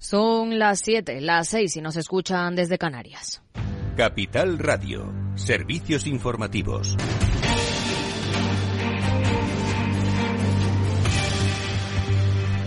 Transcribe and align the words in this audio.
Son 0.00 0.58
las 0.58 0.80
7, 0.80 1.20
las 1.20 1.48
6 1.48 1.76
y 1.76 1.82
nos 1.82 1.94
escuchan 1.96 2.56
desde 2.56 2.78
Canarias. 2.78 3.42
Capital 3.98 4.58
Radio, 4.58 5.12
servicios 5.34 6.06
informativos. 6.06 6.96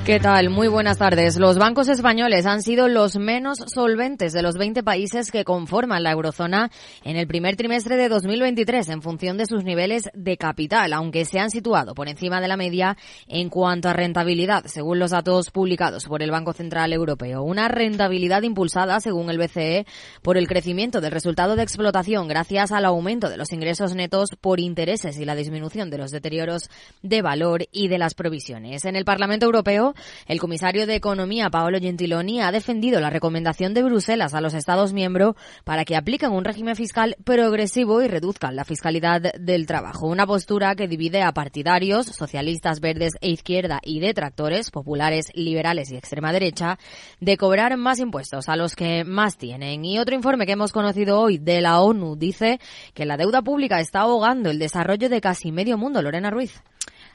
¿Qué 0.06 0.20
tal? 0.20 0.50
Muy 0.50 0.68
buenas 0.68 0.98
tardes. 0.98 1.40
Los 1.40 1.58
bancos 1.58 1.88
españoles 1.88 2.46
han 2.46 2.62
sido 2.62 2.90
los 2.90 3.16
menos 3.16 3.60
solventes 3.74 4.34
de 4.34 4.42
los 4.42 4.58
20 4.58 4.84
países 4.84 5.32
que 5.32 5.46
conforman 5.46 6.04
la 6.04 6.12
eurozona 6.12 6.70
en 7.06 7.16
el 7.16 7.26
primer 7.26 7.56
trimestre 7.56 7.96
de 7.96 8.10
2023 8.10 8.90
en 8.90 9.02
función 9.02 9.38
de 9.38 9.46
sus 9.46 9.64
niveles 9.64 10.10
de 10.14 10.36
capital, 10.36 10.92
aunque 10.92 11.24
se 11.24 11.40
han 11.40 11.50
situado 11.50 11.96
por 11.96 12.10
encima 12.10 12.42
de 12.42 12.50
la 12.50 12.58
media 12.58 12.98
en 13.30 13.48
cuanto 13.48 13.88
a 13.88 13.94
rentabilidad, 13.94 14.66
según 14.66 15.00
los 15.00 15.12
datos 15.12 15.52
publicados 15.52 16.04
por 16.04 16.22
el 16.22 16.32
Banco 16.32 16.52
Central 16.52 16.92
Europeo. 16.92 17.42
Una 17.42 17.70
rentabilidad 17.70 18.44
impulsada, 18.44 19.00
según 19.00 19.30
el 19.30 19.38
BCE, 19.38 19.86
por 20.22 20.36
el 20.36 20.50
crecimiento 20.50 21.00
del 21.00 21.14
resultado 21.14 21.56
de 21.56 21.64
explotación 21.64 22.28
gracias 22.28 22.74
al 22.74 22.84
aumento 22.84 23.30
de 23.30 23.38
los 23.38 23.54
ingresos 23.54 23.96
netos 23.96 24.32
por 24.42 24.60
intereses 24.60 25.18
y 25.18 25.24
la 25.24 25.36
disminución 25.36 25.90
de 25.90 26.00
los 26.00 26.12
deterioros 26.12 26.70
de 27.02 27.22
valor 27.22 27.70
y 27.72 27.88
de 27.88 28.00
las 28.00 28.16
provisiones. 28.16 28.84
En 28.84 28.98
el 28.98 29.06
Parlamento 29.06 29.46
Europeo, 29.46 29.93
el 30.28 30.40
comisario 30.40 30.88
de 30.88 30.96
Economía, 30.96 31.50
Paolo 31.50 31.80
Gentiloni, 31.80 32.42
ha 32.42 32.52
defendido 32.52 33.00
la 33.00 33.10
recomendación 33.10 33.74
de 33.74 33.84
Bruselas 33.84 34.34
a 34.34 34.42
los 34.42 34.54
Estados 34.54 34.94
miembros 34.94 35.36
para 35.64 35.86
que 35.86 35.96
apliquen 35.96 36.32
un 36.32 36.46
régimen 36.46 36.76
fiscal 36.76 37.16
progresivo 37.24 38.02
y 38.02 38.08
reduzcan 38.08 38.56
la 38.56 38.66
fiscalidad 38.66 39.34
del 39.40 39.66
trabajo. 39.66 40.08
Una 40.08 40.26
postura 40.26 40.76
que 40.76 40.88
divide 40.88 41.22
a 41.22 41.34
partidarios, 41.34 42.08
socialistas, 42.08 42.80
verdes 42.80 43.14
e 43.22 43.30
izquierda 43.30 43.80
y 43.84 44.00
detractores, 44.00 44.72
populares, 44.72 45.32
liberales 45.34 45.92
y 45.92 45.96
extrema 45.96 46.32
derecha, 46.32 46.78
de 47.20 47.38
cobrar 47.38 47.76
más 47.78 48.00
impuestos 48.00 48.50
a 48.50 48.56
los 48.56 48.76
que 48.76 49.04
más 49.04 49.38
tienen. 49.38 49.86
Y 49.86 50.00
otro 50.00 50.16
informe 50.16 50.46
que 50.46 50.54
hemos 50.54 50.72
conocido 50.72 51.20
hoy 51.20 51.38
de 51.38 51.62
la 51.62 51.82
ONU 51.82 52.16
dice 52.16 52.60
que 52.94 53.06
la 53.06 53.18
deuda 53.18 53.42
pública 53.42 53.80
está 53.80 54.02
ahogando 54.02 54.50
el 54.50 54.60
desarrollo 54.60 55.10
de 55.10 55.22
casi 55.22 55.52
medio 55.52 55.78
mundo. 55.78 56.02
Lorena 56.02 56.30
Ruiz. 56.30 56.62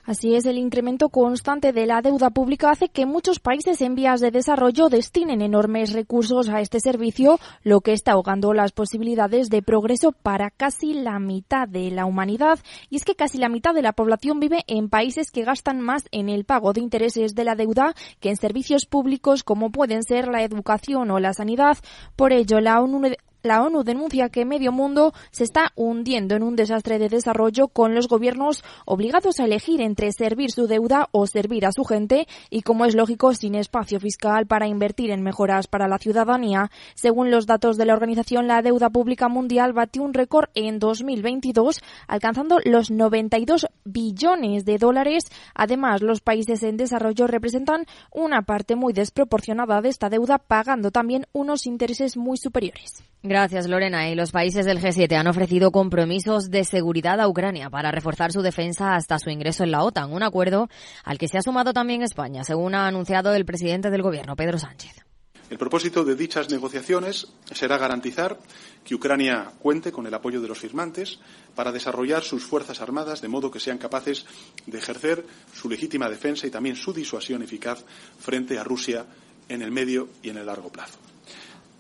Así 0.09 0.35
es, 0.35 0.47
el 0.47 0.57
incremento 0.57 1.11
constante 1.11 1.75
de 1.75 1.85
la 1.85 2.01
deuda 2.01 2.31
pública 2.31 2.71
hace 2.71 2.89
que 2.89 3.05
muchos 3.05 3.41
países 3.41 3.83
en 3.83 3.95
vías 3.95 4.23
de 4.23 4.31
desarrollo 4.31 4.89
destinen 4.89 5.43
enormes 5.43 5.93
recursos 5.93 6.49
a 6.49 6.63
este 6.63 6.81
servicio, 6.81 7.39
lo 7.63 7.83
que 7.83 7.93
está 7.93 8.13
ahogando 8.13 8.55
las 8.55 8.73
posibilidades 8.73 9.51
de 9.51 9.61
progreso 9.61 10.13
para 10.13 10.49
casi 10.49 10.95
la 10.95 11.19
mitad 11.19 11.69
de 11.69 11.91
la 11.91 12.07
humanidad. 12.07 12.59
Y 12.89 12.97
es 12.97 13.05
que 13.05 13.17
casi 13.17 13.37
la 13.37 13.51
mitad 13.51 13.75
de 13.75 13.83
la 13.83 13.93
población 13.93 14.41
vive 14.41 14.65
en 14.67 14.89
países 14.89 15.31
que 15.31 15.45
gastan 15.45 15.83
más 15.83 16.05
en 16.11 16.31
el 16.31 16.47
pago 16.47 16.73
de 16.73 16.81
intereses 16.81 17.35
de 17.35 17.45
la 17.45 17.55
deuda 17.55 17.93
que 18.19 18.31
en 18.31 18.37
servicios 18.39 18.87
públicos 18.87 19.45
como 19.45 19.71
pueden 19.71 20.03
ser 20.03 20.29
la 20.29 20.43
educación 20.43 21.11
o 21.11 21.21
la 21.21 21.35
sanidad. 21.35 21.77
Por 22.17 22.33
ello, 22.33 22.61
la 22.61 22.81
ONU 22.81 23.11
la 23.43 23.63
ONU 23.63 23.85
denuncia 23.85 24.29
que 24.29 24.45
medio 24.45 24.73
mundo 24.73 25.13
se 25.31 25.45
está 25.45 25.73
hundiendo 25.77 26.35
en 26.35 26.43
un 26.43 26.57
desastre 26.57 26.99
de 26.99 27.09
desarrollo 27.09 27.69
con 27.69 27.95
los 27.95 28.09
gobiernos 28.09 28.65
obligados 28.85 29.39
a 29.39 29.45
elegir 29.45 29.81
entre 29.81 30.13
servir 30.13 30.51
su 30.51 30.67
deuda 30.67 31.09
o 31.13 31.27
servir 31.27 31.65
a 31.65 31.73
su 31.73 31.85
gente 31.85 32.27
y, 32.51 32.63
como 32.63 32.85
es 32.85 32.95
lógico, 32.95 33.35
sin 33.35 33.55
espacio 33.55 34.01
fiscal 34.01 34.47
para 34.47 34.67
invertir 34.67 35.11
en 35.11 35.23
mejoras 35.23 35.67
para 35.67 35.89
la 35.89 35.99
ciudadanía. 35.99 36.71
Según 36.95 37.31
los 37.31 37.47
datos 37.47 37.77
de 37.77 37.87
la 37.87 37.95
organización, 37.95 38.49
la 38.49 38.63
deuda 38.63 38.91
pública 38.91 39.29
mundial 39.29 39.73
batió 39.73 40.03
un 40.03 40.15
récord 40.15 40.49
en 40.55 40.79
2022, 40.79 41.81
alcanzando 42.07 42.59
los 42.65 42.91
92 42.91 43.67
billones 43.85 44.65
de 44.65 44.79
dólares. 44.79 45.25
Además, 45.55 46.03
los 46.03 46.21
países 46.21 46.63
en 46.63 46.77
desarrollo 46.77 47.27
representan 47.27 47.87
una 48.13 48.43
parte 48.43 48.77
muy 48.77 48.93
desproporcionada 48.93 49.81
de 49.81 49.91
esta 49.91 50.09
deuda, 50.09 50.39
pagando 50.39 50.91
también 50.91 51.27
unos 51.33 51.67
intereses 51.67 52.17
muy 52.17 52.37
superiores. 52.37 53.05
Gracias, 53.29 53.69
Lorena. 53.69 54.09
Y 54.09 54.15
los 54.15 54.33
países 54.33 54.65
del 54.65 54.81
G7 54.81 55.15
han 55.15 55.27
ofrecido 55.27 55.71
compromisos 55.71 56.51
de 56.51 56.65
seguridad 56.65 57.21
a 57.21 57.29
Ucrania 57.29 57.69
para 57.69 57.91
reforzar 57.91 58.33
su 58.33 58.41
defensa 58.41 58.95
hasta 58.95 59.19
su 59.19 59.29
ingreso 59.29 59.65
en 59.65 59.71
la 59.71 59.85
OTAN, 59.85 60.15
un 60.15 60.23
acuerdo 60.23 60.71
al 61.05 61.19
que 61.19 61.29
se 61.29 61.37
ha 61.37 61.43
sumado 61.43 61.75
también 61.75 62.03
España, 62.03 62.43
según 62.43 62.75
ha 62.75 62.87
anunciado 62.87 63.35
el 63.35 63.45
presidente 63.45 63.91
del 63.91 64.01
Gobierno, 64.01 64.35
Pedro 64.35 64.59
Sánchez. 64.59 65.05
El 65.51 65.59
propósito 65.59 66.07
de 66.07 66.15
dichas 66.15 66.49
negociaciones 66.49 67.27
será 67.53 67.77
garantizar 67.77 68.39
que 68.83 68.95
Ucrania 68.95 69.53
cuente 69.59 69.93
con 69.93 70.07
el 70.07 70.15
apoyo 70.15 70.41
de 70.41 70.49
los 70.49 70.59
firmantes 70.59 71.19
para 71.55 71.71
desarrollar 71.71 72.23
sus 72.23 72.45
fuerzas 72.45 72.81
armadas 72.81 73.21
de 73.21 73.29
modo 73.29 73.51
que 73.51 73.61
sean 73.61 73.77
capaces 73.77 74.25
de 74.65 74.79
ejercer 74.79 75.23
su 75.53 75.69
legítima 75.69 76.09
defensa 76.09 76.47
y 76.47 76.51
también 76.51 76.77
su 76.77 76.95
disuasión 76.95 77.43
eficaz 77.43 77.85
frente 78.19 78.59
a 78.59 78.65
Rusia 78.65 79.05
en 79.51 79.61
el 79.61 79.71
medio 79.71 80.09
y 80.23 80.31
en 80.31 80.39
el 80.39 80.47
largo 80.47 80.71
plazo. 80.71 80.99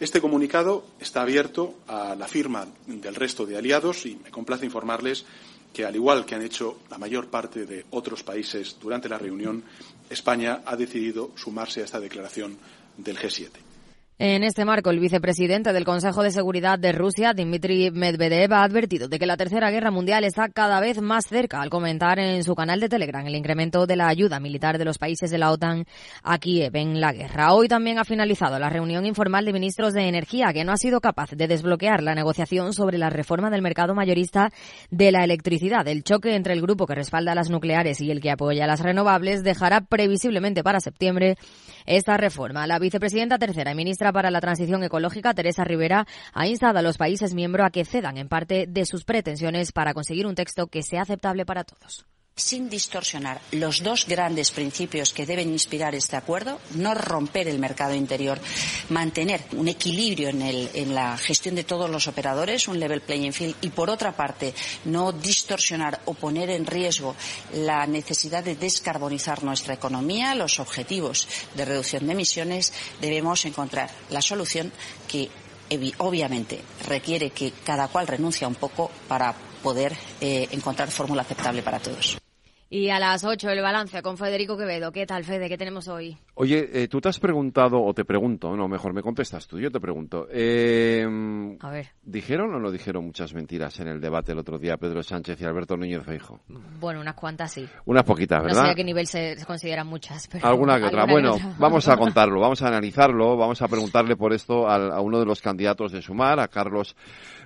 Este 0.01 0.21
comunicado 0.21 0.85
está 1.01 1.23
abierto 1.23 1.75
a 1.89 2.15
la 2.15 2.29
firma 2.29 2.69
del 2.87 3.17
resto 3.17 3.45
de 3.45 3.57
aliados 3.57 4.07
y 4.07 4.15
me 4.15 4.31
complace 4.31 4.65
informarles 4.65 5.25
que, 5.73 5.85
al 5.85 5.97
igual 5.97 6.25
que 6.25 6.37
han 6.37 6.43
hecho 6.43 6.79
la 6.89 6.99
mayor 6.99 7.29
parte 7.29 7.67
de 7.67 7.85
otros 7.91 8.23
países 8.23 8.77
durante 8.81 9.09
la 9.09 9.19
reunión, 9.19 9.65
España 10.09 10.63
ha 10.65 10.77
decidido 10.77 11.33
sumarse 11.35 11.81
a 11.81 11.85
esta 11.85 11.99
declaración 11.99 12.57
del 12.97 13.19
G7. 13.19 13.68
En 14.21 14.43
este 14.43 14.65
marco, 14.65 14.91
el 14.91 14.99
vicepresidente 14.99 15.73
del 15.73 15.85
Consejo 15.85 16.25
de 16.25 16.33
Seguridad 16.33 16.77
de 16.77 16.91
Rusia, 16.91 17.35
Dmitry 17.35 17.93
Medvedev, 17.93 18.53
ha 18.53 18.65
advertido 18.65 19.07
de 19.07 19.17
que 19.17 19.27
la 19.27 19.37
Tercera 19.37 19.71
Guerra 19.71 19.93
Mundial 19.93 20.25
está 20.25 20.49
cada 20.49 20.81
vez 20.81 21.01
más 21.01 21.27
cerca 21.29 21.63
al 21.63 21.71
comentar 21.71 22.19
en 22.19 22.43
su 22.43 22.57
canal 22.57 22.81
de 22.81 22.89
Telegram 22.89 23.25
el 23.25 23.37
incremento 23.37 23.87
de 23.87 23.95
la 23.95 24.09
ayuda 24.09 24.41
militar 24.41 24.77
de 24.77 24.85
los 24.85 24.99
países 24.99 25.31
de 25.31 25.39
la 25.39 25.53
OTAN 25.53 25.85
a 26.25 26.37
Kiev 26.39 26.75
en 26.75 27.01
la 27.01 27.13
guerra. 27.13 27.55
Hoy 27.55 27.69
también 27.69 28.01
ha 28.01 28.05
finalizado 28.05 28.59
la 28.59 28.69
reunión 28.69 29.07
informal 29.07 29.45
de 29.45 29.53
ministros 29.53 29.95
de 29.95 30.09
Energía, 30.09 30.53
que 30.53 30.65
no 30.65 30.73
ha 30.73 30.79
sido 30.79 31.01
capaz 31.01 31.31
de 31.31 31.47
desbloquear 31.47 32.03
la 32.03 32.17
negociación 32.17 32.73
sobre 32.73 32.99
la 32.99 33.11
reforma 33.11 33.51
del 33.51 33.63
mercado 33.63 33.95
mayorista 33.95 34.51
de 34.91 35.13
la 35.13 35.23
electricidad. 35.23 35.87
El 35.87 36.03
choque 36.03 36.35
entre 36.35 36.55
el 36.55 36.61
grupo 36.61 36.89
que 36.89 36.97
respalda 36.97 37.37
las 37.37 37.51
nucleares 37.51 38.01
y 38.01 38.11
el 38.11 38.21
que 38.21 38.33
apoya 38.33 38.67
las 38.67 38.81
renovables 38.81 39.45
dejará 39.45 39.83
previsiblemente 39.83 40.65
para 40.65 40.81
septiembre 40.81 41.37
esta 41.87 42.17
reforma. 42.17 42.67
La 42.67 42.81
vicepresidenta 42.81 43.39
tercera 43.39 43.71
y 43.71 43.77
ministra 43.77 44.08
para 44.13 44.31
la 44.31 44.41
Transición 44.41 44.83
Ecológica, 44.83 45.35
Teresa 45.35 45.65
Rivera, 45.65 46.07
ha 46.33 46.47
instado 46.47 46.79
a 46.79 46.83
los 46.83 46.99
países 46.99 47.35
miembros 47.35 47.67
a 47.67 47.71
que 47.71 47.85
cedan 47.85 48.17
en 48.19 48.29
parte 48.29 48.67
de 48.69 48.85
sus 48.85 49.05
pretensiones 49.05 49.73
para 49.73 49.95
conseguir 49.95 50.27
un 50.27 50.35
texto 50.35 50.67
que 50.67 50.83
sea 50.83 51.03
aceptable 51.03 51.45
para 51.47 51.65
todos 51.65 52.07
sin 52.39 52.71
distorsionar 52.71 53.41
los 53.53 53.83
dos 53.83 54.07
grandes 54.07 54.51
principios 54.51 55.13
que 55.13 55.27
deben 55.27 55.51
inspirar 55.51 55.95
este 55.95 56.17
acuerdo, 56.17 56.61
no 56.75 56.95
romper 56.95 57.49
el 57.49 57.59
mercado 57.59 57.95
interior, 57.95 58.41
mantener 58.89 59.43
un 59.53 59.69
equilibrio 59.69 60.29
en, 60.29 60.95
la 60.95 61.19
gestión 61.19 61.55
de 61.55 61.65
todos 61.65 61.91
los 61.91 62.07
operadores, 62.07 62.69
un 62.69 62.81
level 62.81 63.01
playing 63.01 63.33
field, 63.33 63.57
y 63.61 63.71
por 63.71 63.91
otra 63.91 64.13
parte, 64.13 64.55
no 64.85 65.13
distorsionar 65.13 66.01
o 66.07 66.15
poner 66.15 66.51
en 66.51 66.67
riesgo 66.67 67.15
la 67.55 67.87
necesidad 67.87 68.45
de 68.45 68.57
descarbonizar 68.57 69.43
nuestra 69.43 69.75
economía, 69.75 70.35
los 70.35 70.61
objetivos 70.61 71.29
de 71.55 71.65
reducción 71.65 72.07
de 72.07 72.13
emisiones, 72.13 72.73
debemos 73.01 73.45
encontrar 73.45 73.91
la 74.11 74.23
solución 74.23 74.73
que 75.07 75.29
obviamente 75.99 76.63
requiere 76.87 77.31
que 77.31 77.53
cada 77.65 77.89
cual 77.89 78.07
renuncie 78.07 78.47
un 78.47 78.55
poco 78.55 78.91
para 79.07 79.35
poder 79.63 79.95
eh, 80.21 80.49
encontrar 80.53 80.91
fórmula 80.91 81.23
aceptable 81.23 81.63
para 81.63 81.79
todos. 81.81 82.18
Y 82.71 82.91
a 82.91 82.99
las 82.99 83.25
8 83.25 83.49
el 83.51 83.63
balance 83.63 84.03
con 84.03 84.19
Federico 84.19 84.59
Quevedo. 84.59 84.93
¿Qué 84.93 85.07
tal, 85.07 85.25
Fede? 85.25 85.49
¿Qué 85.49 85.57
tenemos 85.57 85.89
hoy? 85.89 86.19
Oye, 86.41 86.71
eh, 86.73 86.87
tú 86.87 87.01
te 87.01 87.09
has 87.09 87.19
preguntado, 87.19 87.83
o 87.83 87.93
te 87.93 88.05
pregunto, 88.05 88.55
no, 88.55 88.69
mejor 88.69 88.95
me 88.95 89.03
contestas 89.03 89.49
tú, 89.49 89.59
yo 89.59 89.73
te 89.73 89.81
pregunto. 89.81 90.29
Eh, 90.31 91.05
a 91.59 91.71
ver. 91.71 91.89
¿Dijeron 92.01 92.55
o 92.55 92.61
no 92.61 92.71
dijeron 92.71 93.05
muchas 93.05 93.35
mentiras 93.35 93.81
en 93.81 93.89
el 93.89 94.01
debate 94.01 94.31
el 94.31 94.39
otro 94.39 94.57
día 94.57 94.77
Pedro 94.77 95.03
Sánchez 95.03 95.41
y 95.41 95.45
Alberto 95.45 95.77
Núñez 95.77 96.05
Feijo? 96.05 96.39
Bueno, 96.79 97.01
unas 97.01 97.17
cuantas 97.17 97.51
sí. 97.51 97.67
Unas 97.87 98.05
poquitas, 98.05 98.41
¿verdad? 98.41 98.61
No 98.61 98.67
sé 98.67 98.71
a 98.71 98.75
qué 98.77 98.85
nivel 98.85 99.09
se, 99.09 99.37
consideran 99.45 99.89
muchas. 99.89 100.29
Pero 100.29 100.47
alguna 100.47 100.79
que 100.79 100.85
otra. 100.85 101.07
Bueno, 101.07 101.35
vamos 101.59 101.89
a 101.89 101.97
contarlo, 101.97 102.39
vamos 102.39 102.63
a 102.63 102.69
analizarlo, 102.69 103.37
vamos 103.37 103.61
a 103.61 103.67
preguntarle 103.67 104.15
por 104.15 104.33
esto 104.33 104.69
a, 104.69 105.01
uno 105.01 105.19
de 105.19 105.27
los 105.27 105.43
candidatos 105.43 105.91
de 105.91 106.03
Sumar, 106.03 106.39
a 106.39 106.47
Carlos 106.47 106.95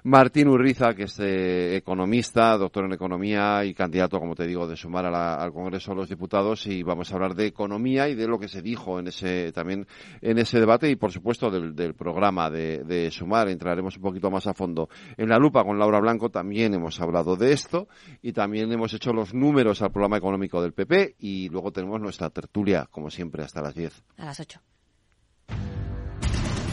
Martín 0.05 0.49
Urriza, 0.49 0.93
que 0.95 1.05
es 1.05 1.19
eh, 1.19 1.77
economista, 1.77 2.59
doctor 2.59 2.85
en 2.85 2.93
economía 2.93 3.65
y 3.65 3.73
candidato, 3.73 4.19
como 4.21 4.35
te 4.35 4.47
digo, 4.47 4.67
de 4.67 4.77
Sumar 4.77 5.07
al 5.07 5.53
Congreso 5.53 5.93
de 5.93 5.97
los 5.97 6.11
Diputados 6.11 6.67
y 6.67 6.83
vamos 6.83 7.11
a 7.11 7.15
hablar 7.15 7.35
de 7.35 7.47
economía 7.47 8.09
y 8.09 8.15
de 8.15 8.27
lo 8.27 8.39
que 8.39 8.49
se 8.49 8.61
dijo 8.61 8.82
en 8.99 9.09
ese 9.09 9.53
también 9.53 9.87
en 10.21 10.39
ese 10.39 10.61
debate 10.61 10.91
y 10.91 10.97
por 10.97 11.13
supuesto 11.13 11.51
del, 11.51 11.95
programa 11.95 12.51
de, 12.51 13.11
Sumar. 13.11 13.49
Entraremos 13.49 13.97
un 13.97 14.03
poquito 14.03 14.31
más 14.31 14.47
a 14.47 14.55
fondo 14.55 14.89
en 15.17 15.29
la 15.29 15.39
lupa 15.39 15.65
con 15.65 15.79
Laura 15.79 16.01
Blanco. 16.01 16.31
También 16.31 16.75
hemos 16.75 17.01
hablado 17.01 17.37
de 17.37 17.53
esto 17.53 17.89
y 18.23 18.33
también 18.33 18.73
hemos 18.73 18.93
hecho 18.95 19.13
los 19.13 19.35
números 19.35 19.83
al 19.83 19.93
programa 19.93 20.17
económico 20.17 20.63
del 20.63 20.73
PP 20.73 21.17
y 21.19 21.49
luego 21.49 21.73
tenemos 21.73 22.01
nuestra 22.01 22.31
tertulia, 22.31 22.89
como 22.91 23.11
siempre, 23.11 23.43
hasta 23.43 23.63
las 23.63 23.75
10. 23.75 24.05
A 24.19 24.25
las 24.27 24.41
8. 24.41 24.61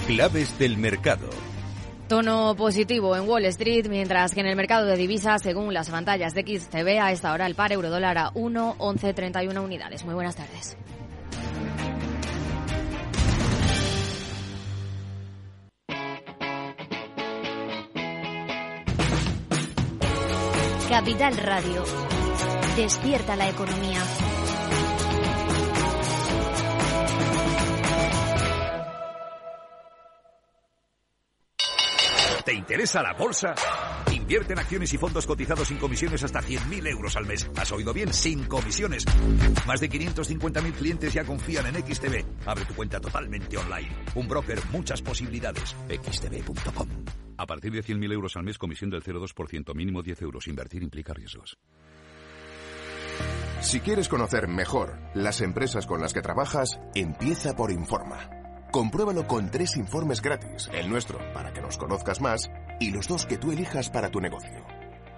Claves 0.08 0.58
del 0.58 0.78
mercado. 0.78 1.30
Tono 2.10 2.56
positivo 2.56 3.16
en 3.16 3.30
Wall 3.30 3.46
Street, 3.46 3.88
mientras 3.88 4.34
que 4.34 4.40
en 4.40 4.48
el 4.48 4.56
mercado 4.56 4.88
de 4.88 4.98
divisas, 4.98 5.44
según 5.44 5.76
las 5.76 5.92
pantallas 5.92 6.34
de 6.34 6.42
XTV, 6.42 7.00
a 7.00 7.12
esta 7.12 7.32
hora 7.32 7.46
el 7.46 7.54
par 7.54 7.72
euro 7.72 7.92
dólar 7.92 8.18
a 8.18 8.32
1,1131 8.32 9.64
unidades. 9.64 10.04
Muy 10.04 10.16
buenas 10.16 10.36
tardes. 10.36 10.76
Capital 20.90 21.38
Radio. 21.38 21.84
Despierta 22.76 23.36
la 23.36 23.48
economía. 23.48 24.02
¿Te 32.44 32.54
interesa 32.56 33.04
la 33.04 33.14
bolsa? 33.14 33.54
Invierte 34.12 34.54
en 34.54 34.60
acciones 34.60 34.92
y 34.92 34.98
fondos 34.98 35.28
cotizados 35.28 35.68
sin 35.68 35.78
comisiones 35.78 36.24
hasta 36.24 36.42
100.000 36.42 36.88
euros 36.88 37.16
al 37.16 37.28
mes. 37.28 37.48
¿Has 37.56 37.72
oído 37.72 37.94
bien? 37.94 38.12
Sin 38.12 38.46
comisiones. 38.46 39.06
Más 39.68 39.80
de 39.80 39.92
550.000 39.92 40.74
clientes 40.74 41.14
ya 41.14 41.24
confían 41.24 41.68
en 41.68 41.86
XTB. 41.86 42.48
Abre 42.48 42.66
tu 42.66 42.74
cuenta 42.74 43.00
totalmente 43.00 43.58
online. 43.58 43.90
Un 44.16 44.28
broker, 44.28 44.60
muchas 44.72 45.04
posibilidades. 45.04 45.76
xtb.com. 45.88 46.88
A 47.40 47.46
partir 47.46 47.72
de 47.72 47.82
100.000 47.82 48.12
euros 48.12 48.36
al 48.36 48.44
mes, 48.44 48.58
comisión 48.58 48.90
del 48.90 49.02
0,2%, 49.02 49.74
mínimo 49.74 50.04
10 50.04 50.24
euros. 50.24 50.48
Invertir 50.50 50.84
implica 50.84 51.14
riesgos. 51.14 51.58
Si 53.62 53.80
quieres 53.80 54.10
conocer 54.10 54.50
mejor 54.50 55.00
las 55.14 55.40
empresas 55.40 55.88
con 55.88 56.02
las 56.02 56.14
que 56.14 56.22
trabajas, 56.22 56.82
empieza 56.96 57.56
por 57.56 57.72
Informa. 57.72 58.30
Compruébalo 58.74 59.26
con 59.26 59.50
tres 59.52 59.78
informes 59.78 60.22
gratis, 60.22 60.70
el 60.74 60.90
nuestro 60.90 61.18
para 61.34 61.54
que 61.54 61.62
nos 61.62 61.78
conozcas 61.78 62.20
más 62.20 62.52
y 62.82 62.92
los 62.92 63.08
dos 63.08 63.26
que 63.26 63.38
tú 63.38 63.54
elijas 63.54 63.90
para 63.90 64.12
tu 64.12 64.20
negocio. 64.20 64.66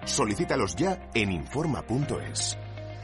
Solicítalos 0.04 0.76
ya 0.76 1.10
en 1.14 1.32
Informa.es. 1.32 2.56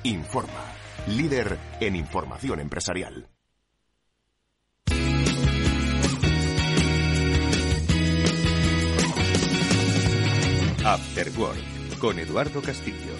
Informa, 0.04 0.64
líder 1.08 1.58
en 1.80 1.96
información 1.96 2.60
empresarial. 2.60 3.28
After 10.88 11.30
Work 11.36 11.98
con 11.98 12.18
Eduardo 12.18 12.62
Castillo. 12.62 13.12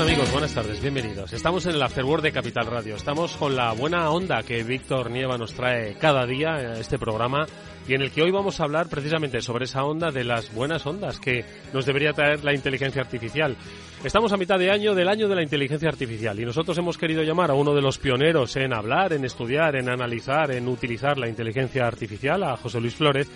Amigos? 0.00 0.32
Buenas 0.32 0.54
tardes, 0.54 0.80
bienvenidos. 0.80 1.32
Estamos 1.34 1.66
en 1.66 1.74
el 1.74 1.82
Afterword 1.82 2.22
de 2.22 2.32
Capital 2.32 2.66
Radio. 2.66 2.96
Estamos 2.96 3.36
con 3.36 3.54
la 3.54 3.72
buena 3.72 4.10
onda 4.10 4.42
que 4.42 4.64
Víctor 4.64 5.10
Nieva 5.10 5.36
nos 5.36 5.52
trae 5.52 5.94
cada 5.96 6.24
día 6.24 6.54
a 6.54 6.80
este 6.80 6.98
programa 6.98 7.46
y 7.86 7.94
en 7.94 8.00
el 8.00 8.10
que 8.10 8.22
hoy 8.22 8.30
vamos 8.30 8.58
a 8.58 8.64
hablar 8.64 8.88
precisamente 8.88 9.42
sobre 9.42 9.66
esa 9.66 9.84
onda 9.84 10.10
de 10.10 10.24
las 10.24 10.52
buenas 10.54 10.86
ondas 10.86 11.20
que 11.20 11.44
nos 11.74 11.84
debería 11.84 12.12
traer 12.14 12.42
la 12.42 12.54
inteligencia 12.54 13.02
artificial. 13.02 13.56
Estamos 14.02 14.32
a 14.32 14.36
mitad 14.36 14.58
de 14.58 14.70
año 14.70 14.94
del 14.94 15.08
año 15.08 15.28
de 15.28 15.36
la 15.36 15.42
inteligencia 15.42 15.90
artificial 15.90 16.40
y 16.40 16.44
nosotros 16.44 16.76
hemos 16.78 16.96
querido 16.96 17.22
llamar 17.22 17.50
a 17.50 17.54
uno 17.54 17.74
de 17.74 17.82
los 17.82 17.98
pioneros 17.98 18.56
en 18.56 18.72
hablar, 18.72 19.12
en 19.12 19.24
estudiar, 19.24 19.76
en 19.76 19.90
analizar, 19.90 20.52
en 20.52 20.68
utilizar 20.68 21.18
la 21.18 21.28
inteligencia 21.28 21.86
artificial, 21.86 22.42
a 22.44 22.56
José 22.56 22.80
Luis 22.80 22.94
Flores, 22.94 23.30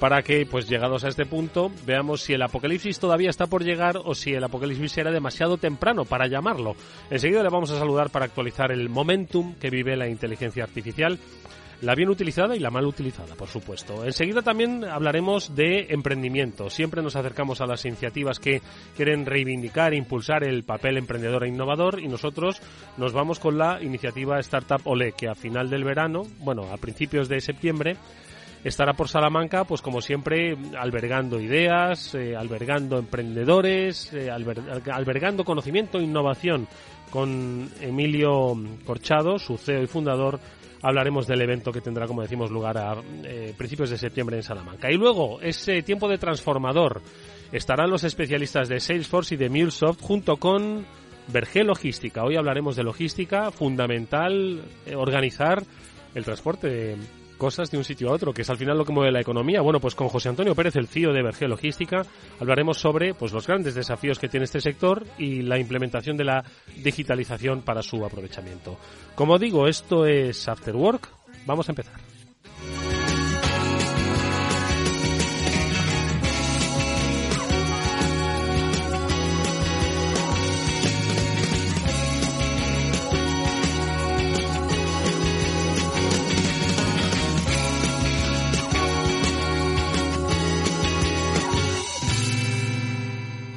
para 0.00 0.22
que, 0.22 0.46
pues 0.46 0.66
llegados 0.68 1.04
a 1.04 1.08
este 1.08 1.26
punto, 1.26 1.70
veamos 1.86 2.22
si 2.22 2.32
el 2.32 2.42
apocalipsis 2.42 2.98
todavía 2.98 3.28
está 3.28 3.46
por 3.46 3.62
llegar 3.62 3.98
o 4.02 4.14
si 4.14 4.32
el 4.32 4.42
apocalipsis 4.42 4.96
era 4.96 5.12
demasiado 5.12 5.58
temprano 5.58 6.06
para 6.06 6.26
llamarlo. 6.26 6.74
Enseguida 7.10 7.42
le 7.42 7.50
vamos 7.50 7.70
a 7.70 7.78
saludar 7.78 8.08
para 8.10 8.24
actualizar 8.24 8.72
el 8.72 8.88
momentum 8.88 9.54
que 9.56 9.68
vive 9.68 9.96
la 9.96 10.08
inteligencia 10.08 10.64
artificial 10.64 11.18
la 11.82 11.94
bien 11.94 12.10
utilizada 12.10 12.54
y 12.54 12.58
la 12.58 12.70
mal 12.70 12.84
utilizada, 12.84 13.34
por 13.34 13.48
supuesto. 13.48 14.04
Enseguida 14.04 14.42
también 14.42 14.84
hablaremos 14.84 15.54
de 15.54 15.86
emprendimiento. 15.88 16.68
Siempre 16.68 17.02
nos 17.02 17.16
acercamos 17.16 17.60
a 17.60 17.66
las 17.66 17.84
iniciativas 17.86 18.38
que 18.38 18.60
quieren 18.96 19.24
reivindicar 19.24 19.94
impulsar 19.94 20.44
el 20.44 20.64
papel 20.64 20.98
emprendedor 20.98 21.44
e 21.44 21.48
innovador 21.48 22.00
y 22.00 22.08
nosotros 22.08 22.60
nos 22.98 23.12
vamos 23.12 23.38
con 23.38 23.56
la 23.56 23.82
iniciativa 23.82 24.38
Startup 24.40 24.80
Ole, 24.84 25.12
que 25.12 25.28
a 25.28 25.34
final 25.34 25.70
del 25.70 25.84
verano, 25.84 26.22
bueno, 26.40 26.64
a 26.70 26.76
principios 26.76 27.28
de 27.28 27.40
septiembre, 27.40 27.96
estará 28.64 28.92
por 28.92 29.08
Salamanca, 29.08 29.64
pues 29.64 29.80
como 29.82 30.00
siempre, 30.00 30.56
albergando 30.78 31.40
ideas, 31.40 32.14
eh, 32.14 32.36
albergando 32.36 32.98
emprendedores, 32.98 34.12
eh, 34.12 34.30
albergando 34.30 35.44
conocimiento 35.44 35.98
e 35.98 36.04
innovación. 36.04 36.68
Con 37.10 37.68
Emilio 37.80 38.54
Corchado, 38.84 39.38
su 39.38 39.58
CEO 39.58 39.82
y 39.82 39.88
fundador, 39.88 40.38
hablaremos 40.82 41.26
del 41.26 41.42
evento 41.42 41.72
que 41.72 41.80
tendrá, 41.80 42.06
como 42.06 42.22
decimos, 42.22 42.50
lugar 42.50 42.78
a 42.78 43.02
eh, 43.24 43.52
principios 43.56 43.90
de 43.90 43.98
septiembre 43.98 44.36
en 44.36 44.44
Salamanca. 44.44 44.90
Y 44.90 44.96
luego, 44.96 45.40
ese 45.40 45.82
tiempo 45.82 46.08
de 46.08 46.18
transformador. 46.18 47.02
Estarán 47.50 47.90
los 47.90 48.04
especialistas 48.04 48.68
de 48.68 48.78
Salesforce 48.78 49.34
y 49.34 49.38
de 49.38 49.48
MuleSoft 49.48 50.00
junto 50.00 50.36
con 50.36 50.86
Verge 51.32 51.64
Logística. 51.64 52.22
Hoy 52.22 52.36
hablaremos 52.36 52.76
de 52.76 52.84
logística, 52.84 53.50
fundamental 53.50 54.62
organizar 54.94 55.64
el 56.14 56.24
transporte 56.24 56.96
cosas 57.40 57.70
de 57.70 57.78
un 57.78 57.84
sitio 57.84 58.10
a 58.10 58.12
otro, 58.12 58.34
que 58.34 58.42
es 58.42 58.50
al 58.50 58.58
final 58.58 58.76
lo 58.76 58.84
que 58.84 58.92
mueve 58.92 59.10
la 59.10 59.22
economía. 59.22 59.62
Bueno, 59.62 59.80
pues 59.80 59.94
con 59.94 60.10
José 60.10 60.28
Antonio 60.28 60.54
Pérez, 60.54 60.76
el 60.76 60.86
CEO 60.86 61.14
de 61.14 61.22
Verge 61.22 61.48
Logística, 61.48 62.04
hablaremos 62.38 62.78
sobre 62.78 63.14
pues 63.14 63.32
los 63.32 63.46
grandes 63.46 63.74
desafíos 63.74 64.18
que 64.18 64.28
tiene 64.28 64.44
este 64.44 64.60
sector 64.60 65.06
y 65.16 65.40
la 65.40 65.58
implementación 65.58 66.18
de 66.18 66.24
la 66.24 66.44
digitalización 66.76 67.62
para 67.62 67.82
su 67.82 68.04
aprovechamiento. 68.04 68.76
Como 69.14 69.38
digo, 69.38 69.66
esto 69.66 70.04
es 70.04 70.46
After 70.48 70.76
Work. 70.76 71.08
Vamos 71.46 71.66
a 71.68 71.72
empezar. 71.72 72.09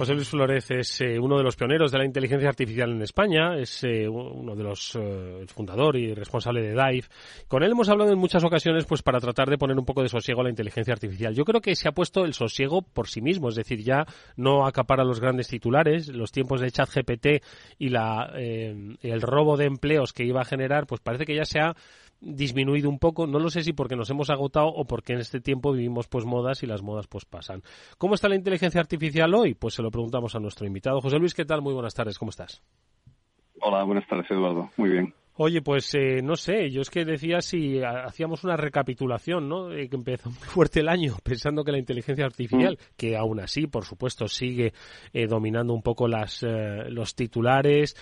José 0.03 0.15
Luis 0.15 0.27
Flores 0.27 0.69
es 0.69 0.99
eh, 0.99 1.17
uno 1.17 1.37
de 1.37 1.43
los 1.43 1.55
pioneros 1.55 1.89
de 1.89 1.97
la 1.97 2.03
inteligencia 2.03 2.49
artificial 2.49 2.91
en 2.91 3.01
España, 3.03 3.55
es 3.55 3.85
eh, 3.85 4.05
uno 4.05 4.53
de 4.53 4.61
los 4.61 4.97
eh, 4.99 5.45
fundador 5.47 5.95
y 5.95 6.13
responsable 6.13 6.61
de 6.61 6.71
DIVE. 6.71 7.07
Con 7.47 7.63
él 7.63 7.71
hemos 7.71 7.87
hablado 7.87 8.11
en 8.11 8.19
muchas 8.19 8.43
ocasiones 8.43 8.83
pues 8.83 9.01
para 9.01 9.21
tratar 9.21 9.49
de 9.49 9.57
poner 9.57 9.79
un 9.79 9.85
poco 9.85 10.03
de 10.03 10.09
sosiego 10.09 10.41
a 10.41 10.43
la 10.43 10.49
inteligencia 10.49 10.93
artificial. 10.93 11.33
Yo 11.33 11.45
creo 11.45 11.61
que 11.61 11.73
se 11.77 11.87
ha 11.87 11.93
puesto 11.93 12.25
el 12.25 12.33
sosiego 12.33 12.81
por 12.81 13.07
sí 13.07 13.21
mismo, 13.21 13.47
es 13.47 13.55
decir, 13.55 13.81
ya 13.81 14.05
no 14.35 14.67
acapara 14.67 15.05
los 15.05 15.21
grandes 15.21 15.47
titulares, 15.47 16.09
los 16.09 16.33
tiempos 16.33 16.59
de 16.59 16.69
ChatGPT 16.69 17.27
y 17.79 17.87
la, 17.87 18.29
el 18.35 19.21
robo 19.21 19.55
de 19.55 19.67
empleos 19.67 20.11
que 20.11 20.25
iba 20.25 20.41
a 20.41 20.45
generar, 20.45 20.85
pues 20.85 20.99
parece 20.99 21.25
que 21.25 21.37
ya 21.37 21.45
se 21.45 21.59
ha 21.61 21.77
disminuido 22.23 22.89
un 22.89 22.99
poco, 22.99 23.27
no 23.27 23.39
lo 23.39 23.49
sé 23.49 23.63
si 23.63 23.73
porque 23.73 23.95
nos 23.95 24.09
hemos 24.09 24.29
agotado 24.29 24.67
o 24.67 24.85
porque 24.85 25.13
en 25.13 25.19
este 25.19 25.41
tiempo 25.41 25.73
vivimos 25.73 26.07
pues 26.07 26.25
modas 26.25 26.63
y 26.63 26.67
las 26.67 26.81
modas 26.81 27.07
pues 27.07 27.25
pasan. 27.25 27.61
¿Cómo 27.97 28.15
está 28.15 28.29
la 28.29 28.35
inteligencia 28.35 28.81
artificial 28.81 29.33
hoy? 29.33 29.53
Pues 29.53 29.73
se 29.73 29.81
lo 29.81 29.91
preguntamos 29.91 30.35
a 30.35 30.39
nuestro 30.39 30.65
invitado. 30.65 31.01
José 31.01 31.19
Luis, 31.19 31.33
¿qué 31.33 31.45
tal? 31.45 31.61
Muy 31.61 31.73
buenas 31.73 31.93
tardes, 31.93 32.17
¿cómo 32.17 32.29
estás? 32.29 32.63
Hola, 33.61 33.83
buenas 33.83 34.07
tardes, 34.07 34.29
Eduardo. 34.31 34.69
Muy 34.77 34.89
bien. 34.89 35.13
Oye, 35.35 35.63
pues 35.63 35.91
eh, 35.95 36.21
no 36.21 36.35
sé, 36.35 36.69
yo 36.69 36.81
es 36.81 36.91
que 36.91 37.05
decía 37.05 37.41
si 37.41 37.81
hacíamos 37.81 38.43
una 38.43 38.55
recapitulación, 38.55 39.49
¿no? 39.49 39.71
Eh, 39.71 39.89
que 39.89 39.95
empezó 39.95 40.29
muy 40.29 40.37
fuerte 40.37 40.81
el 40.81 40.89
año 40.89 41.15
pensando 41.23 41.63
que 41.63 41.71
la 41.71 41.79
inteligencia 41.79 42.25
artificial, 42.25 42.73
mm. 42.79 42.95
que 42.95 43.17
aún 43.17 43.39
así, 43.39 43.65
por 43.65 43.83
supuesto, 43.83 44.27
sigue 44.27 44.73
eh, 45.11 45.25
dominando 45.25 45.73
un 45.73 45.81
poco 45.81 46.07
las, 46.07 46.43
los 46.43 47.15
titulares, 47.15 47.95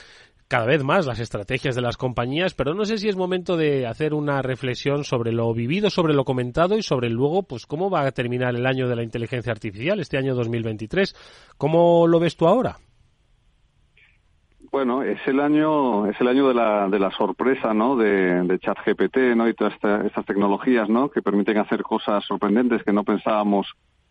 cada 0.51 0.65
vez 0.65 0.83
más 0.83 1.05
las 1.05 1.21
estrategias 1.21 1.75
de 1.75 1.81
las 1.81 1.95
compañías, 1.95 2.53
pero 2.53 2.73
no 2.73 2.83
sé 2.83 2.97
si 2.97 3.07
es 3.07 3.15
momento 3.15 3.55
de 3.55 3.87
hacer 3.87 4.13
una 4.13 4.41
reflexión 4.41 5.05
sobre 5.05 5.31
lo 5.31 5.53
vivido, 5.53 5.89
sobre 5.89 6.13
lo 6.13 6.25
comentado 6.25 6.77
y 6.77 6.81
sobre 6.81 7.09
luego, 7.09 7.43
pues, 7.43 7.65
cómo 7.65 7.89
va 7.89 8.01
a 8.01 8.11
terminar 8.11 8.53
el 8.53 8.65
año 8.65 8.89
de 8.89 8.97
la 8.97 9.03
inteligencia 9.03 9.53
artificial, 9.53 10.01
este 10.01 10.17
año 10.17 10.35
2023. 10.35 11.55
¿Cómo 11.57 12.05
lo 12.05 12.19
ves 12.19 12.35
tú 12.35 12.47
ahora? 12.47 12.75
Bueno, 14.73 15.03
es 15.03 15.25
el 15.25 15.39
año, 15.39 16.07
es 16.07 16.19
el 16.19 16.27
año 16.27 16.49
de 16.49 16.53
la, 16.53 16.89
de 16.89 16.99
la 16.99 17.11
sorpresa, 17.11 17.73
¿no? 17.73 17.95
De, 17.95 18.43
de 18.43 18.59
ChatGPT, 18.59 19.37
¿no? 19.37 19.47
Y 19.47 19.53
todas 19.53 19.75
estas 20.03 20.25
tecnologías, 20.25 20.89
¿no? 20.89 21.09
Que 21.09 21.21
permiten 21.21 21.59
hacer 21.59 21.81
cosas 21.81 22.25
sorprendentes 22.25 22.83
que 22.83 22.91
no 22.91 23.05
pensábamos 23.05 23.67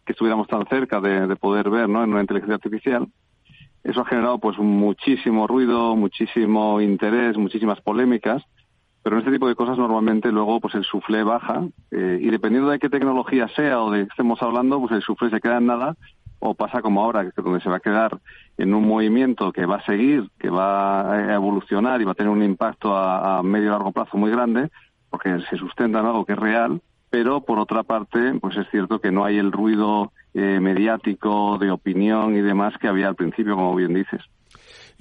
que 0.07 0.13
estuviéramos 0.13 0.49
tan 0.49 0.67
cerca 0.69 1.03
de, 1.03 1.27
de 1.27 1.37
poder 1.37 1.69
ver, 1.69 1.87
¿no? 1.87 2.03
En 2.03 2.13
una 2.13 2.23
inteligencia 2.23 2.55
artificial. 2.55 3.07
Eso 3.83 4.03
ha 4.03 4.05
generado 4.05 4.39
pues 4.39 4.59
muchísimo 4.59 5.47
ruido, 5.47 5.97
muchísimo 5.97 6.81
interés, 6.81 7.37
muchísimas 7.37 7.81
polémicas, 7.81 8.43
pero 9.03 9.17
en 9.17 9.21
este 9.21 9.33
tipo 9.33 9.49
de 9.49 9.55
cosas 9.55 9.79
normalmente 9.79 10.31
luego 10.31 10.61
pues 10.61 10.75
el 10.75 10.85
suflé 10.85 11.23
baja 11.23 11.65
eh, 11.91 12.19
y 12.21 12.29
dependiendo 12.31 12.71
de 12.71 12.79
qué 12.79 12.91
tecnología 12.91 13.49
sea 13.49 13.81
o 13.81 13.91
de 13.91 14.01
qué 14.01 14.09
estemos 14.11 14.43
hablando, 14.43 14.79
pues 14.81 14.93
el 14.93 15.03
suflé 15.03 15.31
se 15.31 15.41
queda 15.41 15.59
en 15.59 15.67
nada 15.67 15.97
o 16.41 16.55
pasa 16.55 16.83
como 16.83 17.03
ahora, 17.03 17.31
que 17.31 17.43
donde 17.43 17.61
se 17.61 17.69
va 17.69 17.77
a 17.77 17.81
quedar 17.81 18.19
en 18.57 18.75
un 18.75 18.87
movimiento 18.87 19.53
que 19.53 19.67
va 19.67 19.77
a 19.77 19.85
seguir, 19.85 20.31
que 20.39 20.49
va 20.51 21.13
a 21.13 21.35
evolucionar 21.35 22.01
y 22.01 22.05
va 22.05 22.13
a 22.13 22.15
tener 22.15 22.33
un 22.33 22.43
impacto 22.43 22.97
a, 22.97 23.39
a 23.39 23.43
medio 23.43 23.69
y 23.69 23.71
largo 23.71 23.93
plazo 23.93 24.17
muy 24.17 24.31
grande, 24.31 24.71
porque 25.11 25.39
se 25.51 25.57
sustenta 25.57 26.01
en 26.01 26.07
algo 26.07 26.25
que 26.25 26.33
es 26.33 26.39
real, 26.39 26.81
pero 27.11 27.41
por 27.43 27.59
otra 27.59 27.83
parte, 27.83 28.35
pues 28.41 28.57
es 28.57 28.69
cierto 28.71 29.01
que 29.01 29.11
no 29.11 29.25
hay 29.25 29.39
el 29.39 29.53
ruido 29.53 30.13
eh, 30.33 30.61
mediático 30.61 31.59
de 31.59 31.71
opinión 31.71 32.37
y 32.37 32.41
demás 32.41 32.75
que 32.81 32.89
había 32.89 33.09
al 33.09 33.17
principio, 33.17 33.57
como 33.57 33.75
bien 33.75 33.93
dices. 33.93 34.23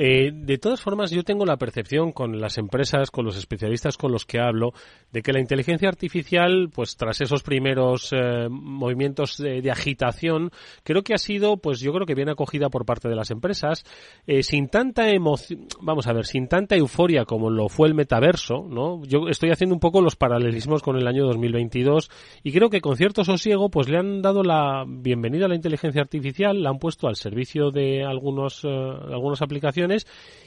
Eh, 0.02 0.32
de 0.34 0.58
todas 0.58 0.80
formas, 0.80 1.12
yo 1.12 1.24
tengo 1.24 1.46
la 1.46 1.58
percepción 1.58 2.14
con 2.14 2.40
las 2.40 2.58
empresas, 2.58 3.12
con 3.12 3.26
los 3.26 3.36
especialistas 3.36 3.98
con 3.98 4.14
los 4.14 4.26
que 4.26 4.40
hablo, 4.40 4.72
de 5.12 5.22
que 5.22 5.34
la 5.34 5.42
inteligencia 5.42 5.90
artificial, 5.90 6.70
pues 6.74 6.96
tras 6.96 7.20
esos 7.20 7.44
primeros 7.44 8.14
eh, 8.14 8.48
movimientos 8.50 9.36
de, 9.38 9.70
agitación, 9.70 10.52
creo 10.84 11.04
que 11.04 11.14
ha 11.14 11.18
sido, 11.18 11.58
pues 11.58 11.82
yo 11.82 11.92
creo 11.92 12.06
que 12.06 12.16
bien 12.16 12.30
acogida 12.30 12.70
por 12.70 12.86
parte 12.86 13.10
de 13.10 13.16
las 13.16 13.30
empresas, 13.30 13.84
eh, 14.26 14.42
sin 14.42 14.70
tanta 14.70 15.10
emoción, 15.10 15.68
vamos 15.82 16.08
a 16.08 16.14
ver, 16.14 16.26
sin 16.26 16.48
tanta 16.48 16.78
euforia 16.78 17.26
como 17.26 17.50
lo 17.50 17.68
fue 17.68 17.90
el 17.90 17.94
metaverso, 17.94 18.66
¿no? 18.70 19.04
Yo 19.04 19.28
estoy 19.28 19.52
haciendo 19.52 19.76
un 19.76 19.82
poco 19.82 20.02
los 20.02 20.16
paralelismos 20.16 20.82
con 20.82 20.96
el 20.96 21.08
año 21.08 21.26
2022 21.26 22.10
y 22.42 22.54
creo 22.54 22.70
que 22.70 22.80
con 22.80 22.96
cierto 22.96 23.26
sosiego, 23.26 23.70
pues 23.70 23.90
le 23.90 23.98
han 23.98 24.22
dado 24.22 24.44
la 24.44 24.86
bienvenida 24.88 25.46
a 25.46 25.50
la 25.50 25.56
inteligencia 25.56 26.02
artificial, 26.02 26.64
la 26.64 26.70
han 26.70 26.80
puesto 26.80 27.10
al 27.10 27.18
servicio 27.18 27.70
de 27.72 28.06
algunos, 28.06 28.64
algunas 28.64 29.42
aplicaciones 29.42 29.89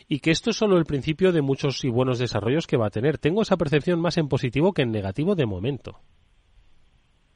y 0.08 0.20
que 0.20 0.30
esto 0.30 0.50
es 0.50 0.56
solo 0.56 0.78
el 0.78 0.84
principio 0.84 1.32
de 1.32 1.42
muchos 1.42 1.84
y 1.84 1.90
buenos 1.90 2.18
desarrollos 2.18 2.66
que 2.66 2.76
va 2.76 2.86
a 2.86 2.90
tener. 2.90 3.18
Tengo 3.18 3.42
esa 3.42 3.56
percepción 3.56 4.00
más 4.00 4.18
en 4.18 4.28
positivo 4.28 4.72
que 4.72 4.82
en 4.82 4.92
negativo 4.92 5.34
de 5.34 5.46
momento. 5.46 5.98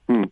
Mm. 0.09 0.25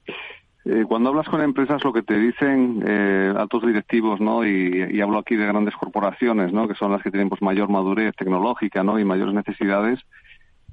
Eh, 0.66 0.84
cuando 0.88 1.10
hablas 1.10 1.28
con 1.28 1.42
empresas, 1.42 1.84
lo 1.84 1.92
que 1.92 2.02
te 2.02 2.18
dicen 2.18 2.82
eh, 2.86 3.32
altos 3.36 3.66
directivos, 3.66 4.18
¿no? 4.20 4.46
Y, 4.46 4.98
hablo 5.00 5.18
aquí 5.18 5.36
de 5.36 5.46
grandes 5.46 5.74
corporaciones, 5.74 6.52
¿no? 6.54 6.66
Que 6.66 6.74
son 6.74 6.90
las 6.90 7.02
que 7.02 7.10
tienen 7.10 7.28
pues 7.28 7.42
mayor 7.42 7.68
madurez 7.68 8.14
tecnológica, 8.16 8.82
¿no? 8.82 8.98
Y 8.98 9.04
mayores 9.04 9.34
necesidades. 9.34 10.00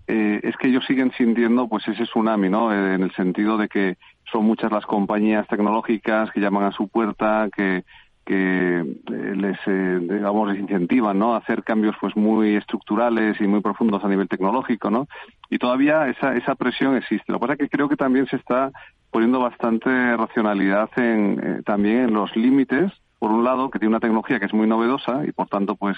Eh, 0.08 0.40
es 0.44 0.56
que 0.58 0.70
ellos 0.70 0.86
siguen 0.88 1.12
sintiendo 1.18 1.68
pues 1.68 1.88
ese 1.88 2.04
tsunami, 2.04 2.50
¿no? 2.50 2.74
en 2.74 3.04
el 3.04 3.14
sentido 3.14 3.58
de 3.58 3.68
que 3.68 3.98
son 4.32 4.46
muchas 4.46 4.72
las 4.72 4.86
compañías 4.86 5.48
tecnológicas 5.48 6.32
que 6.32 6.40
llaman 6.40 6.64
a 6.64 6.72
su 6.72 6.88
puerta, 6.88 7.50
que 7.56 7.84
que 8.32 8.80
eh, 8.80 9.36
les 9.36 9.58
eh, 9.66 10.00
digamos 10.00 10.54
les 10.54 10.62
incentivan 10.62 11.20
no 11.20 11.34
a 11.34 11.40
hacer 11.40 11.66
cambios 11.66 11.98
pues 12.00 12.16
muy 12.16 12.56
estructurales 12.56 13.42
y 13.42 13.46
muy 13.46 13.60
profundos 13.60 14.02
a 14.06 14.08
nivel 14.08 14.30
tecnológico 14.30 14.90
no 14.90 15.10
y 15.50 15.58
todavía 15.58 16.08
esa 16.08 16.38
esa 16.38 16.56
presión 16.56 16.96
existe. 16.96 17.30
Lo 17.30 17.40
que 17.40 17.42
pasa 17.42 17.54
es 17.54 17.60
que 17.60 17.76
creo 17.76 17.90
que 17.90 17.98
también 17.98 18.28
se 18.28 18.38
está 18.38 18.72
poniendo 19.10 19.42
bastante 19.42 20.16
racionalidad 20.16 20.90
en 20.96 21.42
eh, 21.44 21.62
también 21.66 22.06
en 22.06 22.14
los 22.14 22.34
límites 22.38 22.94
por 23.20 23.32
un 23.32 23.44
lado 23.44 23.70
que 23.70 23.80
tiene 23.80 23.90
una 23.90 24.00
tecnología 24.00 24.40
que 24.40 24.46
es 24.46 24.54
muy 24.54 24.66
novedosa 24.66 25.26
y 25.28 25.34
por 25.34 25.50
tanto 25.50 25.76
pues 25.76 25.98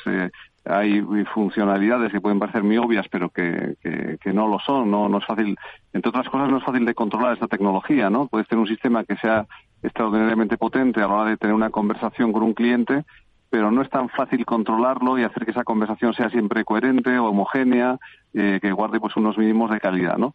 hay 0.66 1.02
funcionalidades 1.34 2.12
que 2.12 2.20
pueden 2.20 2.40
parecer 2.40 2.64
muy 2.64 2.78
obvias 2.78 3.06
pero 3.10 3.30
que, 3.30 3.76
que, 3.80 4.18
que, 4.20 4.34
no 4.34 4.48
lo 4.48 4.60
son 4.60 4.90
no 4.92 5.08
no 5.08 5.20
es 5.20 5.26
fácil 5.26 5.56
entre 5.94 6.10
otras 6.10 6.28
cosas 6.28 6.50
no 6.50 6.58
es 6.58 6.64
fácil 6.64 6.84
de 6.84 6.96
controlar 6.96 7.34
esta 7.34 7.48
tecnología 7.48 8.10
no 8.10 8.28
puedes 8.28 8.48
tener 8.48 8.62
un 8.62 8.68
sistema 8.68 9.06
que 9.06 9.16
sea 9.18 9.46
extraordinariamente 9.84 10.58
potente 10.58 11.02
a 11.02 11.08
la 11.08 11.14
hora 11.14 11.30
de 11.30 11.38
tener 11.38 11.54
una 11.54 11.70
conversación 11.70 12.32
con 12.32 12.44
un 12.44 12.54
cliente, 12.54 13.04
pero 13.50 13.70
no 13.70 13.84
es 13.84 13.90
tan 13.90 14.10
fácil 14.10 14.46
controlarlo 14.46 15.20
y 15.20 15.24
hacer 15.24 15.46
que 15.46 15.52
esa 15.52 15.64
conversación 15.64 16.14
sea 16.16 16.30
siempre 16.32 16.66
coherente 16.66 17.20
o 17.20 17.28
homogénea, 17.28 18.00
eh, 18.34 18.60
que 18.62 18.72
guarde 18.72 19.00
pues 19.00 19.16
unos 19.16 19.38
mínimos 19.38 19.70
de 19.70 19.80
calidad, 19.80 20.18
¿no? 20.18 20.34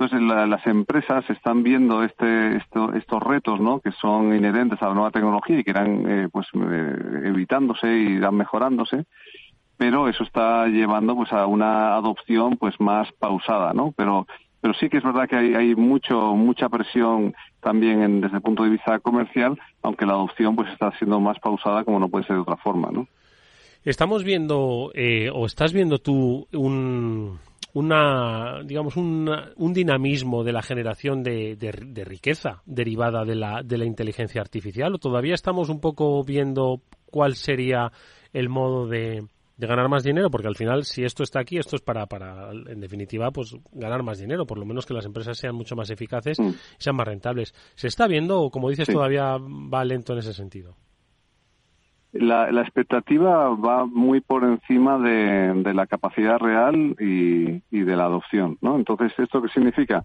Entonces 0.00 0.22
las 0.22 0.66
empresas 0.66 1.28
están 1.28 1.62
viendo 1.62 2.02
este, 2.02 2.56
estos 2.56 3.22
retos, 3.22 3.60
¿no? 3.60 3.80
Que 3.80 3.92
son 3.92 4.34
inherentes 4.34 4.80
a 4.80 4.88
la 4.88 4.94
nueva 4.94 5.10
tecnología 5.10 5.58
y 5.58 5.64
que 5.64 5.72
irán 5.72 6.04
eh, 6.08 6.28
pues 6.32 6.46
eh, 6.54 7.22
evitándose 7.24 7.86
y 7.86 8.12
irán 8.12 8.34
mejorándose, 8.34 9.04
pero 9.76 10.08
eso 10.08 10.24
está 10.24 10.68
llevando 10.68 11.14
pues 11.14 11.30
a 11.34 11.46
una 11.46 11.96
adopción 11.96 12.56
pues 12.56 12.80
más 12.80 13.12
pausada, 13.18 13.74
¿no? 13.74 13.92
Pero 13.94 14.26
pero 14.62 14.72
sí 14.74 14.88
que 14.88 14.98
es 14.98 15.04
verdad 15.04 15.28
que 15.28 15.36
hay, 15.36 15.54
hay 15.54 15.74
mucho 15.74 16.34
mucha 16.34 16.70
presión 16.70 17.34
también 17.60 18.20
desde 18.20 18.36
el 18.36 18.42
punto 18.42 18.64
de 18.64 18.70
vista 18.70 18.98
comercial, 18.98 19.58
aunque 19.82 20.06
la 20.06 20.12
adopción 20.12 20.56
pues 20.56 20.70
está 20.72 20.90
siendo 20.98 21.20
más 21.20 21.38
pausada 21.38 21.84
como 21.84 21.98
no 21.98 22.08
puede 22.08 22.26
ser 22.26 22.36
de 22.36 22.42
otra 22.42 22.56
forma, 22.56 22.90
¿no? 22.90 23.06
Estamos 23.84 24.24
viendo 24.24 24.90
eh, 24.94 25.30
o 25.32 25.46
estás 25.46 25.72
viendo 25.72 25.98
tú 25.98 26.46
un 26.52 27.38
una 27.72 28.62
digamos 28.64 28.96
un, 28.96 29.30
un 29.56 29.72
dinamismo 29.72 30.42
de 30.42 30.52
la 30.52 30.62
generación 30.62 31.22
de, 31.22 31.56
de, 31.56 32.04
riqueza 32.04 32.62
derivada 32.66 33.24
de 33.24 33.36
la 33.36 33.62
de 33.62 33.78
la 33.78 33.84
inteligencia 33.84 34.40
artificial 34.40 34.94
o 34.94 34.98
todavía 34.98 35.34
estamos 35.34 35.68
un 35.68 35.80
poco 35.80 36.24
viendo 36.24 36.80
cuál 37.06 37.36
sería 37.36 37.92
el 38.32 38.48
modo 38.48 38.88
de 38.88 39.24
de 39.60 39.66
ganar 39.66 39.90
más 39.90 40.02
dinero, 40.02 40.30
porque 40.30 40.48
al 40.48 40.56
final, 40.56 40.84
si 40.84 41.04
esto 41.04 41.22
está 41.22 41.40
aquí, 41.40 41.58
esto 41.58 41.76
es 41.76 41.82
para, 41.82 42.06
para, 42.06 42.50
en 42.50 42.80
definitiva, 42.80 43.30
pues 43.30 43.54
ganar 43.72 44.02
más 44.02 44.18
dinero, 44.18 44.46
por 44.46 44.58
lo 44.58 44.64
menos 44.64 44.86
que 44.86 44.94
las 44.94 45.04
empresas 45.04 45.36
sean 45.36 45.54
mucho 45.54 45.76
más 45.76 45.90
eficaces 45.90 46.40
mm. 46.40 46.48
y 46.48 46.54
sean 46.78 46.96
más 46.96 47.06
rentables. 47.06 47.52
¿Se 47.74 47.86
está 47.86 48.06
viendo 48.06 48.40
o, 48.40 48.50
como 48.50 48.70
dices, 48.70 48.88
todavía 48.88 49.36
va 49.36 49.84
lento 49.84 50.14
en 50.14 50.20
ese 50.20 50.32
sentido? 50.32 50.76
La, 52.12 52.50
la 52.50 52.62
expectativa 52.62 53.50
va 53.50 53.84
muy 53.84 54.22
por 54.22 54.44
encima 54.44 54.98
de, 54.98 55.52
de 55.62 55.74
la 55.74 55.86
capacidad 55.86 56.38
real 56.38 56.96
y, 56.98 57.62
y, 57.70 57.80
de 57.82 57.96
la 57.96 58.04
adopción, 58.04 58.56
¿no? 58.62 58.76
Entonces, 58.76 59.12
¿esto 59.18 59.42
qué 59.42 59.48
significa? 59.50 60.02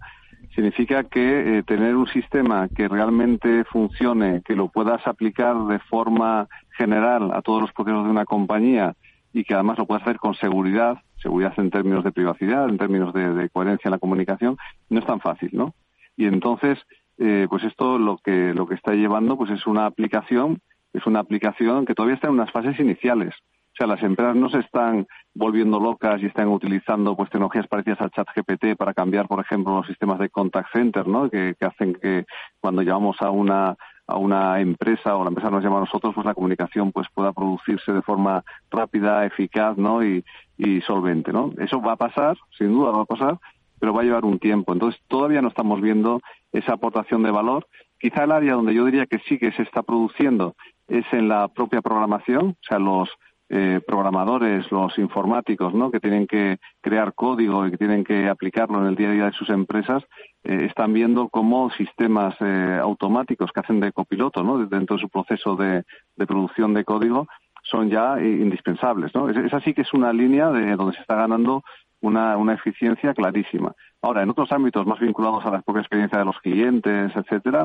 Significa 0.54 1.04
que 1.04 1.58
eh, 1.58 1.62
tener 1.62 1.96
un 1.96 2.06
sistema 2.08 2.68
que 2.68 2.88
realmente 2.88 3.64
funcione, 3.64 4.42
que 4.44 4.54
lo 4.54 4.68
puedas 4.68 5.04
aplicar 5.06 5.56
de 5.66 5.78
forma 5.78 6.46
general 6.76 7.32
a 7.32 7.40
todos 7.40 7.62
los 7.62 7.72
procesos 7.72 8.04
de 8.04 8.10
una 8.10 8.26
compañía 8.26 8.94
y 9.36 9.44
que 9.44 9.52
además 9.52 9.76
lo 9.76 9.84
puedas 9.84 10.02
hacer 10.02 10.16
con 10.16 10.34
seguridad, 10.34 10.96
seguridad 11.18 11.52
en 11.58 11.70
términos 11.70 12.02
de 12.02 12.10
privacidad, 12.10 12.70
en 12.70 12.78
términos 12.78 13.12
de, 13.12 13.50
coherencia 13.50 13.88
en 13.88 13.92
la 13.92 13.98
comunicación, 13.98 14.56
no 14.88 14.98
es 14.98 15.04
tan 15.04 15.20
fácil, 15.20 15.50
¿no? 15.52 15.74
Y 16.16 16.24
entonces, 16.24 16.78
eh, 17.18 17.46
pues 17.50 17.62
esto 17.64 17.98
lo 17.98 18.16
que 18.16 18.54
lo 18.54 18.66
que 18.66 18.76
está 18.76 18.94
llevando, 18.94 19.36
pues 19.36 19.50
es 19.50 19.66
una 19.66 19.84
aplicación, 19.84 20.62
es 20.94 21.04
una 21.04 21.20
aplicación 21.20 21.84
que 21.84 21.94
todavía 21.94 22.14
está 22.14 22.28
en 22.28 22.32
unas 22.32 22.50
fases 22.50 22.80
iniciales. 22.80 23.34
O 23.34 23.76
sea, 23.76 23.86
las 23.86 24.02
empresas 24.02 24.36
no 24.36 24.48
se 24.48 24.60
están 24.60 25.06
volviendo 25.34 25.78
locas 25.78 26.22
y 26.22 26.26
están 26.26 26.48
utilizando 26.48 27.14
pues 27.14 27.28
tecnologías 27.28 27.66
parecidas 27.66 28.00
al 28.00 28.12
chat 28.12 28.28
GPT 28.34 28.74
para 28.74 28.94
cambiar, 28.94 29.28
por 29.28 29.40
ejemplo, 29.40 29.76
los 29.76 29.86
sistemas 29.86 30.18
de 30.18 30.30
contact 30.30 30.72
center, 30.72 31.06
¿no? 31.06 31.28
Que, 31.28 31.54
que 31.60 31.66
hacen 31.66 31.92
que 31.92 32.24
cuando 32.58 32.80
llamamos 32.80 33.20
a 33.20 33.28
una 33.28 33.76
a 34.06 34.16
una 34.16 34.60
empresa 34.60 35.16
o 35.16 35.24
la 35.24 35.28
empresa 35.28 35.50
nos 35.50 35.62
llama 35.62 35.78
a 35.78 35.80
nosotros, 35.80 36.14
pues 36.14 36.24
la 36.24 36.34
comunicación 36.34 36.92
pues 36.92 37.08
pueda 37.12 37.32
producirse 37.32 37.92
de 37.92 38.02
forma 38.02 38.44
rápida, 38.70 39.24
eficaz, 39.24 39.76
¿no? 39.76 40.04
Y, 40.04 40.24
y 40.56 40.80
solvente, 40.82 41.32
¿no? 41.32 41.52
Eso 41.58 41.80
va 41.80 41.92
a 41.92 41.96
pasar, 41.96 42.36
sin 42.56 42.72
duda 42.72 42.92
va 42.92 43.02
a 43.02 43.06
pasar, 43.06 43.38
pero 43.80 43.92
va 43.92 44.02
a 44.02 44.04
llevar 44.04 44.24
un 44.24 44.38
tiempo. 44.38 44.72
Entonces 44.72 45.00
todavía 45.08 45.42
no 45.42 45.48
estamos 45.48 45.80
viendo 45.80 46.20
esa 46.52 46.74
aportación 46.74 47.22
de 47.22 47.30
valor. 47.30 47.66
Quizá 47.98 48.24
el 48.24 48.32
área 48.32 48.54
donde 48.54 48.74
yo 48.74 48.84
diría 48.84 49.06
que 49.06 49.18
sí 49.28 49.38
que 49.38 49.52
se 49.52 49.62
está 49.62 49.82
produciendo 49.82 50.54
es 50.88 51.04
en 51.12 51.28
la 51.28 51.48
propia 51.48 51.82
programación, 51.82 52.50
o 52.50 52.64
sea, 52.66 52.78
los 52.78 53.08
eh, 53.48 53.80
programadores, 53.86 54.68
los 54.72 54.98
informáticos, 54.98 55.72
¿no? 55.72 55.92
que 55.92 56.00
tienen 56.00 56.26
que 56.26 56.58
crear 56.80 57.14
código 57.14 57.64
y 57.64 57.70
que 57.70 57.78
tienen 57.78 58.02
que 58.02 58.28
aplicarlo 58.28 58.80
en 58.80 58.88
el 58.88 58.96
día 58.96 59.10
a 59.10 59.12
día 59.12 59.24
de 59.26 59.32
sus 59.34 59.50
empresas, 59.50 60.02
eh, 60.42 60.66
están 60.68 60.92
viendo 60.92 61.28
cómo 61.28 61.70
sistemas 61.70 62.34
eh, 62.40 62.78
automáticos 62.82 63.52
que 63.52 63.60
hacen 63.60 63.78
de 63.78 63.92
copiloto 63.92 64.42
¿no? 64.42 64.58
dentro 64.66 64.96
de 64.96 65.02
su 65.02 65.08
proceso 65.08 65.54
de, 65.54 65.84
producción 66.26 66.74
de 66.74 66.84
código 66.84 67.28
son 67.62 67.88
ya 67.88 68.20
indispensables. 68.20 69.14
¿no? 69.14 69.28
Es, 69.28 69.54
así 69.54 69.74
que 69.74 69.82
es 69.82 69.92
una 69.94 70.12
línea 70.12 70.50
de 70.50 70.74
donde 70.74 70.96
se 70.96 71.02
está 71.02 71.14
ganando 71.14 71.62
una, 72.00 72.36
una 72.36 72.54
eficiencia 72.54 73.14
clarísima. 73.14 73.74
Ahora, 74.02 74.24
en 74.24 74.30
otros 74.30 74.50
ámbitos 74.50 74.84
más 74.86 74.98
vinculados 74.98 75.46
a 75.46 75.50
la 75.52 75.62
propia 75.62 75.82
experiencia 75.82 76.18
de 76.18 76.24
los 76.24 76.38
clientes, 76.40 77.12
etcétera, 77.14 77.64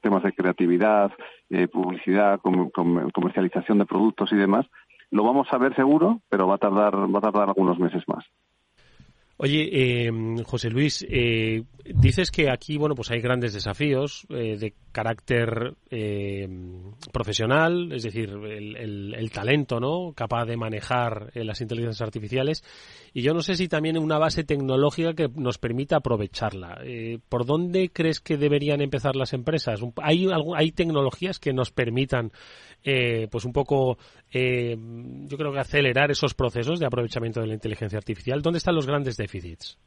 temas 0.00 0.22
de 0.22 0.32
creatividad, 0.32 1.12
publicidad, 1.70 2.40
comercialización 2.40 3.78
de 3.78 3.86
productos 3.86 4.32
y 4.32 4.36
demás, 4.36 4.66
lo 5.12 5.22
vamos 5.22 5.46
a 5.52 5.58
ver 5.58 5.76
seguro, 5.76 6.20
pero 6.28 6.48
va 6.48 6.56
a 6.56 6.58
tardar, 6.58 6.94
va 6.96 7.18
a 7.18 7.22
tardar 7.22 7.48
algunos 7.48 7.78
meses 7.78 8.02
más. 8.08 8.24
Oye, 9.44 9.70
eh, 9.72 10.10
José 10.44 10.70
Luis, 10.70 11.04
eh, 11.08 11.64
dices 11.84 12.30
que 12.30 12.48
aquí, 12.48 12.78
bueno, 12.78 12.94
pues 12.94 13.10
hay 13.10 13.20
grandes 13.20 13.52
desafíos 13.52 14.24
eh, 14.30 14.56
de 14.56 14.72
carácter 14.92 15.74
eh, 15.90 16.48
profesional, 17.12 17.90
es 17.90 18.04
decir, 18.04 18.30
el, 18.30 19.14
el, 19.16 19.30
talento, 19.32 19.80
¿no? 19.80 20.12
Capaz 20.14 20.44
de 20.44 20.56
manejar 20.56 21.32
las 21.34 21.60
inteligencias 21.60 22.02
artificiales. 22.02 22.62
Y 23.12 23.22
yo 23.22 23.34
no 23.34 23.40
sé 23.40 23.56
si 23.56 23.66
también 23.66 23.98
una 23.98 24.16
base 24.16 24.44
tecnológica 24.44 25.14
que 25.14 25.28
nos 25.34 25.58
permita 25.58 25.96
aprovecharla. 25.96 26.80
¿Por 27.28 27.44
dónde 27.44 27.90
crees 27.92 28.20
que 28.20 28.36
deberían 28.36 28.80
empezar 28.80 29.16
las 29.16 29.32
empresas? 29.32 29.80
¿Hay, 30.02 30.28
hay 30.54 30.70
tecnologías 30.70 31.40
que 31.40 31.52
nos 31.52 31.72
permitan, 31.72 32.30
pues 32.84 33.44
un 33.44 33.52
poco, 33.52 33.98
yo 34.32 35.36
creo 35.36 35.52
que 35.52 35.58
acelerar 35.58 36.10
esos 36.10 36.34
procesos 36.34 36.80
de 36.80 36.86
aprovechamiento 36.86 37.40
de 37.40 37.48
la 37.48 37.54
inteligencia 37.54 37.98
artificial? 37.98 38.42
¿Dónde 38.42 38.58
están 38.58 38.74
los 38.74 38.86
grandes 38.86 39.16
déficits? 39.16 39.78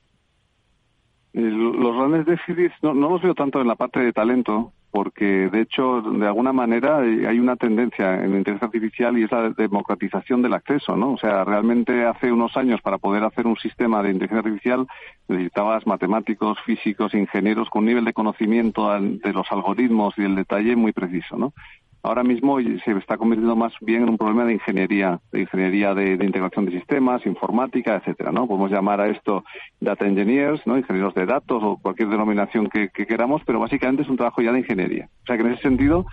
Los 1.33 1.95
grandes 1.97 2.25
déficits 2.25 2.75
no, 2.81 2.93
los 2.93 3.21
veo 3.21 3.33
tanto 3.33 3.59
en 3.59 3.67
la 3.67 3.75
parte 3.75 3.99
de 3.99 4.13
talento, 4.13 4.71
porque 4.89 5.49
de 5.49 5.59
hecho, 5.59 6.01
de 6.01 6.25
alguna 6.25 6.53
manera, 6.53 6.99
hay 6.99 7.37
una 7.37 7.57
tendencia 7.57 8.23
en 8.23 8.31
la 8.31 8.37
inteligencia 8.37 8.67
artificial 8.67 9.17
y 9.17 9.23
es 9.23 9.31
la 9.33 9.49
democratización 9.49 10.41
del 10.41 10.53
acceso, 10.53 10.95
¿no? 10.95 11.11
O 11.11 11.17
sea, 11.17 11.43
realmente 11.43 12.05
hace 12.05 12.31
unos 12.31 12.55
años 12.55 12.81
para 12.81 12.99
poder 12.99 13.23
hacer 13.25 13.47
un 13.47 13.57
sistema 13.57 14.01
de 14.01 14.11
inteligencia 14.11 14.47
artificial 14.47 14.87
necesitabas 15.27 15.85
matemáticos, 15.85 16.57
físicos, 16.65 17.13
ingenieros 17.13 17.69
con 17.69 17.81
un 17.81 17.87
nivel 17.87 18.05
de 18.05 18.13
conocimiento 18.13 18.97
de 18.97 19.33
los 19.33 19.51
algoritmos 19.51 20.13
y 20.17 20.23
el 20.23 20.35
detalle 20.35 20.77
muy 20.77 20.93
preciso, 20.93 21.35
¿no? 21.35 21.51
Ahora 22.05 22.23
mismo 22.23 22.59
se 22.59 22.91
está 22.91 23.17
convirtiendo 23.17 23.55
más 23.55 23.73
bien 23.81 24.03
en 24.03 24.09
un 24.09 24.17
problema 24.17 24.45
de 24.45 24.53
ingeniería, 24.53 25.19
de 25.31 25.41
ingeniería 25.41 25.93
de, 25.95 26.13
integración 26.13 26.65
de 26.65 26.71
sistemas, 26.71 27.25
informática, 27.25 27.95
etcétera, 27.95 28.31
¿no? 28.31 28.47
Podemos 28.47 28.71
llamar 28.71 29.01
a 29.01 29.07
esto 29.07 29.43
data 29.79 30.05
engineers, 30.05 30.61
¿no? 30.67 30.77
Ingenieros 30.77 31.15
de 31.15 31.25
datos 31.25 31.63
o 31.63 31.77
cualquier 31.77 32.09
denominación 32.09 32.69
que, 32.69 32.89
queramos, 32.89 33.41
pero 33.45 33.59
básicamente 33.59 34.03
es 34.03 34.09
un 34.09 34.17
trabajo 34.17 34.41
ya 34.41 34.51
de 34.51 34.59
ingeniería. 34.59 35.09
O 35.23 35.25
sea 35.25 35.35
que 35.35 35.43
en 35.43 35.53
ese 35.53 35.63
sentido 35.63 36.05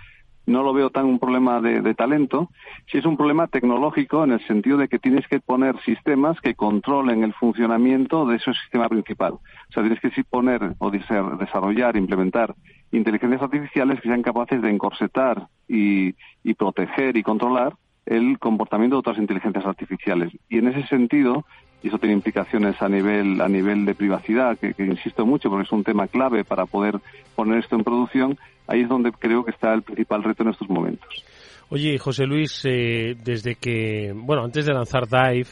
no 0.45 0.63
lo 0.63 0.73
veo 0.73 0.89
tan 0.89 1.05
un 1.05 1.19
problema 1.19 1.61
de, 1.61 1.81
de, 1.81 1.93
talento, 1.93 2.49
si 2.91 2.97
es 2.97 3.05
un 3.05 3.17
problema 3.17 3.47
tecnológico 3.47 4.23
en 4.23 4.31
el 4.31 4.45
sentido 4.45 4.77
de 4.77 4.87
que 4.87 4.99
tienes 4.99 5.27
que 5.27 5.39
poner 5.39 5.79
sistemas 5.83 6.39
que 6.41 6.55
controlen 6.55 7.23
el 7.23 7.33
funcionamiento 7.33 8.25
de 8.25 8.37
ese 8.37 8.53
sistema 8.53 8.89
principal. 8.89 9.33
O 9.33 9.71
sea, 9.71 9.83
tienes 9.83 9.99
que 9.99 10.11
poner 10.23 10.75
o 10.79 10.91
desarrollar, 10.91 11.95
implementar 11.95 12.55
inteligencias 12.91 13.41
artificiales 13.41 13.99
que 14.01 14.09
sean 14.09 14.21
capaces 14.21 14.61
de 14.61 14.69
encorsetar 14.69 15.47
y, 15.67 16.13
proteger 16.53 17.17
y 17.17 17.23
controlar 17.23 17.73
el 18.05 18.37
comportamiento 18.37 18.95
de 18.95 18.99
otras 18.99 19.17
inteligencias 19.17 19.65
artificiales. 19.65 20.31
Y 20.49 20.59
en 20.59 20.67
ese 20.67 20.85
sentido, 20.87 21.45
y 21.83 21.89
eso 21.89 21.99
tiene 21.99 22.15
implicaciones 22.15 22.81
a 22.81 22.87
nivel, 22.87 23.41
a 23.41 23.49
nivel 23.49 23.85
de 23.85 23.93
privacidad, 23.93 24.57
que, 24.57 24.73
insisto 24.79 25.25
mucho 25.25 25.49
porque 25.49 25.65
es 25.65 25.71
un 25.71 25.83
tema 25.83 26.07
clave 26.07 26.45
para 26.45 26.65
poder 26.65 26.99
poner 27.35 27.59
esto 27.59 27.75
en 27.75 27.83
producción, 27.83 28.39
ahí 28.67 28.81
es 28.81 28.89
donde 28.89 29.11
creo 29.11 29.43
que 29.43 29.51
está 29.51 29.73
el 29.73 29.83
principal 29.83 30.23
reto 30.23 30.43
en 30.43 30.49
estos 30.49 30.69
momentos. 30.69 31.25
Oye, 31.69 31.97
José 31.99 32.25
Luis, 32.25 32.61
eh, 32.65 33.15
desde 33.21 33.55
que, 33.55 34.13
bueno, 34.15 34.43
antes 34.43 34.65
de 34.65 34.73
lanzar 34.73 35.07
Dive, 35.07 35.47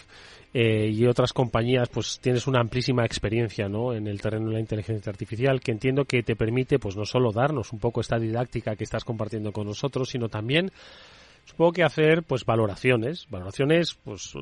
eh, 0.54 0.90
y 0.90 1.06
otras 1.06 1.32
compañías, 1.32 1.88
pues 1.88 2.20
tienes 2.20 2.46
una 2.46 2.60
amplísima 2.60 3.06
experiencia 3.06 3.70
¿no? 3.70 3.94
en 3.94 4.08
el 4.08 4.20
terreno 4.20 4.48
de 4.48 4.56
la 4.56 4.60
inteligencia 4.60 5.10
artificial 5.10 5.62
que 5.62 5.72
entiendo 5.72 6.04
que 6.04 6.24
te 6.24 6.36
permite 6.36 6.78
pues 6.78 6.98
no 6.98 7.06
solo 7.06 7.32
darnos 7.32 7.72
un 7.72 7.80
poco 7.80 8.02
esta 8.02 8.20
didáctica 8.20 8.76
que 8.76 8.84
estás 8.84 9.06
compartiendo 9.06 9.54
con 9.54 9.66
nosotros, 9.66 10.10
sino 10.10 10.28
también 10.28 10.70
supongo 11.52 11.74
que 11.74 11.84
hacer 11.84 12.24
pues 12.24 12.46
valoraciones, 12.46 13.28
valoraciones 13.30 13.98
pues 14.04 14.34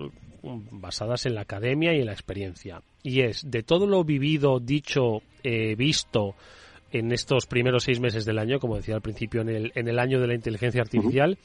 basadas 0.41 1.25
en 1.25 1.35
la 1.35 1.41
academia 1.41 1.93
y 1.93 1.99
en 1.99 2.05
la 2.05 2.13
experiencia. 2.13 2.81
Y 3.03 3.21
es 3.21 3.49
de 3.49 3.63
todo 3.63 3.87
lo 3.87 4.03
vivido, 4.03 4.59
dicho, 4.59 5.21
eh, 5.43 5.75
visto 5.75 6.35
en 6.91 7.11
estos 7.11 7.45
primeros 7.45 7.83
seis 7.83 7.99
meses 7.99 8.25
del 8.25 8.39
año, 8.39 8.59
como 8.59 8.77
decía 8.77 8.95
al 8.95 9.01
principio, 9.01 9.41
en 9.41 9.49
el, 9.49 9.71
en 9.75 9.87
el 9.87 9.99
año 9.99 10.19
de 10.19 10.27
la 10.27 10.35
inteligencia 10.35 10.81
artificial, 10.81 11.37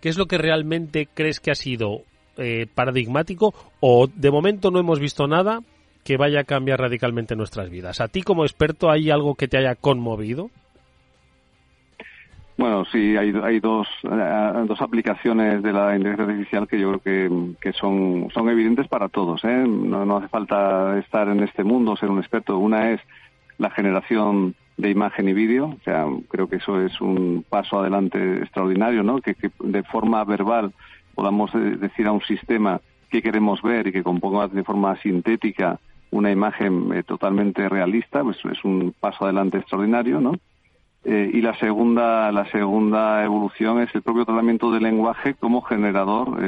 ¿qué 0.00 0.08
es 0.08 0.18
lo 0.18 0.26
que 0.26 0.38
realmente 0.38 1.06
crees 1.06 1.40
que 1.40 1.50
ha 1.50 1.54
sido 1.54 2.02
eh, 2.36 2.66
paradigmático 2.74 3.54
o 3.80 4.06
de 4.06 4.30
momento 4.30 4.70
no 4.70 4.80
hemos 4.80 4.98
visto 4.98 5.26
nada 5.26 5.62
que 6.04 6.16
vaya 6.16 6.40
a 6.40 6.44
cambiar 6.44 6.80
radicalmente 6.80 7.36
nuestras 7.36 7.68
vidas. 7.68 8.00
¿A 8.00 8.08
ti 8.08 8.22
como 8.22 8.44
experto 8.44 8.90
hay 8.90 9.10
algo 9.10 9.34
que 9.34 9.48
te 9.48 9.58
haya 9.58 9.74
conmovido? 9.74 10.50
Bueno, 12.60 12.84
sí, 12.92 13.16
hay, 13.16 13.32
hay 13.42 13.58
dos, 13.58 13.88
eh, 14.02 14.64
dos 14.66 14.82
aplicaciones 14.82 15.62
de 15.62 15.72
la 15.72 15.96
inteligencia 15.96 16.26
artificial 16.26 16.68
que 16.68 16.78
yo 16.78 17.00
creo 17.00 17.56
que, 17.58 17.72
son, 17.72 18.28
son 18.34 18.50
evidentes 18.50 18.86
para 18.86 19.08
todos. 19.08 19.42
¿eh? 19.44 19.64
No, 19.66 20.04
no, 20.04 20.18
hace 20.18 20.28
falta 20.28 20.98
estar 20.98 21.26
en 21.28 21.42
este 21.42 21.64
mundo, 21.64 21.96
ser 21.96 22.10
un 22.10 22.18
experto. 22.18 22.58
Una 22.58 22.90
es 22.90 23.00
la 23.56 23.70
generación 23.70 24.54
de 24.76 24.90
imagen 24.90 25.30
y 25.30 25.32
vídeo. 25.32 25.68
O 25.68 25.82
sea, 25.84 26.04
creo 26.28 26.50
que 26.50 26.56
eso 26.56 26.78
es 26.82 27.00
un 27.00 27.46
paso 27.48 27.80
adelante 27.80 28.42
extraordinario, 28.42 29.02
¿no? 29.02 29.22
que 29.22 29.34
de 29.60 29.82
forma 29.84 30.22
verbal 30.24 30.74
podamos 31.14 31.54
eh, 31.54 31.78
decir 31.80 32.08
a 32.08 32.12
un 32.12 32.20
sistema 32.20 32.82
qué 33.08 33.22
queremos 33.22 33.62
ver 33.62 33.86
y 33.86 33.92
que 33.92 34.02
componga 34.02 34.48
de 34.48 34.64
forma 34.64 35.00
sintética 35.00 35.80
una 36.10 36.30
imagen 36.30 36.92
eh, 36.92 37.04
totalmente 37.04 37.70
realista, 37.70 38.22
pues 38.22 38.36
es 38.52 38.62
un 38.64 38.94
paso 39.00 39.24
adelante 39.24 39.56
extraordinario, 39.56 40.20
¿no? 40.20 40.34
Eh, 41.04 41.30
y 41.32 41.40
la 41.40 41.54
segunda, 41.58 42.30
la 42.30 42.50
segunda 42.50 43.24
evolución 43.24 43.80
es 43.80 43.94
el 43.94 44.02
propio 44.02 44.24
tratamiento 44.24 44.70
del 44.70 44.82
lenguaje 44.82 45.34
como 45.34 45.62
generador 45.62 46.38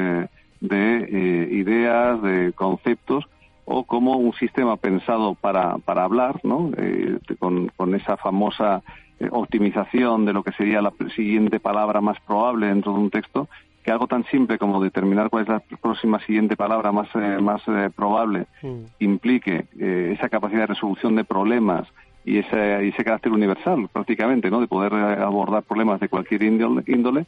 de 0.59 1.47
ideas, 1.51 2.21
de 2.21 2.53
conceptos, 2.53 3.25
o 3.65 3.83
como 3.83 4.17
un 4.17 4.33
sistema 4.33 4.77
pensado 4.77 5.35
para, 5.35 5.77
para 5.79 6.03
hablar, 6.03 6.39
¿no? 6.43 6.69
con, 7.39 7.69
con 7.75 7.95
esa 7.95 8.17
famosa 8.17 8.83
optimización 9.31 10.25
de 10.25 10.33
lo 10.33 10.43
que 10.43 10.51
sería 10.51 10.81
la 10.81 10.93
siguiente 11.15 11.59
palabra 11.59 12.01
más 12.01 12.19
probable 12.21 12.67
dentro 12.67 12.93
de 12.93 12.99
un 12.99 13.09
texto, 13.09 13.47
que 13.83 13.91
algo 13.91 14.07
tan 14.07 14.23
simple 14.25 14.57
como 14.57 14.81
determinar 14.81 15.29
cuál 15.29 15.43
es 15.43 15.49
la 15.49 15.59
próxima 15.59 16.19
siguiente 16.21 16.55
palabra 16.55 16.91
más, 16.91 17.09
eh, 17.15 17.37
más 17.41 17.61
eh, 17.67 17.89
probable 17.93 18.47
mm. 18.61 18.83
implique 18.99 19.65
eh, 19.77 20.13
esa 20.17 20.29
capacidad 20.29 20.61
de 20.61 20.67
resolución 20.67 21.15
de 21.15 21.25
problemas 21.25 21.87
y 22.25 22.37
ese, 22.37 23.03
carácter 23.03 23.31
universal 23.31 23.89
prácticamente, 23.91 24.49
¿no? 24.49 24.61
De 24.61 24.67
poder 24.67 24.93
abordar 24.93 25.63
problemas 25.63 25.99
de 25.99 26.09
cualquier 26.09 26.43
índole, 26.43 27.25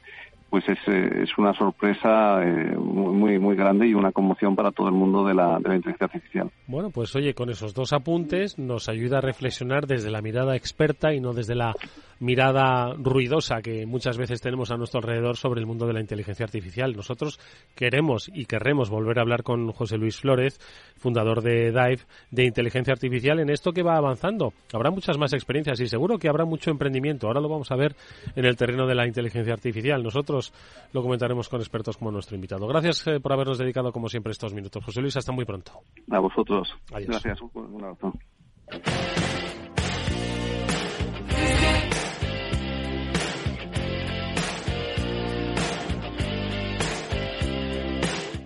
pues 0.50 0.70
es, 0.70 0.78
eh, 0.88 1.24
es 1.24 1.38
una 1.38 1.54
sorpresa 1.54 2.42
eh, 2.42 2.78
muy, 2.78 3.40
muy 3.40 3.56
grande 3.56 3.88
y 3.88 3.94
una 3.94 4.12
conmoción 4.12 4.56
para 4.56 4.72
todo 4.72 4.88
el 4.88 4.94
mundo 4.94 5.26
de 5.26 5.34
la, 5.34 5.60
de 5.60 5.68
la 5.68 5.76
inteligencia 5.76 6.06
artificial. 6.06 6.50
Bueno, 6.68 6.92
pues 6.92 7.16
oye, 7.16 7.34
con 7.34 7.50
esos 7.50 7.74
dos 7.74 7.92
apuntes 7.92 8.58
nos 8.58 8.88
ayuda 8.88 9.18
a 9.18 9.22
reflexionar 9.22 9.86
desde 9.86 10.12
la 10.12 10.22
mirada 10.22 10.56
experta 10.56 11.14
y 11.14 11.20
no 11.20 11.34
desde 11.34 11.56
la 11.56 11.74
mirada 12.20 12.94
ruidosa 12.98 13.62
que 13.62 13.86
muchas 13.86 14.18
veces 14.18 14.42
tenemos 14.42 14.72
a 14.72 14.78
nuestro 14.78 15.00
alrededor 15.00 15.36
sobre 15.36 15.60
el 15.60 15.66
mundo 15.66 15.86
de 15.86 15.94
la 15.94 16.00
inteligencia 16.00 16.46
artificial. 16.46 16.96
Nosotros 16.96 17.40
queremos 17.76 18.32
y 18.34 18.46
querremos 18.46 18.90
volver 18.90 19.20
a 19.20 19.24
hablar 19.24 19.44
con 19.44 19.72
José 19.72 19.98
Luis 19.98 20.20
Flores, 20.20 20.60
fundador 20.98 21.42
de 21.42 21.72
DIVE, 21.72 22.04
de 22.32 22.46
inteligencia 22.46 22.94
artificial, 22.94 23.40
en 23.40 23.50
esto 23.50 23.74
que 23.74 23.84
va 23.84 23.98
avanzando. 23.98 24.54
Muchas 24.91 25.17
más 25.17 25.34
experiencias 25.34 25.80
y 25.80 25.88
seguro 25.88 26.17
que 26.17 26.30
habrá 26.30 26.45
mucho 26.45 26.71
emprendimiento. 26.71 27.28
Ahora 27.28 27.41
lo 27.41 27.50
vamos 27.50 27.71
a 27.71 27.76
ver 27.76 27.95
en 28.36 28.45
el 28.45 28.56
terreno 28.56 28.88
de 28.88 28.95
la 28.95 29.08
inteligencia 29.08 29.54
artificial. 29.54 30.04
Nosotros 30.04 30.54
lo 30.93 31.02
comentaremos 31.02 31.50
con 31.50 31.60
expertos 31.60 31.98
como 31.98 32.12
nuestro 32.12 32.36
invitado. 32.36 32.67
Gracias 32.67 33.06
eh, 33.08 33.19
por 33.19 33.34
habernos 33.34 33.58
dedicado, 33.58 33.91
como 33.91 34.10
siempre, 34.10 34.32
estos 34.32 34.54
minutos. 34.54 34.84
José 34.84 35.02
Luis, 35.02 35.17
hasta 35.17 35.32
muy 35.32 35.45
pronto. 35.45 35.71
A 36.12 36.19
vosotros. 36.19 36.69
Gracias. 36.91 37.39
Un 37.54 37.84
abrazo. 37.84 38.13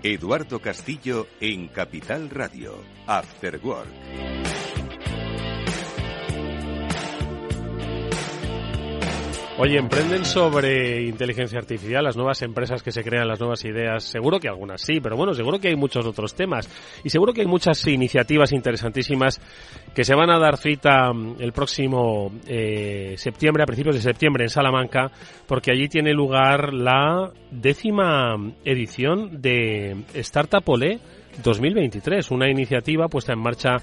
Eduardo 0.02 0.60
Castillo 0.60 1.28
en 1.41 1.67
Capital 1.67 2.30
Radio, 2.30 2.73
After 3.06 3.60
Work. 3.62 4.79
Oye, 9.62 9.78
emprenden 9.78 10.24
sobre 10.24 11.04
inteligencia 11.04 11.60
artificial, 11.60 12.02
las 12.02 12.15
nuevas 12.15 12.41
empresas 12.43 12.82
que 12.82 12.93
se 12.93 13.04
crean, 13.04 13.28
las 13.28 13.41
nuevas 13.41 13.65
ideas. 13.65 14.06
Seguro 14.06 14.39
que 14.39 14.48
algunas 14.48 14.82
sí, 14.82 15.02
pero 15.02 15.17
bueno, 15.17 15.34
seguro 15.34 15.60
que 15.60 15.67
hay 15.67 15.76
muchos 15.76 16.06
otros 16.06 16.34
temas. 16.34 16.69
Y 17.04 17.10
seguro 17.10 17.34
que 17.34 17.41
hay 17.41 17.48
muchas 17.48 17.86
iniciativas 17.86 18.54
interesantísimas 18.54 19.41
que 19.93 20.06
se 20.06 20.15
van 20.15 20.30
a 20.30 20.39
dar 20.39 20.56
cita 20.56 21.12
mm, 21.12 21.41
el 21.41 21.52
próximo 21.52 22.32
eh, 22.48 23.15
septiembre, 23.17 23.63
a 23.63 23.65
principios 23.65 23.95
de 23.95 24.02
septiembre, 24.02 24.45
en 24.45 24.50
Salamanca, 24.50 25.12
porque 25.45 25.72
allí 25.72 25.89
tiene 25.89 26.13
lugar 26.13 26.74
la 26.74 27.30
décima 27.52 28.38
edición 28.63 29.41
de 29.41 30.06
Startup 30.13 30.63
Olé 30.69 31.02
2023, 31.43 32.32
una 32.32 32.50
iniciativa 32.50 33.10
puesta 33.10 33.34
en 33.34 33.39
marcha 33.39 33.76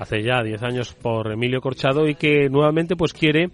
hace 0.00 0.22
ya 0.22 0.42
10 0.42 0.62
años 0.62 0.94
por 0.94 1.30
Emilio 1.30 1.60
Corchado 1.60 2.08
y 2.08 2.14
que 2.14 2.48
nuevamente 2.48 2.96
pues 2.96 3.12
quiere 3.12 3.50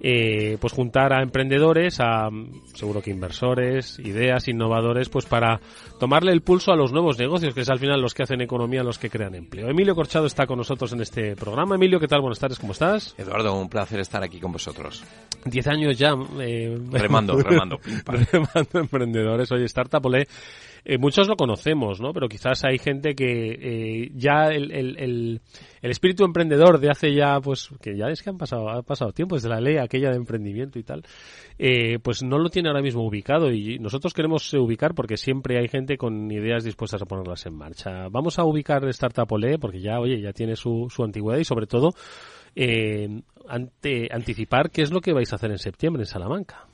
eh, 0.00 0.56
pues 0.60 0.72
juntar 0.72 1.12
a 1.12 1.22
emprendedores, 1.22 2.00
a 2.00 2.28
seguro 2.74 3.02
que 3.02 3.10
inversores, 3.10 3.98
ideas, 3.98 4.48
innovadores, 4.48 5.08
pues 5.08 5.26
para 5.26 5.60
tomarle 5.98 6.32
el 6.32 6.40
pulso 6.40 6.72
a 6.72 6.76
los 6.76 6.92
nuevos 6.92 7.18
negocios, 7.18 7.54
que 7.54 7.60
es 7.60 7.70
al 7.70 7.78
final 7.78 8.00
los 8.00 8.14
que 8.14 8.22
hacen 8.22 8.40
economía, 8.40 8.82
los 8.82 8.98
que 8.98 9.10
crean 9.10 9.34
empleo. 9.34 9.68
Emilio 9.68 9.94
Corchado 9.94 10.26
está 10.26 10.46
con 10.46 10.58
nosotros 10.58 10.92
en 10.92 11.02
este 11.02 11.36
programa. 11.36 11.74
Emilio, 11.74 12.00
¿qué 12.00 12.08
tal? 12.08 12.20
Buenas 12.20 12.38
tardes, 12.38 12.58
¿cómo 12.58 12.72
estás? 12.72 13.14
Eduardo, 13.18 13.54
un 13.54 13.68
placer 13.68 14.00
estar 14.00 14.22
aquí 14.22 14.40
con 14.40 14.52
vosotros. 14.52 15.04
Diez 15.44 15.66
años 15.66 15.98
ya. 15.98 16.14
Eh, 16.40 16.78
remando, 16.90 17.36
remando. 17.42 17.78
remando 18.06 18.80
emprendedores. 18.80 19.52
Oye, 19.52 19.64
Startup 19.64 20.04
Olé 20.04 20.26
eh, 20.84 20.98
muchos 20.98 21.28
lo 21.28 21.36
conocemos, 21.36 22.00
¿no? 22.00 22.12
Pero 22.12 22.28
quizás 22.28 22.64
hay 22.64 22.78
gente 22.78 23.14
que 23.14 24.04
eh, 24.04 24.10
ya 24.14 24.48
el, 24.48 24.72
el, 24.72 24.96
el, 24.98 25.40
el, 25.82 25.90
espíritu 25.90 26.24
emprendedor 26.24 26.80
de 26.80 26.90
hace 26.90 27.14
ya, 27.14 27.40
pues, 27.40 27.68
que 27.80 27.96
ya 27.96 28.06
es 28.08 28.22
que 28.22 28.30
han 28.30 28.38
pasado, 28.38 28.68
ha 28.70 28.82
pasado 28.82 29.12
tiempo 29.12 29.34
desde 29.34 29.48
la 29.48 29.60
ley 29.60 29.76
aquella 29.76 30.10
de 30.10 30.16
emprendimiento 30.16 30.78
y 30.78 30.82
tal, 30.82 31.02
eh, 31.58 31.98
pues 32.02 32.22
no 32.22 32.38
lo 32.38 32.48
tiene 32.48 32.68
ahora 32.68 32.82
mismo 32.82 33.06
ubicado 33.06 33.50
y 33.50 33.78
nosotros 33.78 34.14
queremos 34.14 34.52
ubicar 34.54 34.94
porque 34.94 35.16
siempre 35.16 35.58
hay 35.58 35.68
gente 35.68 35.96
con 35.96 36.30
ideas 36.30 36.64
dispuestas 36.64 37.02
a 37.02 37.06
ponerlas 37.06 37.44
en 37.46 37.54
marcha. 37.54 38.08
Vamos 38.10 38.38
a 38.38 38.44
ubicar 38.44 38.84
Startup 38.88 39.30
Ole 39.30 39.58
porque 39.58 39.80
ya, 39.80 40.00
oye, 40.00 40.20
ya 40.20 40.32
tiene 40.32 40.56
su, 40.56 40.86
su 40.90 41.04
antigüedad 41.04 41.38
y 41.38 41.44
sobre 41.44 41.66
todo 41.66 41.90
eh, 42.54 43.22
ante, 43.48 44.08
anticipar 44.10 44.70
qué 44.70 44.82
es 44.82 44.90
lo 44.90 45.00
que 45.00 45.12
vais 45.12 45.32
a 45.32 45.36
hacer 45.36 45.50
en 45.50 45.58
septiembre 45.58 46.02
en 46.02 46.06
Salamanca. 46.06 46.66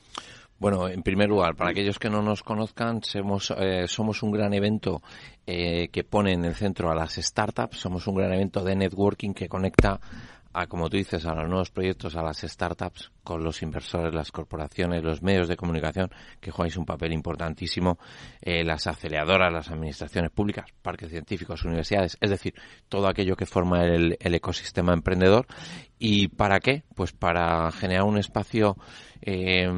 Bueno, 0.58 0.88
en 0.88 1.02
primer 1.02 1.28
lugar, 1.28 1.54
para 1.54 1.70
aquellos 1.70 1.98
que 1.98 2.08
no 2.08 2.22
nos 2.22 2.42
conozcan, 2.42 3.02
somos, 3.02 3.52
eh, 3.58 3.86
somos 3.86 4.22
un 4.22 4.32
gran 4.32 4.54
evento 4.54 5.02
eh, 5.46 5.88
que 5.88 6.02
pone 6.02 6.32
en 6.32 6.46
el 6.46 6.54
centro 6.54 6.90
a 6.90 6.94
las 6.94 7.16
startups, 7.16 7.76
somos 7.78 8.06
un 8.06 8.14
gran 8.14 8.32
evento 8.32 8.64
de 8.64 8.74
networking 8.74 9.34
que 9.34 9.48
conecta 9.48 10.00
a, 10.54 10.66
como 10.66 10.88
tú 10.88 10.96
dices, 10.96 11.26
a 11.26 11.34
los 11.34 11.46
nuevos 11.46 11.70
proyectos, 11.70 12.16
a 12.16 12.22
las 12.22 12.38
startups, 12.38 13.12
con 13.22 13.44
los 13.44 13.60
inversores, 13.60 14.14
las 14.14 14.32
corporaciones, 14.32 15.04
los 15.04 15.20
medios 15.20 15.48
de 15.48 15.56
comunicación, 15.56 16.10
que 16.40 16.50
jugáis 16.50 16.78
un 16.78 16.86
papel 16.86 17.12
importantísimo, 17.12 17.98
eh, 18.40 18.64
las 18.64 18.86
aceleradoras, 18.86 19.52
las 19.52 19.70
administraciones 19.70 20.30
públicas, 20.30 20.70
parques 20.80 21.10
científicos, 21.10 21.66
universidades, 21.66 22.16
es 22.18 22.30
decir, 22.30 22.54
todo 22.88 23.06
aquello 23.06 23.36
que 23.36 23.44
forma 23.44 23.84
el, 23.84 24.16
el 24.18 24.34
ecosistema 24.34 24.94
emprendedor. 24.94 25.46
¿Y 25.98 26.28
para 26.28 26.60
qué? 26.60 26.84
Pues 26.94 27.12
para 27.12 27.70
generar 27.72 28.04
un 28.04 28.16
espacio 28.16 28.78
eh, 29.26 29.68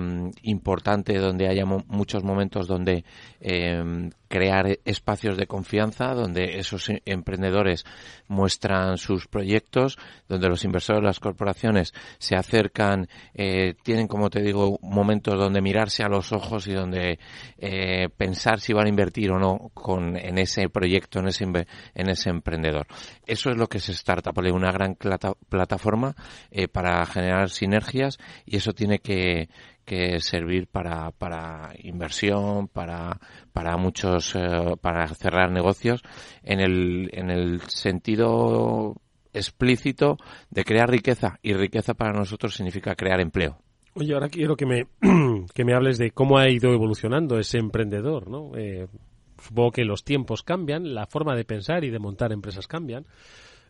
importante 0.43 1.19
donde 1.19 1.49
haya 1.49 1.65
muchos 1.65 2.23
momentos 2.23 2.69
donde 2.69 3.05
eh, 3.41 4.11
crear 4.29 4.79
espacios 4.85 5.37
de 5.37 5.47
confianza, 5.47 6.15
donde 6.15 6.59
esos 6.59 6.91
emprendedores 7.07 7.85
muestran 8.29 8.99
sus 8.99 9.27
proyectos, 9.27 9.99
donde 10.29 10.49
los 10.49 10.65
inversores, 10.65 11.03
las 11.03 11.19
corporaciones 11.19 11.95
se 12.19 12.37
acercan, 12.37 13.09
eh, 13.35 13.75
tienen, 13.83 14.07
como 14.07 14.29
te 14.29 14.43
digo, 14.43 14.79
momentos 14.83 15.39
donde 15.39 15.63
mirarse 15.63 16.03
a 16.03 16.09
los 16.09 16.33
ojos 16.33 16.67
y 16.67 16.75
donde 16.75 17.19
eh, 17.57 18.09
pensar 18.17 18.61
si 18.61 18.73
van 18.75 18.87
a 18.87 18.91
invertir 18.91 19.31
o 19.31 19.39
no 19.39 19.71
con, 19.73 20.17
en 20.17 20.39
ese 20.39 20.69
proyecto, 20.69 21.21
en 21.21 21.29
ese, 21.29 21.45
en 21.45 22.11
ese 22.11 22.31
emprendedor. 22.31 22.87
Eso 23.27 23.51
es 23.51 23.57
lo 23.57 23.67
que 23.67 23.79
es 23.79 23.89
Startup, 23.89 24.37
una 24.53 24.73
gran 24.73 24.95
plataforma 24.95 26.15
eh, 26.51 26.69
para 26.69 27.05
generar 27.07 27.49
sinergias 27.49 28.19
y 28.45 28.57
eso 28.57 28.73
tiene 28.73 28.99
que, 28.99 29.38
que 29.85 30.20
servir 30.20 30.66
para, 30.66 31.11
para 31.12 31.72
inversión, 31.79 32.68
para, 32.68 33.18
para 33.53 33.77
muchos, 33.77 34.35
eh, 34.35 34.74
para 34.81 35.07
cerrar 35.09 35.51
negocios 35.51 36.03
en 36.42 36.61
el, 36.61 37.11
en 37.12 37.31
el 37.31 37.61
sentido 37.62 38.94
explícito 39.33 40.16
de 40.51 40.64
crear 40.64 40.90
riqueza 40.90 41.38
y 41.42 41.53
riqueza 41.55 41.94
para 41.94 42.12
nosotros 42.12 42.55
significa 42.55 42.94
crear 42.94 43.20
empleo. 43.20 43.59
Oye, 43.94 44.14
ahora 44.14 44.29
quiero 44.29 44.57
que 44.57 44.66
me, 44.66 44.87
que 45.55 45.64
me 45.64 45.74
hables 45.74 45.98
de 45.98 46.11
cómo 46.11 46.38
ha 46.38 46.48
ido 46.48 46.72
evolucionando 46.72 47.38
ese 47.38 47.59
emprendedor, 47.59 48.29
¿no? 48.29 48.57
Eh, 48.57 48.87
supongo 49.42 49.72
que 49.72 49.85
los 49.85 50.05
tiempos 50.05 50.42
cambian, 50.42 50.94
la 50.94 51.07
forma 51.07 51.35
de 51.35 51.44
pensar 51.44 51.85
y 51.85 51.90
de 51.90 51.98
montar 51.98 52.33
empresas 52.33 52.66
cambian 52.66 53.07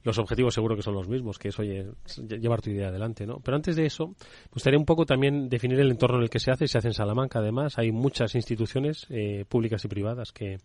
los 0.03 0.19
objetivos 0.19 0.55
seguro 0.55 0.77
que 0.77 0.83
son 0.83 0.95
los 0.95 1.09
mismos, 1.09 1.39
que 1.39 1.49
es, 1.49 1.59
oye, 1.59 1.87
llevar 2.29 2.61
tu 2.61 2.71
idea 2.71 2.89
adelante, 2.89 3.27
¿no? 3.27 3.41
Pero 3.41 3.57
antes 3.57 3.77
de 3.77 3.87
eso, 3.87 4.09
me 4.09 4.55
gustaría 4.55 4.79
un 4.79 4.85
poco 4.85 5.07
también 5.07 5.49
definir 5.49 5.81
el 5.81 5.91
entorno 5.91 6.19
en 6.19 6.25
el 6.25 6.31
que 6.31 6.41
se 6.41 6.51
hace. 6.51 6.67
Se 6.69 6.79
hace 6.79 6.89
en 6.89 6.95
Salamanca, 6.95 7.39
además. 7.39 7.79
Hay 7.79 7.93
muchas 7.93 8.35
instituciones 8.35 9.07
eh, 9.11 9.45
públicas 9.49 9.85
y 9.85 9.89
privadas 9.89 10.33
que, 10.33 10.59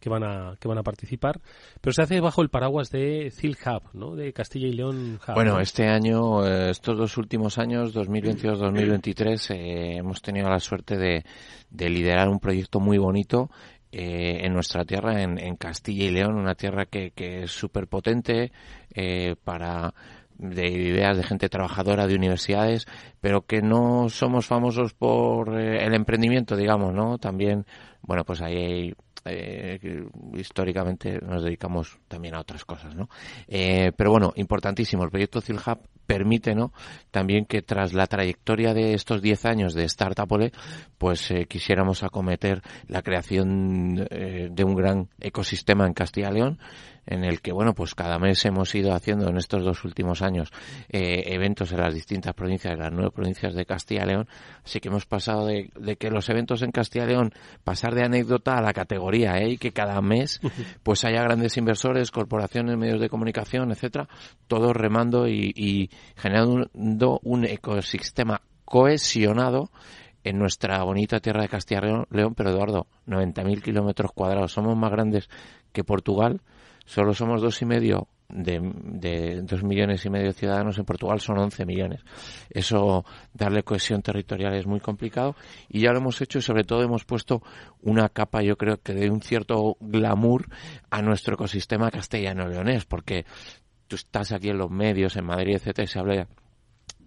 que 0.00 0.08
van 0.08 0.24
a 0.24 0.56
que 0.58 0.66
van 0.66 0.78
a 0.78 0.82
participar, 0.82 1.40
pero 1.80 1.92
se 1.92 2.02
hace 2.02 2.20
bajo 2.20 2.42
el 2.42 2.48
paraguas 2.48 2.90
de 2.90 3.30
CIL 3.30 3.56
Hub, 3.64 3.82
¿no? 3.92 4.16
De 4.16 4.32
Castilla 4.32 4.66
y 4.66 4.72
León 4.72 5.20
Hub. 5.26 5.34
Bueno, 5.34 5.60
este 5.60 5.86
año, 5.86 6.44
eh, 6.46 6.70
estos 6.70 6.96
dos 6.96 7.16
últimos 7.18 7.58
años, 7.58 7.94
2022-2023, 7.94 9.54
eh, 9.54 9.96
hemos 9.98 10.22
tenido 10.22 10.48
la 10.48 10.58
suerte 10.58 10.96
de, 10.96 11.24
de 11.70 11.90
liderar 11.90 12.28
un 12.28 12.40
proyecto 12.40 12.80
muy 12.80 12.98
bonito 12.98 13.50
eh, 13.92 14.40
en 14.42 14.52
nuestra 14.52 14.84
tierra, 14.84 15.22
en, 15.22 15.38
en, 15.38 15.56
Castilla 15.56 16.04
y 16.04 16.10
León, 16.10 16.36
una 16.36 16.54
tierra 16.54 16.86
que, 16.86 17.10
que 17.10 17.44
es 17.44 17.50
súper 17.50 17.88
potente 17.88 18.52
eh, 18.94 19.36
para 19.42 19.92
de 20.40 20.68
ideas 20.68 21.16
de 21.16 21.22
gente 21.22 21.48
trabajadora 21.48 22.06
de 22.06 22.14
universidades, 22.14 22.86
pero 23.20 23.42
que 23.42 23.60
no 23.60 24.08
somos 24.08 24.46
famosos 24.46 24.94
por 24.94 25.58
eh, 25.58 25.84
el 25.84 25.94
emprendimiento, 25.94 26.56
digamos, 26.56 26.94
¿no? 26.94 27.18
También, 27.18 27.66
bueno, 28.00 28.24
pues 28.24 28.40
ahí 28.40 28.94
eh, 29.26 29.78
históricamente 30.34 31.20
nos 31.20 31.44
dedicamos 31.44 31.98
también 32.08 32.34
a 32.34 32.40
otras 32.40 32.64
cosas, 32.64 32.94
¿no? 32.94 33.08
Eh, 33.48 33.92
pero 33.96 34.10
bueno, 34.10 34.32
importantísimo, 34.36 35.04
el 35.04 35.10
proyecto 35.10 35.42
CILHub 35.42 35.78
permite, 36.10 36.56
¿no? 36.56 36.72
También 37.12 37.44
que 37.44 37.62
tras 37.62 37.92
la 37.92 38.08
trayectoria 38.08 38.74
de 38.74 38.94
estos 38.94 39.22
10 39.22 39.44
años 39.44 39.74
de 39.74 39.88
Startupole, 39.88 40.50
pues 40.98 41.30
eh, 41.30 41.46
quisiéramos 41.48 42.02
acometer 42.02 42.62
la 42.88 43.02
creación 43.02 44.08
eh, 44.10 44.48
de 44.50 44.64
un 44.64 44.74
gran 44.74 45.08
ecosistema 45.20 45.86
en 45.86 45.94
Castilla 45.94 46.30
y 46.30 46.34
León, 46.34 46.58
en 47.06 47.24
el 47.24 47.40
que, 47.40 47.52
bueno, 47.52 47.74
pues 47.74 47.94
cada 47.94 48.18
mes 48.18 48.44
hemos 48.44 48.74
ido 48.74 48.92
haciendo 48.92 49.28
en 49.28 49.36
estos 49.36 49.64
dos 49.64 49.84
últimos 49.84 50.22
años 50.22 50.52
eh, 50.88 51.24
eventos 51.26 51.72
en 51.72 51.80
las 51.80 51.94
distintas 51.94 52.34
provincias, 52.34 52.74
en 52.74 52.80
las 52.80 52.92
nueve 52.92 53.10
provincias 53.10 53.54
de 53.54 53.64
Castilla 53.64 54.04
y 54.04 54.08
León. 54.08 54.28
Así 54.64 54.80
que 54.80 54.88
hemos 54.88 55.06
pasado 55.06 55.46
de, 55.46 55.70
de, 55.78 55.96
que 55.96 56.10
los 56.10 56.28
eventos 56.28 56.62
en 56.62 56.70
Castilla 56.70 57.04
y 57.04 57.08
León 57.08 57.32
pasar 57.64 57.94
de 57.94 58.04
anécdota 58.04 58.56
a 58.56 58.62
la 58.62 58.72
categoría, 58.72 59.38
¿eh? 59.38 59.50
Y 59.50 59.58
que 59.58 59.72
cada 59.72 60.00
mes 60.00 60.40
pues 60.82 61.04
haya 61.04 61.22
grandes 61.22 61.56
inversores, 61.56 62.10
corporaciones, 62.10 62.76
medios 62.76 63.00
de 63.00 63.08
comunicación, 63.08 63.70
etcétera, 63.72 64.08
todos 64.46 64.76
remando 64.76 65.28
y, 65.28 65.52
y 65.54 65.90
generando 66.16 67.20
un 67.22 67.44
ecosistema 67.44 68.42
cohesionado 68.64 69.70
en 70.24 70.38
nuestra 70.38 70.82
bonita 70.82 71.20
tierra 71.20 71.42
de 71.42 71.48
Castilla 71.48 71.80
y 71.80 72.16
León, 72.16 72.34
pero 72.34 72.50
Eduardo, 72.50 72.86
90.000 73.06 73.62
kilómetros 73.62 74.12
cuadrados. 74.12 74.52
Somos 74.52 74.76
más 74.76 74.90
grandes 74.90 75.28
que 75.72 75.84
Portugal, 75.84 76.40
solo 76.90 77.14
somos 77.14 77.40
dos 77.40 77.62
y 77.62 77.66
medio 77.66 78.08
de, 78.28 78.60
de 78.74 79.42
dos 79.42 79.62
millones 79.62 80.04
y 80.04 80.10
medio 80.10 80.26
de 80.26 80.32
ciudadanos 80.32 80.76
en 80.76 80.84
Portugal 80.84 81.20
son 81.20 81.38
11 81.38 81.64
millones. 81.64 82.00
Eso, 82.50 83.04
darle 83.32 83.62
cohesión 83.62 84.02
territorial 84.02 84.54
es 84.54 84.66
muy 84.66 84.80
complicado 84.80 85.36
y 85.68 85.82
ya 85.82 85.92
lo 85.92 85.98
hemos 85.98 86.20
hecho 86.20 86.40
y 86.40 86.42
sobre 86.42 86.64
todo 86.64 86.82
hemos 86.82 87.04
puesto 87.04 87.42
una 87.82 88.08
capa, 88.08 88.42
yo 88.42 88.56
creo 88.56 88.78
que 88.82 88.92
de 88.92 89.08
un 89.08 89.22
cierto 89.22 89.76
glamour 89.78 90.46
a 90.90 91.00
nuestro 91.00 91.34
ecosistema 91.34 91.92
castellano-leonés, 91.92 92.86
porque 92.86 93.24
tú 93.86 93.94
estás 93.94 94.32
aquí 94.32 94.48
en 94.48 94.58
los 94.58 94.70
medios, 94.70 95.16
en 95.16 95.26
Madrid, 95.26 95.54
etcétera, 95.54 95.84
y 95.84 95.86
se 95.86 95.98
habla 96.00 96.26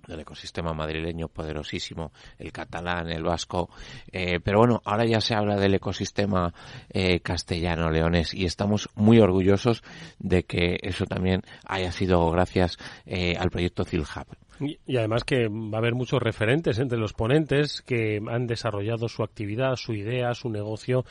del 0.08 0.22
ecosistema 0.22 0.74
madrileño 0.74 1.28
poderosísimo, 1.28 2.12
el 2.38 2.52
catalán, 2.52 3.10
el 3.10 3.24
vasco, 3.24 3.70
eh, 4.12 4.39
pero 4.44 4.60
bueno, 4.60 4.82
ahora 4.86 5.06
ya 5.06 5.22
se 5.22 5.36
habla 5.36 5.56
del 5.56 5.76
ecosistema 5.76 6.54
eh, 6.89 7.20
castellano-leonés 7.22 8.34
y 8.34 8.46
estamos 8.46 8.89
muy 8.96 9.20
orgullosos 9.20 9.84
de 10.20 10.44
que 10.44 10.78
eso 10.82 11.06
también 11.06 11.42
haya 11.66 11.92
sido 11.92 12.30
gracias 12.32 12.78
eh, 13.06 13.36
al 13.38 13.50
proyecto 13.50 13.86
CILHub. 13.86 14.28
Y, 14.60 14.80
y, 14.86 14.98
además 14.98 15.24
que 15.24 15.48
va 15.48 15.78
a 15.78 15.80
haber 15.80 15.96
muchos 15.96 16.22
referentes 16.22 16.78
entre 16.78 17.00
los 17.00 17.13
ponentes 17.13 17.82
que 17.82 18.22
han 18.30 18.46
desarrollado 18.46 19.10
su 19.10 19.24
actividad, 19.24 19.76
su 19.76 19.94
idea, 19.94 20.34
su 20.36 20.50
negocio 20.50 21.06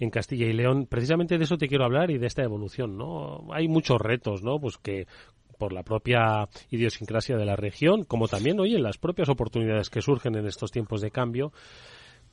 en 0.00 0.10
Castilla 0.10 0.46
y 0.46 0.52
León. 0.52 0.86
Precisamente 0.86 1.38
de 1.38 1.44
eso 1.44 1.58
te 1.58 1.68
quiero 1.68 1.84
hablar 1.84 2.10
y 2.10 2.18
de 2.18 2.26
esta 2.26 2.42
evolución, 2.42 2.98
¿no? 2.98 3.46
Hay 3.52 3.68
muchos 3.68 4.00
retos, 4.00 4.42
¿no? 4.42 4.58
Pues 4.60 4.78
que 4.78 5.06
por 5.58 5.72
la 5.72 5.82
propia 5.82 6.48
idiosincrasia 6.70 7.36
de 7.36 7.44
la 7.44 7.56
región, 7.56 8.04
como 8.04 8.28
también, 8.28 8.60
oye, 8.60 8.78
las 8.78 8.98
propias 8.98 9.28
oportunidades 9.28 9.90
que 9.90 10.00
surgen 10.00 10.36
en 10.36 10.46
estos 10.46 10.70
tiempos 10.70 11.00
de 11.00 11.10
cambio. 11.10 11.52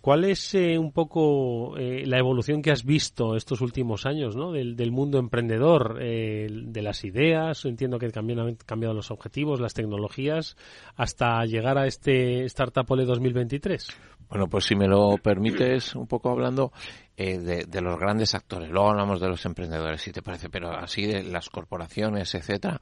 ¿Cuál 0.06 0.24
es 0.24 0.54
eh, 0.54 0.78
un 0.78 0.92
poco 0.92 1.76
eh, 1.80 2.04
la 2.06 2.20
evolución 2.20 2.62
que 2.62 2.70
has 2.70 2.86
visto 2.86 3.36
estos 3.36 3.60
últimos 3.62 4.06
años 4.06 4.36
¿no? 4.36 4.52
del, 4.52 4.76
del 4.76 4.92
mundo 4.92 5.18
emprendedor, 5.18 5.98
eh, 6.00 6.48
de 6.48 6.82
las 6.84 7.04
ideas? 7.04 7.66
Entiendo 7.66 7.98
que 7.98 8.10
también 8.10 8.38
han 8.38 8.54
cambiado 8.54 8.94
los 8.94 9.10
objetivos, 9.10 9.60
las 9.60 9.74
tecnologías, 9.74 10.58
hasta 10.96 11.44
llegar 11.46 11.80
a 11.80 11.88
este 11.88 12.46
Startup 12.46 12.86
Ole 12.88 13.06
2023. 13.06 13.88
Bueno, 14.30 14.48
pues 14.48 14.66
si 14.66 14.76
me 14.76 14.88
lo 14.88 15.18
permites, 15.18 15.96
un 15.96 16.06
poco 16.06 16.30
hablando 16.30 16.72
eh, 17.18 17.40
de, 17.40 17.66
de, 17.66 17.82
los 17.82 17.98
grandes 17.98 18.36
actores. 18.36 18.70
Luego 18.70 18.90
hablamos 18.90 19.22
de 19.22 19.30
los 19.30 19.46
emprendedores, 19.46 20.02
si 20.02 20.12
te 20.12 20.22
parece, 20.22 20.50
pero 20.50 20.72
así 20.72 21.06
de 21.06 21.24
las 21.24 21.50
corporaciones, 21.50 22.36
etcétera. 22.36 22.82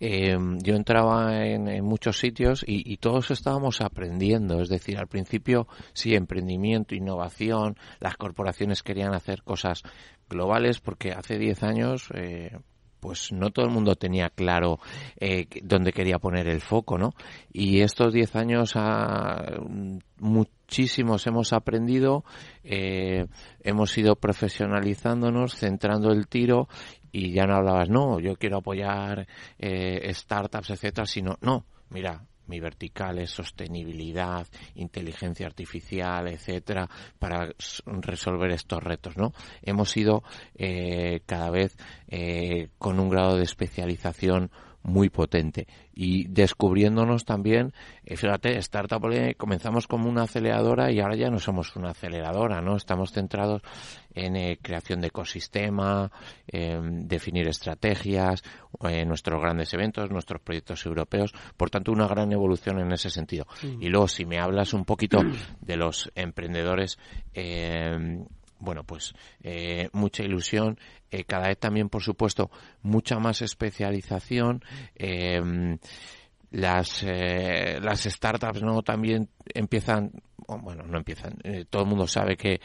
Eh, 0.00 0.36
yo 0.62 0.74
entraba 0.74 1.44
en, 1.44 1.68
en 1.68 1.84
muchos 1.84 2.18
sitios 2.18 2.64
y, 2.66 2.90
y, 2.90 2.96
todos 2.96 3.30
estábamos 3.30 3.80
aprendiendo. 3.80 4.60
Es 4.60 4.68
decir, 4.68 4.98
al 4.98 5.08
principio 5.08 5.68
sí, 5.92 6.14
emprendimiento, 6.14 6.94
innovación. 6.94 7.76
Las 8.00 8.16
corporaciones 8.16 8.82
querían 8.82 9.14
hacer 9.14 9.42
cosas 9.42 9.82
globales 10.28 10.80
porque 10.80 11.12
hace 11.12 11.38
10 11.38 11.62
años. 11.62 12.08
Eh, 12.14 12.56
pues 13.06 13.30
no 13.30 13.50
todo 13.50 13.66
el 13.66 13.70
mundo 13.70 13.94
tenía 13.94 14.30
claro 14.30 14.80
eh, 15.20 15.46
dónde 15.62 15.92
quería 15.92 16.18
poner 16.18 16.48
el 16.48 16.60
foco, 16.60 16.98
¿no? 16.98 17.12
Y 17.52 17.82
estos 17.82 18.12
10 18.12 18.34
años 18.34 18.74
muchísimos 20.18 21.24
hemos 21.28 21.52
aprendido, 21.52 22.24
eh, 22.64 23.26
hemos 23.60 23.96
ido 23.96 24.16
profesionalizándonos, 24.16 25.54
centrando 25.54 26.10
el 26.10 26.26
tiro 26.26 26.66
y 27.12 27.30
ya 27.32 27.46
no 27.46 27.54
hablabas, 27.54 27.88
no, 27.88 28.18
yo 28.18 28.34
quiero 28.34 28.58
apoyar 28.58 29.28
eh, 29.56 30.12
startups, 30.12 30.70
etcétera, 30.70 31.06
sino, 31.06 31.36
no, 31.42 31.64
mira, 31.90 32.24
mi 32.48 32.60
vertical 32.60 33.18
es 33.18 33.30
sostenibilidad, 33.30 34.46
inteligencia 34.74 35.46
artificial, 35.46 36.28
etcétera, 36.28 36.88
para 37.18 37.52
resolver 37.86 38.50
estos 38.50 38.82
retos, 38.82 39.16
¿no? 39.16 39.32
Hemos 39.62 39.96
ido 39.96 40.22
eh, 40.54 41.20
cada 41.26 41.50
vez 41.50 41.76
eh, 42.08 42.68
con 42.78 43.00
un 43.00 43.08
grado 43.08 43.36
de 43.36 43.44
especialización 43.44 44.50
muy 44.86 45.10
potente 45.10 45.66
y 45.94 46.28
descubriéndonos 46.28 47.24
también, 47.24 47.72
eh, 48.04 48.16
fíjate, 48.16 48.56
Startup 48.58 49.02
comenzamos 49.36 49.86
como 49.86 50.08
una 50.08 50.22
aceleradora 50.22 50.92
y 50.92 51.00
ahora 51.00 51.16
ya 51.16 51.28
no 51.30 51.38
somos 51.38 51.74
una 51.74 51.90
aceleradora, 51.90 52.60
¿no? 52.60 52.76
Estamos 52.76 53.12
centrados 53.12 53.62
en 54.14 54.36
eh, 54.36 54.58
creación 54.62 55.00
de 55.00 55.08
ecosistema, 55.08 56.10
en 56.46 57.08
definir 57.08 57.48
estrategias, 57.48 58.42
en 58.82 59.08
nuestros 59.08 59.40
grandes 59.40 59.72
eventos, 59.74 60.10
nuestros 60.10 60.40
proyectos 60.40 60.86
europeos, 60.86 61.32
por 61.56 61.70
tanto 61.70 61.92
una 61.92 62.06
gran 62.06 62.30
evolución 62.32 62.78
en 62.78 62.92
ese 62.92 63.10
sentido. 63.10 63.46
Y 63.62 63.88
luego 63.88 64.08
si 64.08 64.24
me 64.24 64.38
hablas 64.38 64.72
un 64.72 64.84
poquito 64.84 65.18
de 65.60 65.76
los 65.76 66.10
emprendedores, 66.14 66.98
eh, 67.34 68.24
bueno, 68.58 68.84
pues 68.84 69.14
eh, 69.42 69.88
mucha 69.92 70.22
ilusión, 70.22 70.78
eh, 71.10 71.24
cada 71.24 71.48
vez 71.48 71.58
también, 71.58 71.88
por 71.88 72.02
supuesto, 72.02 72.50
mucha 72.82 73.18
más 73.18 73.42
especialización. 73.42 74.62
Eh, 74.94 75.78
las, 76.52 77.02
las 77.02 78.04
startups 78.04 78.62
no 78.62 78.80
también 78.82 79.28
empiezan 79.52 80.12
bueno 80.46 80.84
no 80.84 80.96
empiezan 80.96 81.36
todo 81.68 81.82
el 81.82 81.88
mundo 81.88 82.06
sabe 82.06 82.36
que 82.36 82.60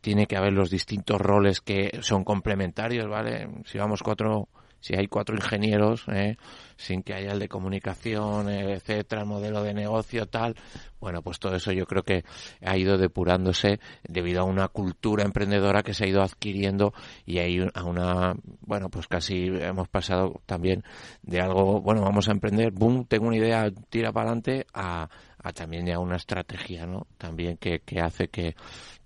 tiene 0.00 0.26
que 0.26 0.36
haber 0.36 0.52
los 0.52 0.70
distintos 0.70 1.20
roles 1.20 1.60
que 1.60 1.98
son 2.00 2.22
complementarios 2.22 3.08
vale 3.08 3.48
si 3.64 3.76
vamos 3.76 4.02
cuatro 4.04 4.48
si 4.80 4.96
hay 4.96 5.06
cuatro 5.06 5.34
ingenieros, 5.36 6.04
eh, 6.08 6.36
sin 6.76 7.02
que 7.02 7.14
haya 7.14 7.32
el 7.32 7.38
de 7.38 7.48
comunicación, 7.48 8.48
etcétera, 8.48 9.22
el 9.22 9.28
modelo 9.28 9.62
de 9.62 9.74
negocio, 9.74 10.26
tal, 10.26 10.56
bueno, 11.00 11.22
pues 11.22 11.38
todo 11.38 11.54
eso 11.54 11.72
yo 11.72 11.86
creo 11.86 12.02
que 12.02 12.24
ha 12.64 12.76
ido 12.76 12.98
depurándose 12.98 13.80
debido 14.02 14.40
a 14.40 14.44
una 14.44 14.68
cultura 14.68 15.24
emprendedora 15.24 15.82
que 15.82 15.94
se 15.94 16.04
ha 16.04 16.08
ido 16.08 16.22
adquiriendo 16.22 16.92
y 17.26 17.38
hay 17.38 17.66
a 17.74 17.84
una, 17.84 18.34
bueno, 18.60 18.88
pues 18.88 19.06
casi 19.06 19.46
hemos 19.46 19.88
pasado 19.88 20.40
también 20.46 20.82
de 21.22 21.40
algo, 21.40 21.80
bueno, 21.80 22.02
vamos 22.02 22.28
a 22.28 22.32
emprender, 22.32 22.72
boom, 22.72 23.04
tengo 23.06 23.26
una 23.26 23.36
idea, 23.36 23.70
tira 23.90 24.12
para 24.12 24.30
adelante, 24.30 24.66
a, 24.72 25.08
a 25.42 25.52
también 25.52 25.86
ya 25.86 25.98
una 25.98 26.16
estrategia, 26.16 26.86
¿no? 26.86 27.06
También 27.18 27.56
que, 27.56 27.80
que 27.80 28.00
hace 28.00 28.28
que 28.28 28.54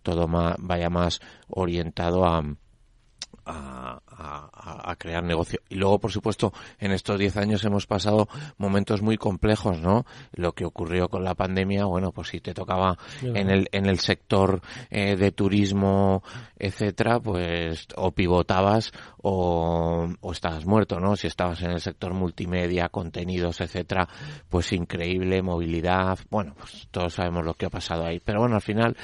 todo 0.02 0.28
vaya 0.58 0.90
más 0.90 1.20
orientado 1.48 2.24
a, 2.26 2.42
a, 3.46 4.00
a, 4.85 4.96
crear 4.96 5.22
negocio. 5.22 5.61
Y 5.68 5.76
luego, 5.76 5.98
por 5.98 6.12
supuesto, 6.12 6.52
en 6.78 6.92
estos 6.92 7.18
10 7.18 7.37
años 7.37 7.64
hemos 7.64 7.87
pasado 7.87 8.28
momentos 8.59 9.02
muy 9.02 9.16
complejos, 9.16 9.80
¿no? 9.80 10.07
Lo 10.33 10.52
que 10.52 10.64
ocurrió 10.64 11.09
con 11.09 11.24
la 11.24 11.35
pandemia, 11.35 11.85
bueno, 11.85 12.12
pues 12.12 12.28
si 12.28 12.40
te 12.40 12.54
tocaba 12.54 12.96
en 13.22 13.50
el, 13.50 13.68
en 13.72 13.87
el 13.87 13.98
sector 13.98 14.61
eh, 14.90 15.16
de 15.16 15.33
turismo, 15.33 16.22
etcétera, 16.59 17.20
pues 17.20 17.87
o 17.96 18.12
pivotabas 18.12 18.92
o, 19.22 20.09
o 20.20 20.33
estabas 20.33 20.64
muerto, 20.64 21.00
¿no? 21.00 21.16
Si 21.16 21.26
estabas 21.26 21.61
en 21.62 21.72
el 21.72 21.80
sector 21.80 22.14
multimedia, 22.14 22.88
contenidos, 22.88 23.61
etcétera, 23.61 24.09
pues 24.48 24.72
increíble 24.72 25.42
movilidad. 25.42 26.18
Bueno, 26.30 26.54
pues 26.57 26.88
todos 26.90 27.14
sabemos 27.14 27.44
lo 27.44 27.54
que 27.54 27.66
ha 27.66 27.70
pasado 27.70 28.04
ahí. 28.07 28.20
Pero 28.20 28.40
bueno, 28.40 28.57
al 28.57 28.62
final, 28.62 28.96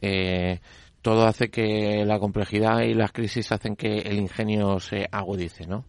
eh, 0.00 0.60
todo 1.06 1.24
hace 1.24 1.50
que 1.50 2.04
la 2.04 2.18
complejidad 2.18 2.80
y 2.80 2.92
las 2.92 3.12
crisis 3.12 3.52
hacen 3.52 3.76
que 3.76 3.98
el 3.98 4.18
ingenio 4.18 4.80
se 4.80 5.06
agudice, 5.12 5.64
¿no? 5.64 5.84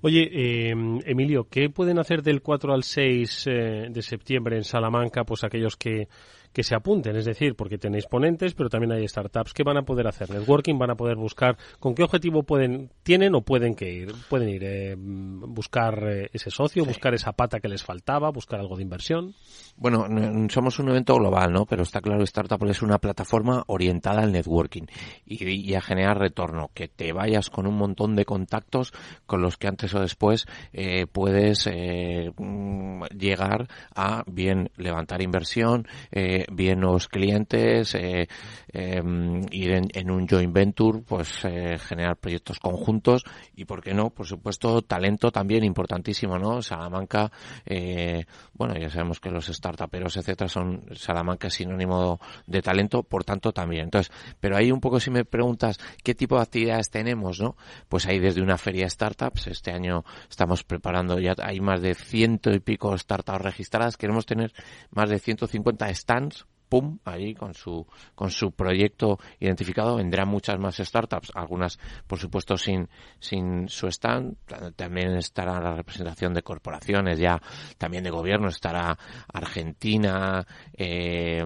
Oye, 0.00 0.22
eh, 0.32 0.70
Emilio, 1.04 1.48
¿qué 1.50 1.68
pueden 1.68 1.98
hacer 1.98 2.22
del 2.22 2.40
4 2.40 2.72
al 2.72 2.82
6 2.82 3.46
eh, 3.46 3.50
de 3.90 4.00
septiembre 4.00 4.56
en 4.56 4.64
Salamanca? 4.64 5.24
Pues 5.24 5.44
aquellos 5.44 5.76
que 5.76 6.08
que 6.54 6.62
se 6.62 6.74
apunten, 6.74 7.16
es 7.16 7.24
decir, 7.24 7.56
porque 7.56 7.78
tenéis 7.78 8.06
ponentes, 8.06 8.54
pero 8.54 8.70
también 8.70 8.92
hay 8.92 9.06
startups 9.06 9.52
que 9.52 9.64
van 9.64 9.76
a 9.76 9.82
poder 9.82 10.06
hacer 10.06 10.30
networking, 10.30 10.78
van 10.78 10.92
a 10.92 10.94
poder 10.94 11.16
buscar 11.16 11.58
con 11.80 11.94
qué 11.94 12.04
objetivo 12.04 12.44
pueden 12.44 12.90
tienen 13.02 13.34
o 13.34 13.42
pueden 13.42 13.74
que 13.74 13.92
ir, 13.92 14.12
pueden 14.30 14.48
ir 14.48 14.62
eh, 14.64 14.94
buscar 14.96 16.02
eh, 16.04 16.30
ese 16.32 16.50
socio, 16.50 16.84
buscar 16.84 17.12
esa 17.12 17.32
pata 17.32 17.58
que 17.58 17.68
les 17.68 17.82
faltaba, 17.82 18.30
buscar 18.30 18.60
algo 18.60 18.76
de 18.76 18.84
inversión. 18.84 19.34
Bueno, 19.76 20.06
somos 20.48 20.78
un 20.78 20.90
evento 20.90 21.16
global, 21.16 21.52
¿no? 21.52 21.66
Pero 21.66 21.82
está 21.82 22.00
claro 22.00 22.18
que 22.18 22.24
Startup 22.24 22.64
es 22.68 22.82
una 22.82 22.98
plataforma 22.98 23.64
orientada 23.66 24.22
al 24.22 24.30
networking 24.30 24.84
y, 25.26 25.74
a 25.74 25.80
generar 25.80 26.18
retorno, 26.18 26.70
que 26.72 26.86
te 26.86 27.12
vayas 27.12 27.50
con 27.50 27.66
un 27.66 27.76
montón 27.76 28.14
de 28.14 28.24
contactos 28.24 28.92
con 29.26 29.42
los 29.42 29.56
que 29.56 29.66
antes 29.66 29.92
o 29.94 30.00
después 30.00 30.46
eh, 30.72 31.06
puedes 31.10 31.68
mm, 31.68 33.02
llegar 33.18 33.66
a 33.96 34.22
bien 34.26 34.70
levantar 34.76 35.20
inversión, 35.20 35.88
eh, 36.12 36.43
bien 36.52 36.80
nuevos 36.80 37.08
clientes, 37.08 37.94
eh, 37.94 38.28
em, 38.68 39.42
ir 39.50 39.70
en, 39.92 40.10
un 40.10 40.26
joint 40.26 40.52
venture, 40.52 41.00
pues 41.06 41.44
eh, 41.44 41.78
generar 41.78 42.16
proyectos 42.16 42.58
conjuntos 42.58 43.24
y, 43.54 43.64
¿por 43.64 43.82
qué 43.82 43.94
no? 43.94 44.10
Por 44.10 44.26
supuesto, 44.26 44.82
talento 44.82 45.30
también 45.30 45.64
importantísimo, 45.64 46.38
¿no? 46.38 46.62
Salamanca, 46.62 47.30
eh, 47.64 48.24
bueno, 48.52 48.74
ya 48.78 48.90
sabemos 48.90 49.20
que 49.20 49.30
los 49.30 49.46
startuperos, 49.46 50.16
etcétera, 50.16 50.48
son 50.48 50.84
Salamanca 50.94 51.50
sinónimo 51.50 52.20
de 52.46 52.62
talento, 52.62 53.02
por 53.02 53.24
tanto 53.24 53.52
también. 53.52 53.84
Entonces, 53.84 54.12
pero 54.40 54.56
ahí 54.56 54.70
un 54.70 54.80
poco 54.80 55.00
si 55.00 55.10
me 55.10 55.24
preguntas 55.24 55.78
qué 56.02 56.14
tipo 56.14 56.36
de 56.36 56.42
actividades 56.42 56.90
tenemos, 56.90 57.40
¿no? 57.40 57.56
Pues 57.88 58.06
hay 58.06 58.18
desde 58.18 58.42
una 58.42 58.58
feria 58.58 58.88
startups, 58.88 59.46
este 59.46 59.72
año 59.72 60.04
estamos 60.28 60.64
preparando, 60.64 61.18
ya 61.18 61.34
hay 61.42 61.60
más 61.60 61.80
de 61.80 61.94
ciento 61.94 62.50
y 62.52 62.60
pico 62.60 62.96
startups 62.96 63.40
registradas, 63.40 63.96
queremos 63.96 64.26
tener 64.26 64.52
más 64.90 65.08
de 65.10 65.18
150 65.18 65.94
stands 65.94 66.33
pum, 66.74 66.98
ahí 67.04 67.34
con 67.34 67.54
su, 67.54 67.86
con 68.16 68.32
su 68.32 68.50
proyecto 68.50 69.20
identificado. 69.38 69.94
Vendrán 69.94 70.26
muchas 70.26 70.58
más 70.58 70.76
startups, 70.78 71.30
algunas, 71.36 71.78
por 72.08 72.18
supuesto, 72.18 72.56
sin, 72.56 72.88
sin 73.20 73.68
su 73.68 73.86
stand. 73.86 74.34
También 74.74 75.14
estará 75.16 75.60
la 75.60 75.72
representación 75.76 76.34
de 76.34 76.42
corporaciones, 76.42 77.20
ya 77.20 77.40
también 77.78 78.02
de 78.02 78.10
gobierno, 78.10 78.48
estará 78.48 78.98
Argentina, 79.32 80.44
eh, 80.76 81.44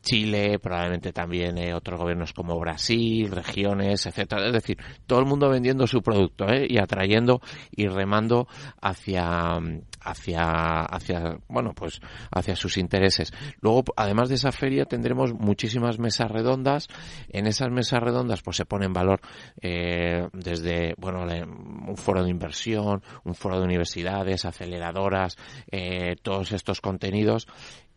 Chile, 0.00 0.58
probablemente 0.58 1.12
también 1.12 1.58
eh, 1.58 1.74
otros 1.74 2.00
gobiernos 2.00 2.32
como 2.32 2.58
Brasil, 2.58 3.30
regiones, 3.30 4.06
etcétera. 4.06 4.46
Es 4.46 4.54
decir, 4.54 4.78
todo 5.06 5.18
el 5.18 5.26
mundo 5.26 5.50
vendiendo 5.50 5.86
su 5.86 6.00
producto 6.00 6.48
¿eh? 6.48 6.66
y 6.66 6.78
atrayendo 6.78 7.42
y 7.70 7.86
remando 7.86 8.48
hacia, 8.80 9.60
hacia, 10.02 10.82
hacia, 10.82 11.38
bueno, 11.48 11.72
pues 11.74 12.00
hacia 12.30 12.56
sus 12.56 12.76
intereses. 12.76 13.32
Luego, 13.60 13.84
además 13.96 14.28
de 14.28 14.36
esa 14.36 14.52
feria, 14.52 14.84
tendremos 14.84 15.32
muchísimas 15.32 15.98
mesas 15.98 16.30
redondas. 16.30 16.88
En 17.28 17.46
esas 17.46 17.70
mesas 17.70 18.00
redondas, 18.02 18.42
pues 18.42 18.56
se 18.56 18.66
pone 18.66 18.86
en 18.86 18.92
valor 18.92 19.20
eh, 19.60 20.28
desde, 20.32 20.94
bueno, 20.98 21.22
un 21.22 21.96
foro 21.96 22.24
de 22.24 22.30
inversión, 22.30 23.02
un 23.24 23.34
foro 23.34 23.58
de 23.58 23.64
universidades, 23.64 24.44
aceleradoras, 24.44 25.36
eh, 25.70 26.16
todos 26.22 26.52
estos 26.52 26.80
contenidos 26.80 27.46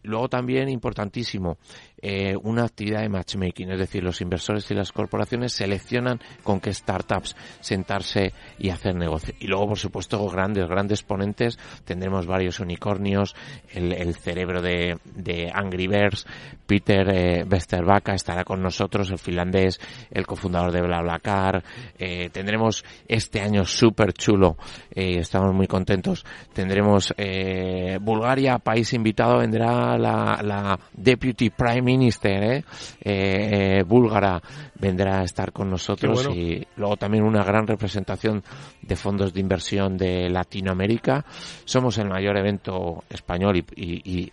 Luego 0.03 0.27
también 0.27 0.67
importantísimo, 0.67 1.57
eh, 2.05 2.35
una 2.43 2.65
actividad 2.65 3.01
de 3.01 3.07
matchmaking, 3.07 3.71
es 3.71 3.79
decir, 3.79 4.03
los 4.03 4.19
inversores 4.19 4.69
y 4.69 4.73
las 4.73 4.91
corporaciones 4.91 5.53
seleccionan 5.53 6.19
con 6.43 6.59
qué 6.59 6.73
startups 6.73 7.35
sentarse 7.61 8.33
y 8.59 8.69
hacer 8.69 8.95
negocio. 8.95 9.33
Y 9.39 9.47
luego, 9.47 9.69
por 9.69 9.79
supuesto, 9.79 10.27
grandes, 10.27 10.67
grandes 10.67 11.01
ponentes, 11.01 11.57
tendremos 11.85 12.27
varios 12.27 12.59
unicornios, 12.59 13.35
el, 13.71 14.13
cerebro 14.15 14.61
de, 14.61 14.99
Angry 15.53 15.87
Birds, 15.87 16.27
Peter 16.67 17.07
eh, 17.09 17.45
estará 18.13 18.43
con 18.43 18.61
nosotros, 18.61 19.09
el 19.09 19.17
finlandés, 19.17 19.79
el 20.11 20.27
cofundador 20.27 20.71
de 20.71 20.81
BlaBlaCar, 20.81 21.63
eh, 21.97 22.29
tendremos 22.31 22.83
este 23.07 23.39
año 23.39 23.63
súper 23.63 24.13
chulo, 24.13 24.57
eh, 24.91 25.19
estamos 25.19 25.53
muy 25.53 25.67
contentos, 25.67 26.25
tendremos 26.51 27.13
eh, 27.17 27.97
Bulgaria, 28.01 28.59
país 28.59 28.93
invitado, 28.93 29.39
vendrá 29.39 29.97
la, 29.97 30.79
Deputy 30.93 31.49
Prime 31.49 31.92
Minister 31.93 32.43
¿eh? 32.43 32.63
Eh, 33.01 33.77
eh, 33.79 33.83
búlgara 33.83 34.41
vendrá 34.79 35.21
a 35.21 35.23
estar 35.23 35.51
con 35.51 35.69
nosotros 35.69 36.27
y 36.33 36.65
luego 36.77 36.97
también 36.97 37.23
una 37.23 37.43
gran 37.43 37.67
representación 37.67 38.43
de 38.81 38.95
fondos 38.95 39.33
de 39.33 39.39
inversión 39.39 39.97
de 39.97 40.29
Latinoamérica. 40.29 41.23
Somos 41.65 41.97
el 41.99 42.09
mayor 42.09 42.37
evento 42.37 43.03
español 43.09 43.57
y, 43.57 44.31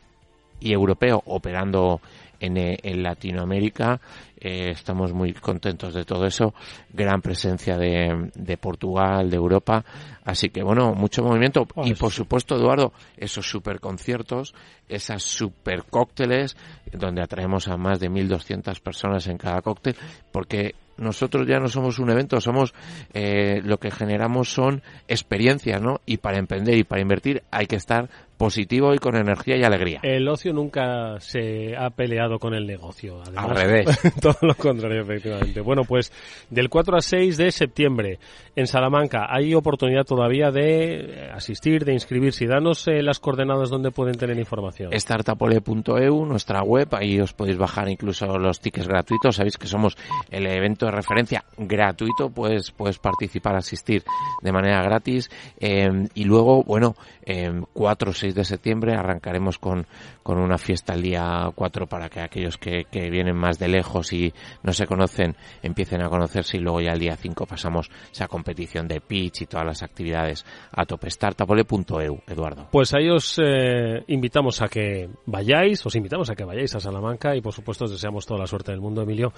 y 0.60 0.72
europeo 0.72 1.22
operando 1.26 2.00
en, 2.40 2.56
en 2.56 3.02
Latinoamérica. 3.02 4.00
Eh, 4.42 4.70
estamos 4.70 5.12
muy 5.12 5.34
contentos 5.34 5.92
de 5.92 6.04
todo 6.04 6.24
eso. 6.24 6.54
Gran 6.92 7.20
presencia 7.20 7.76
de, 7.76 8.30
de 8.34 8.56
Portugal, 8.56 9.28
de 9.30 9.36
Europa. 9.36 9.84
Así 10.24 10.48
que 10.48 10.62
bueno, 10.62 10.94
mucho 10.94 11.22
movimiento. 11.22 11.66
y 11.84 11.94
por 11.94 12.10
supuesto, 12.10 12.56
Eduardo, 12.56 12.92
esos 13.16 13.48
super 13.48 13.80
conciertos, 13.80 14.54
esas 14.88 15.22
super 15.22 15.84
cócteles, 15.84 16.56
donde 16.92 17.22
atraemos 17.22 17.68
a 17.68 17.76
más 17.76 18.00
de 18.00 18.10
1.200 18.10 18.80
personas 18.80 19.26
en 19.26 19.36
cada 19.36 19.60
cóctel, 19.60 19.94
porque 20.32 20.74
nosotros 21.00 21.46
ya 21.46 21.58
no 21.58 21.68
somos 21.68 21.98
un 21.98 22.10
evento, 22.10 22.40
somos 22.40 22.74
eh, 23.14 23.60
lo 23.64 23.78
que 23.78 23.90
generamos 23.90 24.52
son 24.52 24.82
experiencias, 25.08 25.80
¿no? 25.80 26.00
Y 26.04 26.18
para 26.18 26.38
emprender 26.38 26.76
y 26.76 26.84
para 26.84 27.00
invertir 27.00 27.42
hay 27.50 27.66
que 27.66 27.76
estar 27.76 28.08
positivo 28.40 28.94
y 28.94 28.98
con 28.98 29.16
energía 29.16 29.58
y 29.58 29.64
alegría. 29.64 30.00
El 30.02 30.26
ocio 30.26 30.54
nunca 30.54 31.20
se 31.20 31.76
ha 31.76 31.90
peleado 31.90 32.38
con 32.38 32.54
el 32.54 32.66
negocio. 32.66 33.20
Al 33.36 33.50
revés. 33.50 33.86
todo 34.22 34.38
lo 34.40 34.54
contrario, 34.54 35.02
efectivamente. 35.02 35.60
Bueno, 35.60 35.82
pues 35.84 36.10
del 36.48 36.70
4 36.70 36.96
a 36.96 37.02
6 37.02 37.36
de 37.36 37.52
septiembre 37.52 38.18
en 38.56 38.66
Salamanca 38.66 39.26
hay 39.28 39.54
oportunidad 39.54 40.04
todavía 40.04 40.50
de 40.50 41.28
asistir, 41.34 41.84
de 41.84 41.92
inscribirse. 41.92 42.46
Danos 42.46 42.88
eh, 42.88 43.02
las 43.02 43.18
coordenadas 43.18 43.68
donde 43.68 43.90
pueden 43.90 44.16
tener 44.16 44.38
información. 44.38 44.90
Startapole.eu, 44.98 46.24
nuestra 46.24 46.62
web, 46.62 46.88
ahí 46.92 47.20
os 47.20 47.34
podéis 47.34 47.58
bajar 47.58 47.90
incluso 47.90 48.38
los 48.38 48.58
tickets 48.58 48.88
gratuitos. 48.88 49.36
Sabéis 49.36 49.58
que 49.58 49.66
somos 49.66 49.98
el 50.30 50.46
evento 50.46 50.86
de 50.86 50.92
referencia 50.92 51.44
gratuito, 51.58 52.30
pues 52.30 52.70
puedes 52.70 52.98
participar, 52.98 53.54
asistir 53.56 54.02
de 54.40 54.50
manera 54.50 54.82
gratis. 54.82 55.28
Eh, 55.58 56.08
y 56.14 56.24
luego, 56.24 56.64
bueno, 56.64 56.96
eh, 57.26 57.52
4 57.74 58.10
o 58.10 58.14
6 58.30 58.34
de 58.34 58.44
septiembre 58.44 58.94
arrancaremos 58.94 59.58
con, 59.58 59.86
con 60.22 60.38
una 60.38 60.56
fiesta 60.56 60.94
el 60.94 61.02
día 61.02 61.50
4 61.54 61.86
para 61.86 62.08
que 62.08 62.20
aquellos 62.20 62.56
que, 62.58 62.84
que, 62.90 63.10
vienen 63.10 63.36
más 63.36 63.58
de 63.58 63.68
lejos 63.68 64.12
y 64.12 64.32
no 64.62 64.72
se 64.72 64.86
conocen 64.86 65.34
empiecen 65.62 66.02
a 66.02 66.08
conocerse 66.08 66.56
y 66.56 66.60
luego 66.60 66.80
ya 66.80 66.92
el 66.92 67.00
día 67.00 67.16
5 67.16 67.46
pasamos 67.46 67.90
esa 68.12 68.28
competición 68.28 68.86
de 68.86 69.00
pitch 69.00 69.42
y 69.42 69.46
todas 69.46 69.66
las 69.66 69.82
actividades 69.82 70.44
a 70.72 70.84
tope 70.84 71.10
startupole.eu, 71.10 72.20
Eduardo. 72.26 72.68
Pues 72.70 72.94
ahí 72.94 73.08
os 73.10 73.36
eh, 73.42 74.04
invitamos 74.06 74.62
a 74.62 74.68
que 74.68 75.08
vayáis, 75.26 75.84
os 75.84 75.96
invitamos 75.96 76.30
a 76.30 76.34
que 76.34 76.44
vayáis 76.44 76.74
a 76.76 76.80
Salamanca 76.80 77.34
y 77.34 77.40
por 77.40 77.52
supuesto 77.52 77.84
os 77.84 77.90
deseamos 77.90 78.26
toda 78.26 78.40
la 78.40 78.46
suerte 78.46 78.70
del 78.70 78.80
mundo, 78.80 79.02
Emilio, 79.02 79.32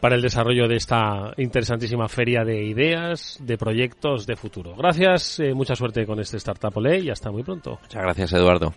para 0.00 0.14
el 0.14 0.22
desarrollo 0.22 0.68
de 0.68 0.76
esta 0.76 1.32
interesantísima 1.38 2.08
feria 2.08 2.44
de 2.44 2.62
ideas, 2.62 3.38
de 3.42 3.58
proyectos, 3.58 4.26
de 4.26 4.36
futuro. 4.36 4.76
Gracias, 4.76 5.40
eh, 5.40 5.54
mucha 5.54 5.74
suerte 5.74 6.06
con 6.06 6.20
este 6.20 6.36
Startup 6.36 6.76
Ole 6.76 7.00
y 7.00 7.10
hasta 7.10 7.32
muy 7.32 7.42
pronto. 7.42 7.78
Muchas 7.82 8.02
gracias, 8.02 8.27
Eduardo. 8.32 8.74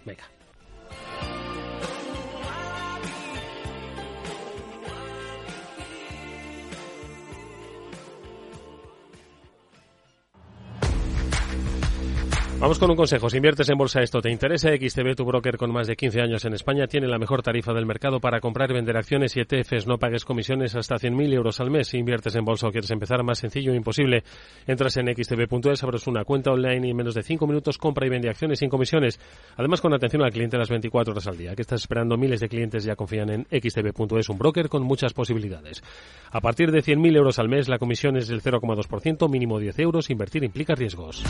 Vamos 12.62 12.78
con 12.78 12.91
un 12.91 12.95
consejo. 12.95 13.28
Si 13.28 13.38
inviertes 13.38 13.67
en 13.69 13.78
bolsa, 13.80 14.04
esto 14.04 14.21
te 14.21 14.30
interesa. 14.30 14.69
XTB, 14.69 15.15
tu 15.15 15.26
broker 15.26 15.58
con 15.58 15.74
más 15.74 15.88
de 15.88 15.95
15 15.95 16.21
años 16.21 16.45
en 16.45 16.54
España, 16.54 16.86
tiene 16.86 17.08
la 17.08 17.17
mejor 17.17 17.41
tarifa 17.41 17.74
del 17.74 17.88
mercado 17.88 18.19
para 18.19 18.39
comprar 18.39 18.69
y 18.69 18.76
vender 18.76 18.97
acciones 18.97 19.36
y 19.36 19.39
ETFs. 19.39 19.88
No 19.88 19.97
pagues 19.97 20.26
comisiones 20.26 20.76
hasta 20.76 20.97
100.000 20.97 21.34
euros 21.34 21.60
al 21.60 21.71
mes. 21.71 21.88
Si 21.88 21.97
inviertes 21.97 22.36
en 22.36 22.45
bolsa 22.45 22.67
o 22.67 22.71
quieres 22.71 22.91
empezar, 22.91 23.24
más 23.24 23.39
sencillo 23.39 23.74
e 23.74 23.76
imposible. 23.76 24.24
Entras 24.67 24.95
en 24.97 25.08
xtb.es, 25.08 25.82
abres 25.82 26.06
una 26.06 26.24
cuenta 26.24 26.52
online 26.52 26.86
y 26.86 26.91
en 26.91 26.97
menos 26.97 27.15
de 27.15 27.24
5 27.24 27.47
minutos 27.47 27.80
compra 27.80 28.06
y 28.06 28.12
vende 28.12 28.30
acciones 28.30 28.60
sin 28.60 28.69
comisiones. 28.69 29.19
Además, 29.58 29.82
con 29.82 29.95
atención 29.95 30.21
al 30.21 30.32
cliente 30.32 30.56
las 30.56 30.69
24 30.69 31.13
horas 31.13 31.26
al 31.26 31.38
día. 31.38 31.56
¿Qué 31.56 31.63
estás 31.63 31.82
esperando? 31.82 32.15
Miles 32.15 32.41
de 32.41 32.47
clientes 32.47 32.84
ya 32.84 32.95
confían 32.95 33.32
en 33.32 33.47
xtb.es, 33.50 34.30
un 34.30 34.38
broker 34.38 34.69
con 34.69 34.84
muchas 34.84 35.13
posibilidades. 35.13 35.82
A 36.30 36.41
partir 36.41 36.71
de 36.71 36.84
100.000 36.84 37.17
euros 37.17 37.39
al 37.39 37.50
mes, 37.50 37.67
la 37.67 37.80
comisión 37.80 38.17
es 38.17 38.28
del 38.28 38.43
0,2%, 38.43 39.28
mínimo 39.32 39.58
10 39.58 39.80
euros. 39.80 40.12
Invertir 40.12 40.43
implica 40.43 40.76
riesgos. 40.76 41.24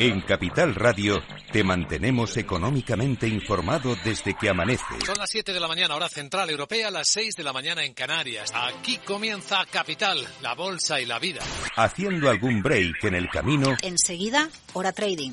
En 0.00 0.20
Capital 0.20 0.76
Radio 0.76 1.20
te 1.50 1.64
mantenemos 1.64 2.36
económicamente 2.36 3.26
informado 3.26 3.96
desde 4.04 4.34
que 4.34 4.48
amanece. 4.48 4.84
Son 5.04 5.18
las 5.18 5.28
7 5.28 5.52
de 5.52 5.58
la 5.58 5.66
mañana, 5.66 5.96
hora 5.96 6.08
central 6.08 6.48
europea, 6.50 6.88
las 6.92 7.08
6 7.08 7.34
de 7.34 7.42
la 7.42 7.52
mañana 7.52 7.84
en 7.84 7.94
Canarias. 7.94 8.52
Aquí 8.54 8.98
comienza 8.98 9.66
Capital, 9.68 10.24
la 10.40 10.54
bolsa 10.54 11.00
y 11.00 11.06
la 11.06 11.18
vida. 11.18 11.40
Haciendo 11.74 12.30
algún 12.30 12.62
break 12.62 13.02
en 13.02 13.16
el 13.16 13.28
camino. 13.28 13.76
Enseguida, 13.82 14.48
hora 14.72 14.92
trading, 14.92 15.32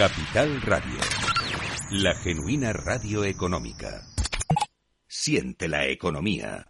Capital 0.00 0.62
Radio. 0.62 0.98
La 1.90 2.14
genuina 2.14 2.72
radio 2.72 3.22
económica. 3.22 4.00
Siente 5.06 5.68
la 5.68 5.88
economía. 5.88 6.69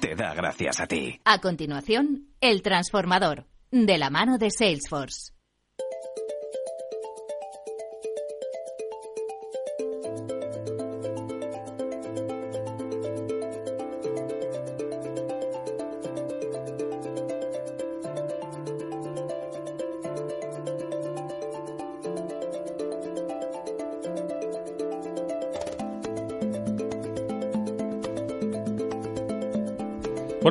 Te 0.00 0.14
da 0.14 0.34
gracias 0.34 0.80
a 0.80 0.86
ti. 0.86 1.20
A 1.24 1.38
continuación, 1.38 2.28
El 2.40 2.62
Transformador, 2.62 3.46
de 3.70 3.98
la 3.98 4.10
mano 4.10 4.38
de 4.38 4.50
Salesforce. 4.50 5.31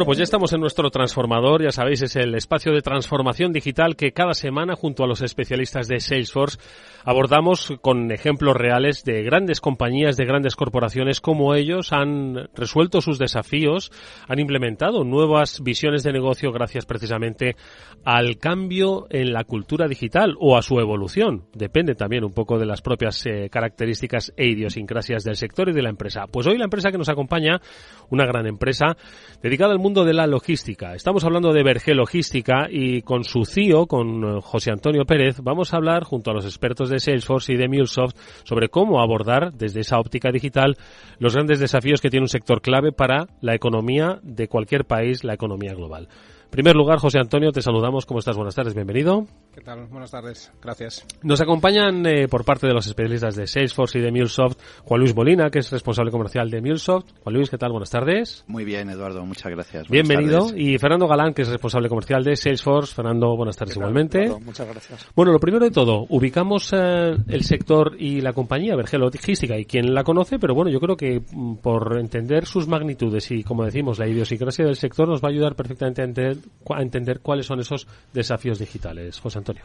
Bueno, 0.01 0.07
pues 0.07 0.17
ya 0.17 0.23
estamos 0.23 0.51
en 0.51 0.61
nuestro 0.61 0.89
transformador, 0.89 1.61
ya 1.61 1.71
sabéis, 1.71 2.01
es 2.01 2.15
el 2.15 2.33
espacio 2.33 2.73
de 2.73 2.81
transformación 2.81 3.53
digital 3.53 3.95
que 3.95 4.13
cada 4.13 4.33
semana, 4.33 4.75
junto 4.75 5.03
a 5.03 5.07
los 5.07 5.21
especialistas 5.21 5.87
de 5.87 5.99
Salesforce, 5.99 6.57
abordamos 7.05 7.71
con 7.81 8.11
ejemplos 8.11 8.55
reales 8.55 9.03
de 9.03 9.21
grandes 9.21 9.61
compañías, 9.61 10.17
de 10.17 10.25
grandes 10.25 10.55
corporaciones, 10.55 11.21
cómo 11.21 11.53
ellos 11.53 11.93
han 11.93 12.49
resuelto 12.55 12.99
sus 12.99 13.19
desafíos, 13.19 13.91
han 14.27 14.39
implementado 14.39 15.03
nuevas 15.03 15.61
visiones 15.61 16.01
de 16.01 16.13
negocio 16.13 16.51
gracias 16.51 16.87
precisamente 16.87 17.55
al 18.03 18.39
cambio 18.39 19.05
en 19.11 19.33
la 19.33 19.43
cultura 19.43 19.87
digital 19.87 20.33
o 20.39 20.57
a 20.57 20.63
su 20.63 20.79
evolución. 20.79 21.45
Depende 21.53 21.93
también 21.93 22.23
un 22.23 22.33
poco 22.33 22.57
de 22.57 22.65
las 22.65 22.81
propias 22.81 23.23
eh, 23.27 23.49
características 23.51 24.33
e 24.35 24.47
idiosincrasias 24.47 25.23
del 25.23 25.35
sector 25.35 25.69
y 25.69 25.73
de 25.73 25.83
la 25.83 25.89
empresa. 25.89 26.25
Pues 26.25 26.47
hoy 26.47 26.57
la 26.57 26.63
empresa 26.63 26.91
que 26.91 26.97
nos 26.97 27.09
acompaña, 27.09 27.61
una 28.09 28.25
gran 28.25 28.47
empresa 28.47 28.97
dedicada 29.43 29.73
al 29.73 29.77
mundo 29.77 29.90
de 29.91 30.13
la 30.13 30.25
logística. 30.25 30.95
Estamos 30.95 31.25
hablando 31.25 31.51
de 31.51 31.63
Berge 31.63 31.93
Logística 31.93 32.67
y 32.69 33.01
con 33.01 33.25
su 33.25 33.43
CIO, 33.43 33.87
con 33.87 34.23
eh, 34.23 34.39
José 34.41 34.71
Antonio 34.71 35.03
Pérez, 35.03 35.41
vamos 35.43 35.73
a 35.73 35.77
hablar 35.77 36.05
junto 36.05 36.31
a 36.31 36.33
los 36.33 36.45
expertos 36.45 36.89
de 36.89 36.99
Salesforce 36.99 37.51
y 37.51 37.57
de 37.57 37.67
MuleSoft 37.67 38.15
sobre 38.43 38.69
cómo 38.69 39.01
abordar 39.01 39.51
desde 39.51 39.81
esa 39.81 39.99
óptica 39.99 40.31
digital 40.31 40.77
los 41.19 41.35
grandes 41.35 41.59
desafíos 41.59 41.99
que 41.99 42.09
tiene 42.09 42.23
un 42.23 42.29
sector 42.29 42.61
clave 42.61 42.93
para 42.93 43.27
la 43.41 43.53
economía 43.53 44.19
de 44.23 44.47
cualquier 44.47 44.85
país, 44.85 45.25
la 45.25 45.33
economía 45.33 45.73
global. 45.73 46.07
Primer 46.51 46.75
lugar, 46.75 46.99
José 46.99 47.17
Antonio, 47.17 47.51
te 47.51 47.61
saludamos. 47.61 48.05
¿Cómo 48.05 48.19
estás? 48.19 48.35
Buenas 48.35 48.53
tardes, 48.53 48.75
bienvenido. 48.75 49.25
¿Qué 49.53 49.61
tal? 49.61 49.87
Buenas 49.87 50.11
tardes, 50.11 50.51
gracias. 50.61 51.05
Nos 51.23 51.41
acompañan 51.41 52.05
eh, 52.05 52.27
por 52.27 52.45
parte 52.45 52.67
de 52.67 52.73
los 52.73 52.85
especialistas 52.85 53.35
de 53.35 53.47
Salesforce 53.47 53.99
y 53.99 54.01
de 54.01 54.11
MuleSoft 54.11 54.57
Juan 54.83 54.99
Luis 54.99 55.15
Molina, 55.15 55.49
que 55.49 55.59
es 55.59 55.71
responsable 55.71 56.11
comercial 56.11 56.49
de 56.49 56.61
MuleSoft. 56.61 57.09
Juan 57.23 57.35
Luis, 57.35 57.49
¿qué 57.49 57.57
tal? 57.57 57.71
Buenas 57.71 57.89
tardes. 57.89 58.43
Muy 58.47 58.65
bien, 58.65 58.89
Eduardo, 58.89 59.25
muchas 59.25 59.51
gracias. 59.51 59.87
Buenas 59.87 60.07
Bienvenido. 60.07 60.47
Tardes. 60.47 60.61
Y 60.61 60.77
Fernando 60.77 61.07
Galán, 61.07 61.33
que 61.33 61.41
es 61.41 61.49
responsable 61.49 61.89
comercial 61.89 62.23
de 62.23 62.35
Salesforce. 62.35 62.95
Fernando, 62.95 63.35
buenas 63.35 63.57
tardes 63.57 63.75
igualmente. 63.75 64.23
Eduardo, 64.23 64.45
muchas 64.45 64.67
gracias. 64.67 65.07
Bueno, 65.15 65.31
lo 65.31 65.39
primero 65.39 65.65
de 65.65 65.71
todo, 65.71 66.05
ubicamos 66.09 66.71
eh, 66.73 67.15
el 67.27 67.43
sector 67.43 67.95
y 67.97 68.21
la 68.21 68.33
compañía 68.33 68.75
Vergel 68.75 69.01
Logística 69.01 69.57
y 69.57 69.65
quien 69.65 69.93
la 69.93 70.03
conoce, 70.03 70.39
pero 70.39 70.53
bueno, 70.53 70.71
yo 70.71 70.79
creo 70.79 70.95
que 70.95 71.21
mm, 71.31 71.55
por 71.57 71.97
entender 71.97 72.45
sus 72.45 72.67
magnitudes 72.67 73.31
y, 73.31 73.43
como 73.43 73.65
decimos, 73.65 73.99
la 73.99 74.07
idiosincrasia 74.07 74.65
del 74.65 74.75
sector 74.75 75.07
nos 75.07 75.21
va 75.21 75.27
a 75.29 75.31
ayudar 75.31 75.55
perfectamente 75.55 76.01
a 76.01 76.05
entender, 76.05 76.37
a 76.75 76.81
entender 76.81 77.19
cuáles 77.19 77.45
son 77.45 77.59
esos 77.59 77.87
desafíos 78.13 78.59
digitales. 78.59 79.19
José 79.19 79.39
Antonio. 79.39 79.63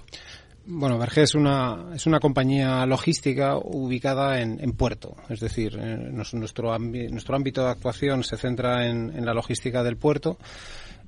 Bueno, 0.68 0.98
Verge 0.98 1.22
es 1.22 1.36
una, 1.36 1.94
es 1.94 2.06
una 2.06 2.18
compañía 2.18 2.84
logística 2.86 3.56
ubicada 3.56 4.40
en, 4.40 4.58
en 4.60 4.72
puerto, 4.72 5.14
es 5.28 5.38
decir, 5.38 5.78
nuestro, 5.78 6.40
nuestro 6.40 7.36
ámbito 7.36 7.62
de 7.62 7.70
actuación 7.70 8.24
se 8.24 8.36
centra 8.36 8.88
en, 8.88 9.24
la 9.24 9.32
logística 9.32 9.84
del 9.84 9.96
puerto 9.96 10.38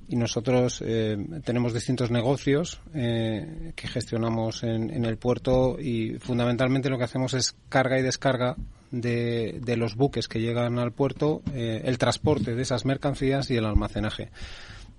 y 0.07 0.15
nosotros 0.15 0.81
eh, 0.85 1.17
tenemos 1.43 1.73
distintos 1.73 2.09
negocios 2.09 2.79
eh, 2.93 3.73
que 3.75 3.87
gestionamos 3.89 4.63
en, 4.63 4.91
en, 4.91 5.03
el 5.03 5.17
puerto 5.17 5.77
y 5.77 6.17
fundamentalmente 6.19 6.89
lo 6.89 6.97
que 6.97 7.03
hacemos 7.03 7.33
es 7.33 7.53
carga 7.67 7.99
y 7.99 8.01
descarga 8.01 8.55
de, 8.91 9.59
de 9.61 9.77
los 9.77 9.95
buques 9.95 10.29
que 10.29 10.39
llegan 10.39 10.79
al 10.79 10.93
puerto, 10.93 11.41
eh, 11.53 11.81
el 11.83 11.97
transporte 11.97 12.55
de 12.55 12.61
esas 12.61 12.85
mercancías 12.85 13.51
y 13.51 13.57
el 13.57 13.65
almacenaje. 13.65 14.29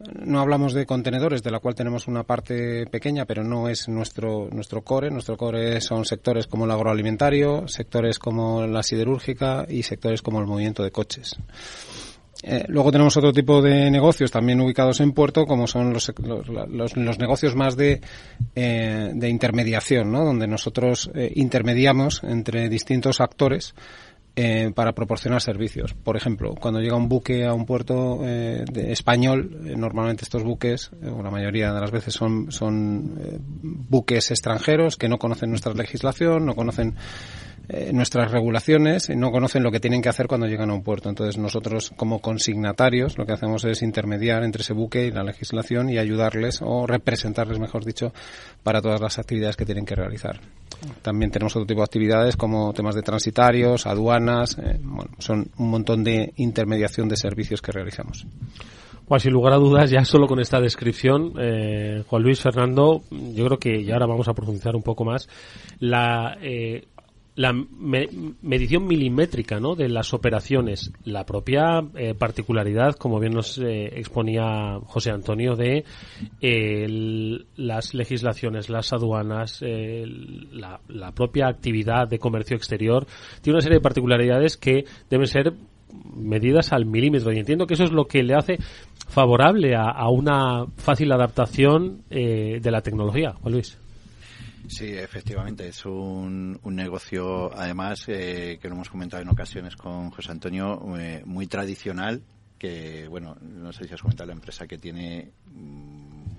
No 0.00 0.40
hablamos 0.40 0.72
de 0.72 0.86
contenedores, 0.86 1.42
de 1.42 1.50
la 1.50 1.58
cual 1.58 1.74
tenemos 1.74 2.08
una 2.08 2.22
parte 2.22 2.86
pequeña, 2.86 3.26
pero 3.26 3.44
no 3.44 3.68
es 3.68 3.86
nuestro, 3.88 4.48
nuestro 4.50 4.82
core. 4.82 5.10
Nuestro 5.10 5.36
core 5.36 5.80
son 5.82 6.06
sectores 6.06 6.46
como 6.46 6.64
el 6.64 6.70
agroalimentario, 6.70 7.68
sectores 7.68 8.18
como 8.18 8.66
la 8.66 8.82
siderúrgica 8.82 9.66
y 9.68 9.82
sectores 9.82 10.22
como 10.22 10.40
el 10.40 10.46
movimiento 10.46 10.82
de 10.82 10.90
coches. 10.90 11.36
Eh, 12.42 12.64
luego 12.68 12.90
tenemos 12.90 13.14
otro 13.18 13.32
tipo 13.34 13.60
de 13.60 13.90
negocios 13.90 14.30
también 14.30 14.60
ubicados 14.62 15.00
en 15.00 15.12
puerto, 15.12 15.44
como 15.44 15.66
son 15.66 15.92
los, 15.92 16.10
los, 16.18 16.96
los 16.96 17.18
negocios 17.18 17.54
más 17.54 17.76
de, 17.76 18.00
eh, 18.54 19.10
de 19.12 19.28
intermediación, 19.28 20.10
¿no? 20.10 20.24
donde 20.24 20.46
nosotros 20.46 21.10
eh, 21.14 21.30
intermediamos 21.34 22.22
entre 22.24 22.70
distintos 22.70 23.20
actores 23.20 23.74
eh, 24.36 24.70
para 24.74 24.92
proporcionar 24.92 25.42
servicios. 25.42 25.94
Por 25.94 26.16
ejemplo, 26.16 26.54
cuando 26.54 26.80
llega 26.80 26.96
un 26.96 27.08
buque 27.08 27.44
a 27.44 27.52
un 27.52 27.66
puerto 27.66 28.20
eh, 28.22 28.64
de 28.70 28.92
español, 28.92 29.60
eh, 29.66 29.74
normalmente 29.76 30.24
estos 30.24 30.42
buques, 30.42 30.90
eh, 31.02 31.10
la 31.22 31.30
mayoría 31.30 31.72
de 31.72 31.80
las 31.80 31.90
veces 31.90 32.14
son, 32.14 32.50
son 32.52 33.40
buques 33.62 34.30
extranjeros 34.30 34.96
que 34.96 35.08
no 35.08 35.18
conocen 35.18 35.50
nuestra 35.50 35.74
legislación, 35.74 36.46
no 36.46 36.54
conocen 36.54 36.94
nuestras 37.92 38.30
regulaciones, 38.32 39.10
no 39.10 39.30
conocen 39.30 39.62
lo 39.62 39.70
que 39.70 39.80
tienen 39.80 40.02
que 40.02 40.08
hacer 40.08 40.26
cuando 40.26 40.46
llegan 40.46 40.70
a 40.70 40.74
un 40.74 40.82
puerto. 40.82 41.08
Entonces 41.08 41.38
nosotros 41.38 41.92
como 41.96 42.20
consignatarios 42.20 43.18
lo 43.18 43.26
que 43.26 43.32
hacemos 43.32 43.64
es 43.64 43.82
intermediar 43.82 44.42
entre 44.44 44.62
ese 44.62 44.72
buque 44.72 45.06
y 45.06 45.10
la 45.10 45.22
legislación 45.22 45.90
y 45.90 45.98
ayudarles 45.98 46.60
o 46.62 46.86
representarles, 46.86 47.58
mejor 47.58 47.84
dicho, 47.84 48.12
para 48.62 48.80
todas 48.80 49.00
las 49.00 49.18
actividades 49.18 49.56
que 49.56 49.64
tienen 49.64 49.84
que 49.84 49.94
realizar. 49.94 50.40
También 51.02 51.30
tenemos 51.30 51.54
otro 51.56 51.66
tipo 51.66 51.80
de 51.80 51.84
actividades 51.84 52.36
como 52.36 52.72
temas 52.72 52.94
de 52.94 53.02
transitarios, 53.02 53.86
aduanas, 53.86 54.56
eh, 54.58 54.78
bueno, 54.82 55.10
son 55.18 55.50
un 55.58 55.70
montón 55.70 56.04
de 56.04 56.32
intermediación 56.36 57.08
de 57.08 57.16
servicios 57.16 57.60
que 57.60 57.72
realizamos. 57.72 58.26
Pues 59.06 59.24
sin 59.24 59.32
lugar 59.32 59.54
a 59.54 59.56
dudas, 59.56 59.90
ya 59.90 60.04
solo 60.04 60.28
con 60.28 60.38
esta 60.38 60.60
descripción, 60.60 61.32
eh, 61.40 62.04
Juan 62.06 62.22
Luis 62.22 62.40
Fernando, 62.40 63.02
yo 63.10 63.44
creo 63.46 63.58
que 63.58 63.84
ya 63.84 63.94
ahora 63.94 64.06
vamos 64.06 64.28
a 64.28 64.34
profundizar 64.34 64.76
un 64.76 64.82
poco 64.82 65.04
más, 65.04 65.28
la 65.80 66.38
eh, 66.40 66.86
la 67.36 67.52
medición 67.52 68.86
milimétrica 68.86 69.60
¿no? 69.60 69.74
de 69.74 69.88
las 69.88 70.12
operaciones, 70.12 70.92
la 71.04 71.24
propia 71.24 71.80
eh, 71.94 72.14
particularidad, 72.14 72.96
como 72.96 73.18
bien 73.18 73.32
nos 73.32 73.56
eh, 73.58 73.86
exponía 73.94 74.78
José 74.86 75.10
Antonio, 75.10 75.54
de 75.54 75.84
las 77.56 77.94
legislaciones, 77.94 78.68
las 78.68 78.92
aduanas, 78.92 79.62
la, 79.62 80.80
la, 80.88 81.12
propia 81.12 81.48
actividad 81.48 82.08
de 82.08 82.18
comercio 82.18 82.56
exterior, 82.56 83.06
tiene 83.40 83.56
una 83.56 83.62
serie 83.62 83.78
de 83.78 83.82
particularidades 83.82 84.56
que 84.56 84.84
deben 85.08 85.26
ser 85.26 85.54
medidas 86.14 86.72
al 86.72 86.86
milímetro 86.86 87.32
y 87.32 87.38
entiendo 87.38 87.66
que 87.66 87.74
eso 87.74 87.84
es 87.84 87.92
lo 87.92 88.06
que 88.06 88.22
le 88.22 88.34
hace 88.34 88.58
favorable 89.08 89.74
a, 89.74 89.90
a 89.90 90.08
una 90.08 90.66
fácil 90.76 91.12
adaptación 91.12 92.02
eh, 92.10 92.60
de 92.62 92.70
la 92.70 92.80
tecnología. 92.80 93.34
Juan 93.40 93.54
Luis. 93.54 93.78
Sí, 94.70 94.96
efectivamente, 94.96 95.66
es 95.66 95.84
un, 95.84 96.58
un 96.62 96.76
negocio, 96.76 97.52
además, 97.52 98.04
eh, 98.06 98.56
que 98.62 98.68
lo 98.68 98.76
hemos 98.76 98.88
comentado 98.88 99.20
en 99.20 99.28
ocasiones 99.28 99.74
con 99.74 100.10
José 100.10 100.30
Antonio, 100.30 100.80
eh, 100.96 101.22
muy 101.26 101.48
tradicional, 101.48 102.22
que, 102.56 103.08
bueno, 103.08 103.36
no 103.40 103.72
sé 103.72 103.88
si 103.88 103.94
has 103.94 104.00
comentado 104.00 104.28
la 104.28 104.34
empresa 104.34 104.68
que 104.68 104.78
tiene... 104.78 105.32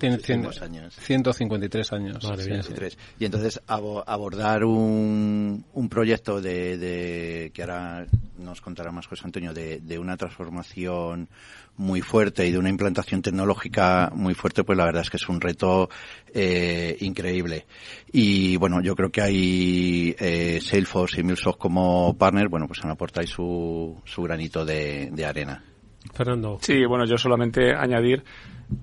Tiene 0.02 0.18
cien, 0.18 0.48
años. 0.64 0.96
153 0.96 1.94
años. 1.94 2.24
Madre 2.24 2.44
153. 2.44 2.98
Y 3.20 3.26
entonces 3.26 3.62
abordar 3.68 4.66
un, 4.66 5.64
un 5.74 5.90
proyecto 5.90 6.42
de, 6.42 6.80
de, 6.80 7.52
que 7.54 7.62
ahora 7.62 8.08
nos 8.40 8.62
contará 8.62 8.92
más 8.92 9.06
José 9.06 9.22
Antonio, 9.26 9.54
de, 9.54 9.80
de 9.80 10.00
una 10.00 10.18
transformación 10.18 11.30
muy 11.78 12.02
fuerte 12.02 12.48
y 12.48 12.52
de 12.52 12.58
una 12.58 12.70
implantación 12.70 13.22
tecnológica 13.22 14.12
muy 14.16 14.34
fuerte, 14.34 14.64
pues 14.64 14.76
la 14.76 14.86
verdad 14.86 15.04
es 15.04 15.12
que 15.12 15.18
es 15.18 15.30
un 15.30 15.40
reto 15.40 15.88
eh, 16.34 16.98
increíble. 17.02 17.68
Y 18.12 18.58
bueno, 18.58 18.82
yo 18.82 18.96
creo 18.96 19.12
que 19.12 19.22
hay 19.22 20.16
eh, 20.18 20.60
Salesforce 20.64 21.22
y 21.22 21.24
MuleSoft 21.24 21.60
como 21.60 22.18
partner, 22.18 22.50
bueno, 22.50 22.66
pues 22.66 22.84
han 22.84 22.90
aportado 22.90 23.28
su, 23.28 24.02
su 24.04 24.24
granito 24.24 24.66
de, 24.66 25.12
de 25.12 25.26
arena. 25.28 25.64
Fernando. 26.12 26.58
Sí, 26.60 26.84
bueno, 26.88 27.06
yo 27.06 27.20
solamente 27.20 27.76
añadir, 27.76 28.24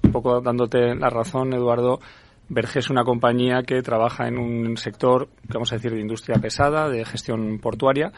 un 0.03 0.12
poco 0.12 0.41
dándote 0.41 0.95
la 0.95 1.11
razón, 1.11 1.53
Eduardo, 1.53 2.01
Verge 2.51 2.78
es 2.78 2.89
una 2.89 3.05
compañía 3.05 3.62
que 3.62 3.82
trabaja 3.82 4.26
en 4.26 4.39
un 4.39 4.76
sector, 4.78 5.28
vamos 5.53 5.70
a 5.70 5.76
decir, 5.76 5.93
de 5.93 6.01
industria 6.01 6.39
pesada, 6.41 6.89
de 6.89 7.05
gestión 7.05 7.59
portuaria. 7.59 8.12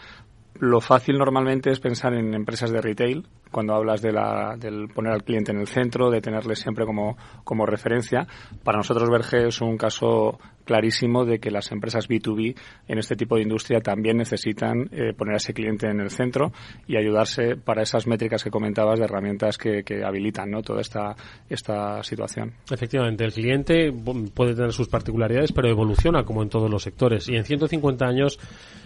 Lo 0.60 0.80
fácil 0.80 1.18
normalmente 1.18 1.70
es 1.70 1.80
pensar 1.80 2.14
en 2.14 2.34
empresas 2.34 2.70
de 2.70 2.80
retail, 2.80 3.26
cuando 3.50 3.74
hablas 3.74 4.02
de 4.02 4.12
la, 4.12 4.56
del 4.56 4.88
poner 4.88 5.12
al 5.12 5.24
cliente 5.24 5.50
en 5.50 5.58
el 5.58 5.66
centro, 5.66 6.10
de 6.10 6.20
tenerle 6.20 6.54
siempre 6.54 6.86
como, 6.86 7.16
como 7.42 7.66
referencia. 7.66 8.26
Para 8.62 8.78
nosotros 8.78 9.10
Verge 9.10 9.48
es 9.48 9.60
un 9.60 9.76
caso 9.76 10.38
clarísimo 10.70 11.24
de 11.24 11.40
que 11.40 11.50
las 11.50 11.72
empresas 11.72 12.08
B2B 12.08 12.54
en 12.86 12.98
este 12.98 13.16
tipo 13.16 13.34
de 13.34 13.42
industria 13.42 13.80
también 13.80 14.18
necesitan 14.18 14.88
eh, 14.92 15.12
poner 15.18 15.34
a 15.34 15.38
ese 15.38 15.52
cliente 15.52 15.88
en 15.88 15.98
el 15.98 16.10
centro 16.10 16.52
y 16.86 16.96
ayudarse 16.96 17.56
para 17.56 17.82
esas 17.82 18.06
métricas 18.06 18.44
que 18.44 18.52
comentabas 18.52 19.00
de 19.00 19.06
herramientas 19.06 19.58
que, 19.58 19.82
que 19.82 20.04
habilitan 20.04 20.48
¿no? 20.48 20.62
toda 20.62 20.80
esta, 20.80 21.16
esta 21.48 22.04
situación. 22.04 22.52
Efectivamente, 22.70 23.24
el 23.24 23.32
cliente 23.32 23.92
puede 24.32 24.54
tener 24.54 24.72
sus 24.72 24.86
particularidades, 24.86 25.50
pero 25.50 25.68
evoluciona 25.68 26.22
como 26.22 26.44
en 26.44 26.48
todos 26.48 26.70
los 26.70 26.84
sectores. 26.84 27.28
Y 27.28 27.34
en 27.34 27.44
150 27.44 28.06
años 28.06 28.38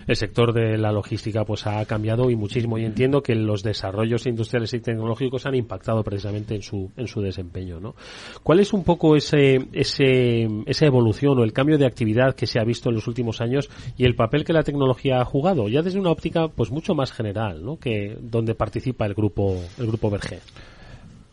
el 0.07 0.16
sector 0.16 0.55
de 0.55 0.78
la 0.78 0.91
logística 0.91 1.45
pues 1.45 1.66
ha 1.66 1.85
cambiado 1.85 2.30
y 2.30 2.37
muchísimo. 2.37 2.78
Y 2.78 2.87
entiendo 2.87 3.22
que 3.22 3.35
los 3.35 3.62
desarrollos 3.62 4.26
industriales 4.26 4.72
y 4.72 4.80
tecnológicos 4.80 5.45
han 5.45 5.55
impactado 5.55 6.03
precisamente 6.03 6.55
en 6.55 6.62
su, 6.62 6.91
en 6.97 7.09
su 7.09 7.20
desempeño. 7.20 7.78
¿no? 7.78 7.95
¿Cuál 8.43 8.61
es 8.61 8.72
un 8.72 8.85
poco 8.85 9.16
ese, 9.16 9.68
ese, 9.72 10.49
esa 10.66 10.87
evolución 10.87 11.39
o 11.39 11.45
el 11.45 11.53
cambio 11.53 11.74
de 11.79 11.87
actividad 11.87 12.35
que 12.35 12.47
se 12.47 12.59
ha 12.59 12.64
visto 12.64 12.89
en 12.89 12.97
los 12.97 13.07
últimos 13.07 13.41
años 13.41 13.70
y 13.97 14.05
el 14.05 14.14
papel 14.14 14.45
que 14.45 14.53
la 14.53 14.62
tecnología 14.62 15.20
ha 15.20 15.25
jugado, 15.25 15.68
ya 15.68 15.83
desde 15.83 15.99
una 15.99 16.11
óptica 16.11 16.49
pues 16.49 16.70
mucho 16.70 16.95
más 16.95 17.12
general, 17.12 17.64
¿no? 17.64 17.77
que 17.79 18.16
donde 18.20 18.55
participa 18.55 19.07
el 19.07 19.14
grupo 19.14 19.61
el 19.79 19.87
grupo 19.87 20.11
Verge. 20.11 20.41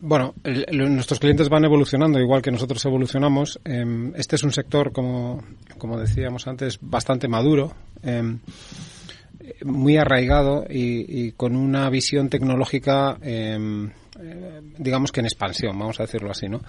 Bueno, 0.04 0.34
nuestros 0.72 1.20
clientes 1.20 1.48
van 1.48 1.64
evolucionando 1.64 2.20
igual 2.20 2.42
que 2.42 2.50
nosotros 2.50 2.84
evolucionamos. 2.86 3.60
Eh, 3.64 4.12
este 4.16 4.36
es 4.36 4.44
un 4.44 4.52
sector, 4.52 4.92
como, 4.92 5.44
como 5.78 6.00
decíamos 6.00 6.48
antes, 6.48 6.80
bastante 6.82 7.28
maduro, 7.28 7.72
eh, 8.02 8.38
muy 9.64 9.98
arraigado 9.98 10.66
y, 10.68 11.34
con 11.34 11.56
una 11.56 11.88
visión 11.92 12.30
tecnológica, 12.30 13.20
eh, 13.22 13.92
digamos 14.80 15.12
que 15.12 15.20
en 15.20 15.28
expansión, 15.28 15.78
vamos 15.78 16.00
a 16.00 16.04
decirlo 16.04 16.32
así, 16.32 16.50
¿no? 16.50 16.62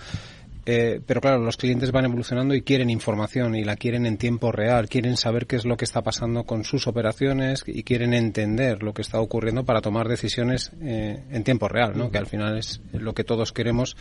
Eh, 0.65 1.01
pero 1.05 1.21
claro, 1.21 1.39
los 1.39 1.57
clientes 1.57 1.91
van 1.91 2.05
evolucionando 2.05 2.55
y 2.55 2.63
quieren 2.63 2.89
información 2.89 3.57
y 3.57 3.65
la 3.65 3.77
quieren 3.77 4.07
en 4.07 4.17
tiempo 4.17 4.53
real, 4.53 4.89
quieren 4.89 5.17
saber 5.17 5.47
qué 5.47 5.57
es 5.57 5.65
lo 5.65 5.77
que 5.77 5.85
está 5.85 6.03
pasando 6.03 6.45
con 6.45 6.65
sus 6.65 6.87
operaciones 6.87 7.65
y 7.67 7.83
quieren 7.83 8.15
entender 8.15 8.83
lo 8.83 8.95
que 8.95 9.03
está 9.03 9.21
ocurriendo 9.21 9.65
para 9.65 9.81
tomar 9.81 10.09
decisiones 10.09 10.71
eh, 10.81 11.25
en 11.31 11.45
tiempo 11.45 11.69
real, 11.69 11.97
¿no? 11.97 12.11
Que 12.11 12.19
al 12.19 12.27
final 12.27 12.59
es 12.59 12.81
lo 12.93 13.13
que 13.13 13.25
todos 13.25 13.53
queremos 13.53 13.97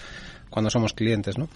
cuando 0.50 0.70
somos 0.70 0.94
clientes, 0.94 1.38
¿no? 1.38 1.50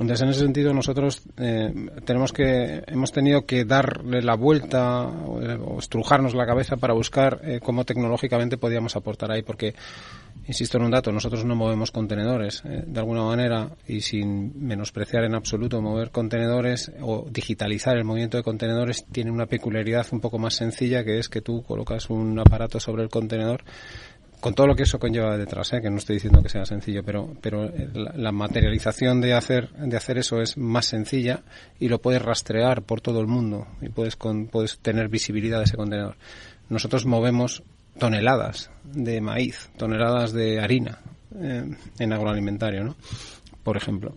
Entonces, 0.00 0.22
en 0.22 0.28
ese 0.30 0.40
sentido, 0.40 0.72
nosotros 0.72 1.22
eh, 1.36 1.70
tenemos 2.06 2.32
que, 2.32 2.82
hemos 2.86 3.12
tenido 3.12 3.44
que 3.44 3.66
darle 3.66 4.22
la 4.22 4.36
vuelta 4.36 5.02
o, 5.02 5.34
o 5.34 5.78
estrujarnos 5.78 6.34
la 6.34 6.46
cabeza 6.46 6.78
para 6.78 6.94
buscar 6.94 7.40
eh, 7.44 7.60
cómo 7.62 7.84
tecnológicamente 7.84 8.56
podíamos 8.56 8.96
aportar 8.96 9.30
ahí, 9.30 9.42
porque 9.42 9.74
insisto 10.46 10.78
en 10.78 10.84
un 10.84 10.90
dato, 10.90 11.12
nosotros 11.12 11.44
no 11.44 11.54
movemos 11.54 11.90
contenedores 11.90 12.62
eh, 12.64 12.84
de 12.86 13.00
alguna 13.00 13.22
manera 13.22 13.70
y 13.86 14.00
sin 14.00 14.52
menospreciar 14.66 15.24
en 15.24 15.34
absoluto 15.34 15.80
mover 15.80 16.10
contenedores 16.10 16.92
o 17.00 17.26
digitalizar 17.30 17.96
el 17.96 18.04
movimiento 18.04 18.36
de 18.36 18.42
contenedores 18.42 19.04
tiene 19.10 19.30
una 19.30 19.46
peculiaridad 19.46 20.06
un 20.12 20.20
poco 20.20 20.38
más 20.38 20.54
sencilla 20.54 21.04
que 21.04 21.18
es 21.18 21.28
que 21.28 21.40
tú 21.40 21.62
colocas 21.62 22.10
un 22.10 22.38
aparato 22.38 22.80
sobre 22.80 23.02
el 23.02 23.08
contenedor 23.08 23.64
con 24.42 24.54
todo 24.54 24.66
lo 24.66 24.74
que 24.74 24.82
eso 24.82 24.98
conlleva 24.98 25.38
detrás, 25.38 25.72
¿eh? 25.72 25.80
que 25.80 25.88
no 25.88 25.98
estoy 25.98 26.16
diciendo 26.16 26.42
que 26.42 26.48
sea 26.48 26.64
sencillo, 26.64 27.04
pero, 27.04 27.32
pero 27.40 27.66
eh, 27.66 27.88
la, 27.94 28.32
materialización 28.32 29.20
de 29.20 29.34
hacer, 29.34 29.70
de 29.70 29.96
hacer 29.96 30.18
eso 30.18 30.42
es 30.42 30.58
más 30.58 30.86
sencilla 30.86 31.44
y 31.78 31.88
lo 31.88 32.00
puedes 32.00 32.20
rastrear 32.20 32.82
por 32.82 33.00
todo 33.00 33.20
el 33.20 33.28
mundo 33.28 33.68
y 33.80 33.88
puedes, 33.88 34.16
con, 34.16 34.48
puedes 34.48 34.80
tener 34.80 35.08
visibilidad 35.08 35.58
de 35.58 35.64
ese 35.64 35.76
contenedor. 35.76 36.16
Nosotros 36.68 37.06
movemos 37.06 37.62
toneladas 37.98 38.70
de 38.84 39.20
maíz, 39.20 39.70
toneladas 39.76 40.32
de 40.32 40.60
harina 40.60 40.98
eh, 41.40 41.64
en 41.98 42.12
agroalimentario, 42.12 42.84
¿no? 42.84 42.96
Por 43.62 43.76
ejemplo. 43.76 44.16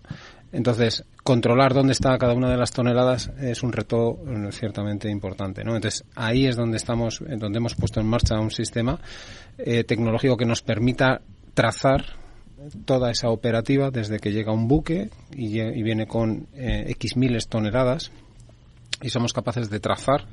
Entonces, 0.51 1.03
controlar 1.23 1.73
dónde 1.73 1.93
está 1.93 2.17
cada 2.17 2.33
una 2.33 2.49
de 2.49 2.57
las 2.57 2.71
toneladas 2.71 3.31
es 3.39 3.63
un 3.63 3.71
reto 3.71 4.19
eh, 4.27 4.51
ciertamente 4.51 5.09
importante, 5.09 5.63
¿no? 5.63 5.75
Entonces, 5.75 6.03
ahí 6.15 6.45
es 6.45 6.55
donde 6.55 6.77
estamos, 6.77 7.23
donde 7.37 7.57
hemos 7.57 7.75
puesto 7.75 7.99
en 7.99 8.07
marcha 8.07 8.39
un 8.39 8.51
sistema 8.51 8.99
eh, 9.57 9.83
tecnológico 9.83 10.37
que 10.37 10.45
nos 10.45 10.61
permita 10.61 11.21
trazar 11.53 12.05
toda 12.85 13.11
esa 13.11 13.29
operativa 13.29 13.91
desde 13.91 14.19
que 14.19 14.31
llega 14.31 14.51
un 14.51 14.67
buque 14.67 15.09
y, 15.31 15.59
y 15.59 15.83
viene 15.83 16.07
con 16.07 16.47
X 16.55 17.15
miles 17.15 17.47
toneladas 17.47 18.11
y 19.01 19.09
somos 19.09 19.33
capaces 19.33 19.69
de 19.69 19.79
trazar 19.79 20.25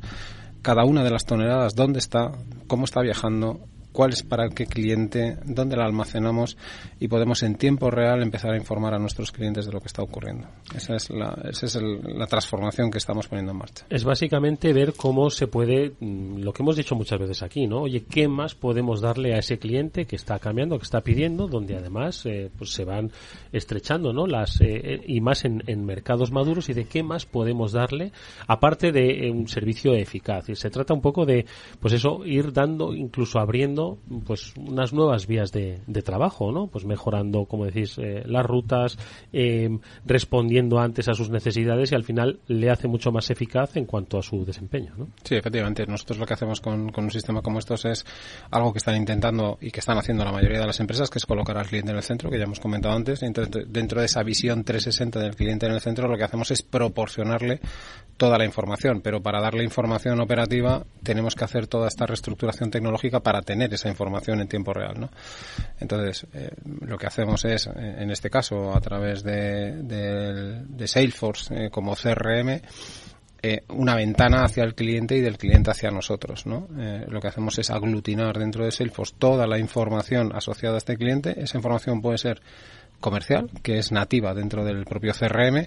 cada 0.62 0.84
una 0.84 1.04
de 1.04 1.10
las 1.10 1.26
toneladas, 1.26 1.74
dónde 1.74 1.98
está, 1.98 2.32
cómo 2.66 2.84
está 2.84 3.00
viajando, 3.00 3.60
cuál 3.92 4.12
es 4.12 4.22
para 4.22 4.48
qué 4.48 4.66
cliente, 4.66 5.36
dónde 5.44 5.76
la 5.76 5.84
almacenamos 5.84 6.56
y 6.98 7.08
podemos 7.08 7.42
en 7.42 7.56
tiempo 7.56 7.90
real 7.90 8.22
empezar 8.22 8.52
a 8.52 8.56
informar 8.56 8.94
a 8.94 8.98
nuestros 8.98 9.30
clientes 9.30 9.66
de 9.66 9.72
lo 9.72 9.80
que 9.80 9.86
está 9.86 10.02
ocurriendo. 10.02 10.48
Esa 10.74 10.96
es 10.96 11.10
la, 11.10 11.38
esa 11.44 11.66
es 11.66 11.78
la 11.80 12.26
transformación 12.26 12.90
que 12.90 12.98
estamos 12.98 13.28
poniendo 13.28 13.52
en 13.52 13.58
marcha. 13.58 13.86
Es 13.90 14.04
básicamente 14.04 14.72
ver 14.72 14.94
cómo 14.94 15.30
se 15.30 15.46
puede, 15.46 15.92
mm, 16.00 16.38
lo 16.38 16.52
que 16.52 16.62
hemos 16.62 16.76
dicho 16.76 16.94
muchas 16.94 17.20
veces 17.20 17.42
aquí, 17.42 17.66
¿no? 17.66 17.82
Oye, 17.82 18.04
¿qué 18.08 18.28
más 18.28 18.54
podemos 18.54 19.00
darle 19.00 19.34
a 19.34 19.38
ese 19.38 19.58
cliente 19.58 20.06
que 20.06 20.16
está 20.16 20.38
cambiando, 20.38 20.78
que 20.78 20.84
está 20.84 21.02
pidiendo, 21.02 21.46
donde 21.46 21.76
además 21.76 22.24
eh, 22.26 22.50
pues 22.56 22.70
se 22.70 22.84
van 22.84 23.10
estrechando, 23.52 24.12
¿no? 24.12 24.26
Las, 24.26 24.60
eh, 24.60 24.80
eh, 24.82 25.00
y 25.06 25.20
más 25.20 25.44
en, 25.44 25.62
en, 25.66 25.84
mercados 25.84 26.30
maduros 26.32 26.68
y 26.68 26.74
de 26.74 26.86
qué 26.86 27.02
más 27.02 27.26
podemos 27.26 27.72
darle, 27.72 28.12
aparte 28.46 28.92
de 28.92 29.30
un 29.30 29.48
servicio 29.48 29.94
eficaz. 29.94 30.48
Y 30.48 30.54
se 30.54 30.70
trata 30.70 30.94
un 30.94 31.00
poco 31.00 31.26
de, 31.26 31.44
pues 31.80 31.92
eso, 31.92 32.24
ir 32.24 32.52
dando, 32.52 32.94
incluso 32.94 33.38
abriendo 33.38 33.81
pues 34.26 34.54
unas 34.56 34.92
nuevas 34.92 35.26
vías 35.26 35.52
de, 35.52 35.80
trabajo, 36.04 36.50
¿no? 36.50 36.66
Pues 36.66 36.84
mejorando, 36.84 37.44
como 37.44 37.64
decís, 37.64 37.96
eh, 37.98 38.22
las 38.26 38.44
rutas, 38.44 38.98
eh, 39.32 39.70
respondiendo 40.04 40.80
antes 40.80 41.08
a 41.08 41.14
sus 41.14 41.30
necesidades 41.30 41.92
y 41.92 41.94
al 41.94 42.04
final 42.04 42.40
le 42.48 42.70
hace 42.70 42.88
mucho 42.88 43.12
más 43.12 43.30
eficaz 43.30 43.76
en 43.76 43.84
cuanto 43.84 44.18
a 44.18 44.22
su 44.22 44.44
desempeño, 44.44 44.92
¿no? 44.96 45.08
Sí, 45.22 45.36
efectivamente. 45.36 45.86
Nosotros 45.86 46.18
lo 46.18 46.26
que 46.26 46.34
hacemos 46.34 46.60
con, 46.60 46.90
un 46.94 47.10
sistema 47.10 47.42
como 47.42 47.58
estos 47.58 47.84
es 47.84 48.04
algo 48.50 48.72
que 48.72 48.78
están 48.78 48.96
intentando 48.96 49.58
y 49.60 49.70
que 49.70 49.80
están 49.80 49.98
haciendo 49.98 50.24
la 50.24 50.32
mayoría 50.32 50.60
de 50.60 50.66
las 50.66 50.80
empresas, 50.80 51.08
que 51.08 51.18
es 51.18 51.26
colocar 51.26 51.56
al 51.56 51.66
cliente 51.66 51.90
en 51.90 51.96
el 51.96 52.02
centro, 52.02 52.30
que 52.30 52.38
ya 52.38 52.44
hemos 52.44 52.60
comentado 52.60 52.94
antes. 52.94 53.20
dentro 53.20 54.00
de 54.00 54.06
esa 54.06 54.22
visión 54.22 54.64
360 54.64 55.20
del 55.20 55.36
cliente 55.36 55.66
en 55.66 55.72
el 55.72 55.80
centro, 55.80 56.08
lo 56.08 56.16
que 56.16 56.24
hacemos 56.24 56.50
es 56.50 56.62
proporcionarle 56.62 57.60
toda 58.16 58.38
la 58.38 58.44
información, 58.44 59.00
pero 59.00 59.22
para 59.22 59.40
darle 59.40 59.64
información 59.64 60.20
operativa 60.20 60.84
tenemos 61.02 61.34
que 61.34 61.44
hacer 61.44 61.66
toda 61.66 61.88
esta 61.88 62.06
reestructuración 62.06 62.70
tecnológica 62.70 63.20
para 63.20 63.42
tener 63.42 63.71
esa 63.76 63.88
información 63.88 64.40
en 64.40 64.48
tiempo 64.48 64.72
real, 64.72 64.98
¿no? 64.98 65.10
Entonces, 65.80 66.26
eh, 66.32 66.50
lo 66.80 66.98
que 66.98 67.06
hacemos 67.06 67.44
es, 67.44 67.66
eh, 67.66 67.70
en 67.98 68.10
este 68.10 68.30
caso, 68.30 68.74
a 68.74 68.80
través 68.80 69.22
de, 69.22 70.86
Salesforce 70.86 71.66
eh, 71.66 71.70
como 71.70 71.94
CRM, 71.94 72.60
una 73.70 73.96
ventana 73.96 74.44
hacia 74.44 74.62
el 74.62 74.76
cliente 74.76 75.16
y 75.16 75.20
del 75.20 75.36
cliente 75.36 75.72
hacia 75.72 75.90
nosotros, 75.90 76.46
¿no? 76.46 76.68
lo 77.08 77.20
que 77.20 77.26
hacemos 77.26 77.58
es 77.58 77.70
aglutinar 77.70 78.38
dentro 78.38 78.64
de 78.64 78.70
Salesforce 78.70 79.16
toda 79.18 79.48
la 79.48 79.58
información 79.58 80.30
asociada 80.32 80.76
a 80.76 80.78
este 80.78 80.96
cliente. 80.96 81.34
Esa 81.42 81.58
información 81.58 82.00
puede 82.00 82.18
ser 82.18 82.40
comercial, 83.02 83.50
que 83.62 83.76
es 83.76 83.92
nativa 83.92 84.32
dentro 84.32 84.64
del 84.64 84.86
propio 84.86 85.12
CRM. 85.12 85.66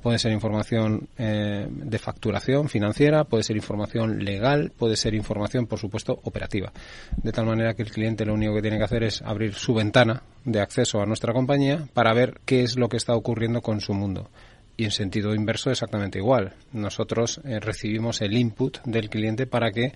Puede 0.00 0.20
ser 0.20 0.30
información 0.30 1.08
eh, 1.18 1.66
de 1.68 1.98
facturación 1.98 2.68
financiera, 2.68 3.24
puede 3.24 3.42
ser 3.42 3.56
información 3.56 4.24
legal, 4.24 4.70
puede 4.78 4.96
ser 4.96 5.14
información, 5.14 5.66
por 5.66 5.80
supuesto, 5.80 6.20
operativa. 6.22 6.72
De 7.16 7.32
tal 7.32 7.46
manera 7.46 7.74
que 7.74 7.82
el 7.82 7.90
cliente 7.90 8.24
lo 8.24 8.34
único 8.34 8.54
que 8.54 8.62
tiene 8.62 8.78
que 8.78 8.84
hacer 8.84 9.02
es 9.02 9.20
abrir 9.22 9.54
su 9.54 9.74
ventana 9.74 10.22
de 10.44 10.60
acceso 10.60 11.00
a 11.00 11.06
nuestra 11.06 11.32
compañía 11.32 11.88
para 11.92 12.14
ver 12.14 12.40
qué 12.44 12.62
es 12.62 12.76
lo 12.78 12.88
que 12.88 12.98
está 12.98 13.16
ocurriendo 13.16 13.60
con 13.62 13.80
su 13.80 13.92
mundo 13.92 14.30
y 14.76 14.84
en 14.84 14.90
sentido 14.90 15.34
inverso 15.34 15.70
exactamente 15.70 16.18
igual. 16.18 16.52
Nosotros 16.72 17.40
eh, 17.44 17.60
recibimos 17.60 18.20
el 18.20 18.36
input 18.36 18.78
del 18.84 19.08
cliente 19.08 19.46
para 19.46 19.70
que 19.70 19.94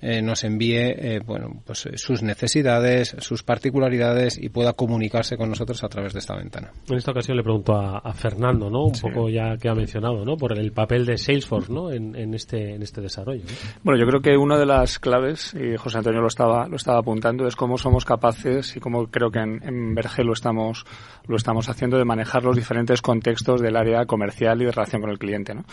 eh, 0.00 0.20
nos 0.20 0.44
envíe 0.44 0.76
eh, 0.76 1.20
bueno, 1.24 1.62
pues, 1.64 1.88
sus 1.96 2.22
necesidades, 2.22 3.16
sus 3.18 3.42
particularidades 3.42 4.38
y 4.38 4.50
pueda 4.50 4.74
comunicarse 4.74 5.36
con 5.36 5.48
nosotros 5.48 5.82
a 5.84 5.88
través 5.88 6.12
de 6.12 6.18
esta 6.18 6.36
ventana. 6.36 6.72
En 6.88 6.96
esta 6.96 7.12
ocasión 7.12 7.36
le 7.36 7.42
pregunto 7.42 7.74
a, 7.74 8.12
Fernando, 8.12 8.70
¿no? 8.70 8.84
Un 8.84 9.00
poco 9.00 9.28
ya 9.28 9.56
que 9.56 9.68
ha 9.68 9.74
mencionado, 9.74 10.24
¿no? 10.24 10.36
Por 10.36 10.58
el 10.58 10.72
papel 10.72 11.04
de 11.06 11.18
Salesforce, 11.18 11.72
¿no? 11.72 11.90
En, 11.90 12.14
en 12.14 12.34
este 12.34 12.74
en 12.74 12.82
este 12.82 13.00
desarrollo. 13.00 13.42
Bueno, 13.82 14.00
yo 14.00 14.06
creo 14.06 14.20
que 14.20 14.36
una 14.36 14.58
de 14.58 14.66
las 14.66 14.98
claves 14.98 15.54
y 15.54 15.76
José 15.76 15.98
Antonio 15.98 16.20
lo 16.20 16.28
estaba 16.28 16.68
lo 16.68 16.76
estaba 16.76 16.98
apuntando 16.98 17.46
es 17.46 17.56
cómo 17.56 17.78
somos 17.78 18.04
capaces 18.04 18.76
y 18.76 18.80
cómo 18.80 19.06
creo 19.08 19.30
que 19.30 19.40
en, 19.40 19.62
en 19.62 19.94
Berge 19.94 20.24
lo 20.24 20.32
estamos 20.32 20.84
lo 21.26 21.36
estamos 21.36 21.68
haciendo 21.68 21.98
de 21.98 22.04
manejar 22.04 22.44
los 22.44 22.56
diferentes 22.56 23.02
contextos 23.02 23.60
del 23.60 23.76
área 23.76 24.06
comercial 24.06 24.60
y 24.62 24.66
de 24.66 24.72
relación 24.72 25.00
con 25.00 25.10
el 25.10 25.18
cliente, 25.18 25.54
¿no? 25.54 25.64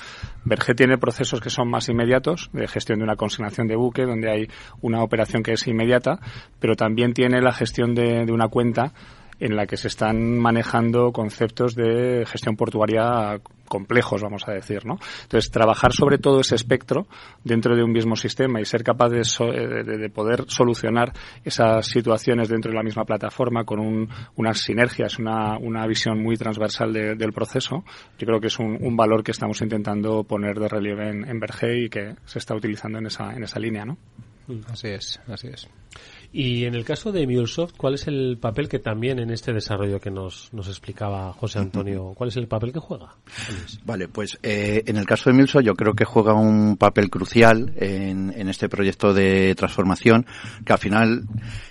Berge 0.43 0.73
tiene 0.75 0.97
procesos 0.97 1.41
que 1.41 1.49
son 1.49 1.69
más 1.69 1.89
inmediatos 1.89 2.49
de 2.53 2.67
gestión 2.67 2.99
de 2.99 3.05
una 3.05 3.15
consignación 3.15 3.67
de 3.67 3.75
buque 3.75 4.05
donde 4.13 4.31
hay 4.31 4.47
una 4.81 5.03
operación 5.03 5.43
que 5.43 5.53
es 5.53 5.67
inmediata, 5.67 6.19
pero 6.59 6.75
también 6.75 7.13
tiene 7.13 7.41
la 7.41 7.51
gestión 7.51 7.93
de, 7.95 8.25
una 8.31 8.47
cuenta 8.47 8.93
en 9.39 9.55
la 9.55 9.65
que 9.65 9.77
se 9.77 9.87
están 9.87 10.37
manejando 10.39 11.11
conceptos 11.11 11.75
de 11.75 12.25
gestión 12.25 12.55
portuaria 12.55 13.39
complejos, 13.67 14.21
vamos 14.21 14.47
a 14.47 14.51
decir, 14.51 14.85
¿no? 14.85 14.99
Entonces, 15.23 15.49
trabajar 15.49 15.93
sobre 15.93 16.19
todo 16.19 16.41
ese 16.41 16.53
espectro 16.53 17.07
dentro 17.43 17.75
de 17.75 17.83
un 17.83 17.91
mismo 17.91 18.15
sistema 18.15 18.61
y 18.61 18.65
ser 18.65 18.83
capaz 18.83 19.09
de, 19.09 20.09
poder 20.13 20.45
solucionar 20.47 21.11
esas 21.43 21.87
situaciones 21.87 22.49
dentro 22.49 22.69
de 22.71 22.77
la 22.77 22.83
misma 22.83 23.03
plataforma 23.03 23.63
con 23.63 24.07
unas 24.35 24.59
sinergias, 24.59 25.17
una, 25.17 25.87
visión 25.87 26.21
muy 26.21 26.35
transversal 26.35 26.93
del 26.93 27.33
proceso, 27.33 27.83
yo 28.19 28.27
creo 28.27 28.39
que 28.39 28.47
es 28.47 28.59
un, 28.59 28.95
valor 28.95 29.23
que 29.23 29.31
estamos 29.31 29.59
intentando 29.61 30.23
poner 30.23 30.59
de 30.59 30.67
relieve 30.67 31.09
en, 31.09 31.27
en 31.27 31.41
y 31.75 31.89
que 31.89 32.15
se 32.25 32.39
está 32.39 32.55
utilizando 32.55 32.99
en 32.99 33.07
esa, 33.07 33.33
en 33.33 33.43
esa 33.43 33.59
línea, 33.59 33.85
¿no? 33.85 33.97
Así 34.71 34.89
es, 34.89 35.19
así 35.27 35.47
es. 35.47 35.67
Y 36.35 36.65
en 36.65 36.73
el 36.73 36.83
caso 36.83 37.11
de 37.11 37.27
MuleSoft, 37.27 37.77
¿cuál 37.77 37.93
es 37.93 38.07
el 38.07 38.39
papel 38.41 38.67
que 38.67 38.79
también 38.79 39.19
en 39.19 39.29
este 39.29 39.53
desarrollo 39.53 39.99
que 39.99 40.09
nos, 40.09 40.51
nos 40.51 40.67
explicaba 40.67 41.31
José 41.31 41.59
Antonio, 41.59 42.13
cuál 42.15 42.29
es 42.29 42.37
el 42.37 42.47
papel 42.47 42.73
que 42.73 42.79
juega? 42.79 43.13
Vale, 43.85 44.07
pues 44.07 44.39
eh, 44.41 44.81
en 44.87 44.97
el 44.97 45.05
caso 45.05 45.29
de 45.29 45.35
MuleSoft 45.35 45.63
yo 45.63 45.75
creo 45.75 45.93
que 45.93 46.05
juega 46.05 46.33
un 46.33 46.75
papel 46.77 47.11
crucial 47.11 47.73
en, 47.75 48.33
en 48.35 48.49
este 48.49 48.67
proyecto 48.67 49.13
de 49.13 49.53
transformación, 49.53 50.25
que 50.65 50.73
al 50.73 50.79
final 50.79 51.23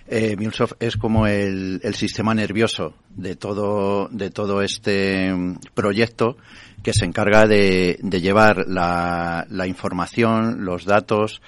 eh, 0.06 0.36
MuleSoft 0.36 0.74
es 0.78 0.96
como 0.96 1.26
el, 1.26 1.80
el 1.82 1.94
sistema 1.96 2.32
nervioso 2.32 2.94
de 3.16 3.34
todo, 3.34 4.08
de 4.12 4.30
todo 4.30 4.62
este 4.62 5.34
mm, 5.34 5.56
proyecto 5.74 6.36
que 6.82 6.92
se 6.92 7.04
encarga 7.04 7.46
de, 7.46 7.98
de 8.02 8.20
llevar 8.20 8.66
la, 8.66 9.46
la, 9.48 9.66
información, 9.66 10.64
los 10.64 10.84
datos, 10.84 11.40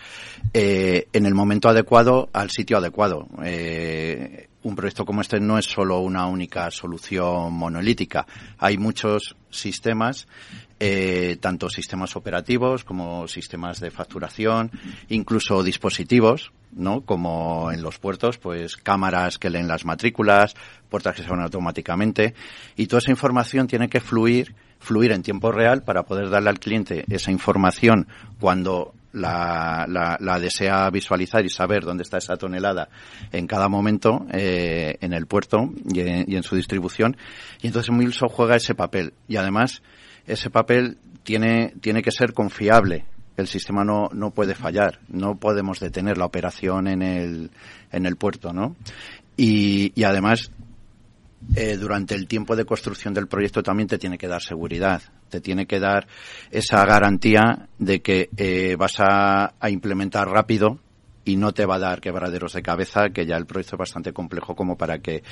eh, 0.52 1.08
en 1.12 1.26
el 1.26 1.34
momento 1.34 1.68
adecuado 1.68 2.28
al 2.32 2.50
sitio 2.50 2.78
adecuado. 2.78 3.26
Eh, 3.44 4.48
un 4.62 4.76
proyecto 4.76 5.04
como 5.04 5.20
este 5.20 5.40
no 5.40 5.58
es 5.58 5.66
solo 5.66 6.00
una 6.00 6.26
única 6.26 6.70
solución 6.70 7.52
monolítica. 7.52 8.26
Hay 8.58 8.78
muchos 8.78 9.36
sistemas, 9.50 10.26
eh, 10.80 11.36
tanto 11.40 11.68
sistemas 11.68 12.16
operativos 12.16 12.82
como 12.82 13.28
sistemas 13.28 13.78
de 13.80 13.90
facturación, 13.90 14.70
incluso 15.08 15.62
dispositivos, 15.62 16.52
¿no? 16.72 17.02
Como 17.02 17.70
en 17.72 17.82
los 17.82 17.98
puertos, 17.98 18.38
pues 18.38 18.76
cámaras 18.76 19.38
que 19.38 19.50
leen 19.50 19.68
las 19.68 19.84
matrículas, 19.84 20.54
puertas 20.88 21.14
que 21.14 21.22
se 21.22 21.28
abren 21.28 21.44
automáticamente, 21.44 22.34
y 22.74 22.86
toda 22.86 22.98
esa 22.98 23.10
información 23.10 23.66
tiene 23.66 23.88
que 23.88 24.00
fluir 24.00 24.54
fluir 24.84 25.12
en 25.12 25.22
tiempo 25.22 25.50
real 25.50 25.82
para 25.82 26.04
poder 26.04 26.30
darle 26.30 26.50
al 26.50 26.60
cliente 26.60 27.04
esa 27.08 27.32
información 27.32 28.06
cuando 28.38 28.92
la, 29.12 29.86
la, 29.88 30.40
desea 30.40 30.90
visualizar 30.90 31.44
y 31.44 31.48
saber 31.48 31.84
dónde 31.84 32.02
está 32.02 32.18
esa 32.18 32.36
tonelada 32.36 32.88
en 33.32 33.46
cada 33.46 33.68
momento 33.68 34.26
eh, 34.32 34.96
en 35.00 35.12
el 35.12 35.26
puerto 35.26 35.70
y 35.92 36.00
en, 36.00 36.42
su 36.42 36.56
distribución. 36.56 37.16
Y 37.62 37.68
entonces 37.68 37.94
Milso 37.94 38.28
juega 38.28 38.56
ese 38.56 38.74
papel. 38.74 39.14
Y 39.28 39.36
además, 39.36 39.82
ese 40.26 40.50
papel 40.50 40.98
tiene, 41.22 41.74
tiene 41.80 42.02
que 42.02 42.10
ser 42.10 42.32
confiable. 42.32 43.06
El 43.36 43.46
sistema 43.46 43.84
no, 43.84 44.08
no 44.12 44.32
puede 44.32 44.56
fallar. 44.56 44.98
No 45.08 45.36
podemos 45.36 45.78
detener 45.78 46.18
la 46.18 46.26
operación 46.26 46.88
en 46.88 47.02
el, 47.02 47.50
en 47.92 48.06
el 48.06 48.16
puerto, 48.16 48.52
¿no? 48.52 48.74
y, 49.36 49.92
y 49.94 50.04
además 50.04 50.50
eh, 51.56 51.76
durante 51.76 52.14
el 52.14 52.26
tiempo 52.26 52.56
de 52.56 52.64
construcción 52.64 53.14
del 53.14 53.28
proyecto 53.28 53.62
también 53.62 53.88
te 53.88 53.98
tiene 53.98 54.18
que 54.18 54.28
dar 54.28 54.42
seguridad, 54.42 55.02
te 55.28 55.40
tiene 55.40 55.66
que 55.66 55.78
dar 55.78 56.06
esa 56.50 56.84
garantía 56.84 57.68
de 57.78 58.00
que 58.00 58.30
eh, 58.36 58.76
vas 58.76 58.94
a, 58.98 59.54
implementar 59.68 60.28
rápido 60.28 60.80
y 61.24 61.36
no 61.36 61.52
te 61.52 61.64
va 61.64 61.76
a 61.76 61.80
dar 61.80 62.00
quebraderos 62.00 62.52
de 62.52 62.62
cabeza, 62.62 63.10
que 63.10 63.24
ya 63.24 63.36
el 63.36 63.46
proyecto 63.46 63.76
es 63.76 63.78
bastante 63.78 64.12
complejo 64.12 64.54
como 64.54 64.76
para 64.76 64.98
que, 64.98 65.22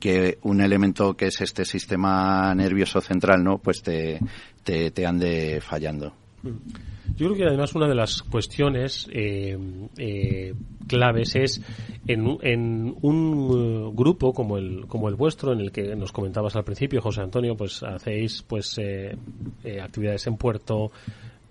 que 0.00 0.38
un 0.42 0.60
elemento 0.60 1.14
que 1.14 1.26
es 1.26 1.40
este 1.40 1.64
sistema 1.64 2.54
nervioso 2.54 3.00
central, 3.00 3.42
¿no? 3.42 3.58
Pues 3.58 3.82
te, 3.82 4.20
te 4.64 5.06
ande 5.06 5.60
fallando. 5.60 6.21
Yo 6.42 7.26
creo 7.26 7.34
que 7.34 7.44
además 7.44 7.74
una 7.74 7.88
de 7.88 7.94
las 7.94 8.22
cuestiones 8.22 9.08
eh, 9.12 9.58
eh, 9.98 10.54
claves 10.86 11.36
es 11.36 11.60
en, 12.06 12.38
en 12.42 12.96
un 13.02 13.16
uh, 13.50 13.92
grupo 13.92 14.32
como 14.32 14.56
el 14.56 14.86
como 14.86 15.08
el 15.08 15.14
vuestro, 15.14 15.52
en 15.52 15.60
el 15.60 15.72
que 15.72 15.94
nos 15.94 16.10
comentabas 16.10 16.56
al 16.56 16.64
principio, 16.64 17.00
José 17.00 17.20
Antonio, 17.20 17.56
pues 17.56 17.82
hacéis 17.82 18.42
pues 18.42 18.78
eh, 18.78 19.16
eh 19.62 19.80
actividades 19.80 20.26
en 20.26 20.36
puerto, 20.36 20.90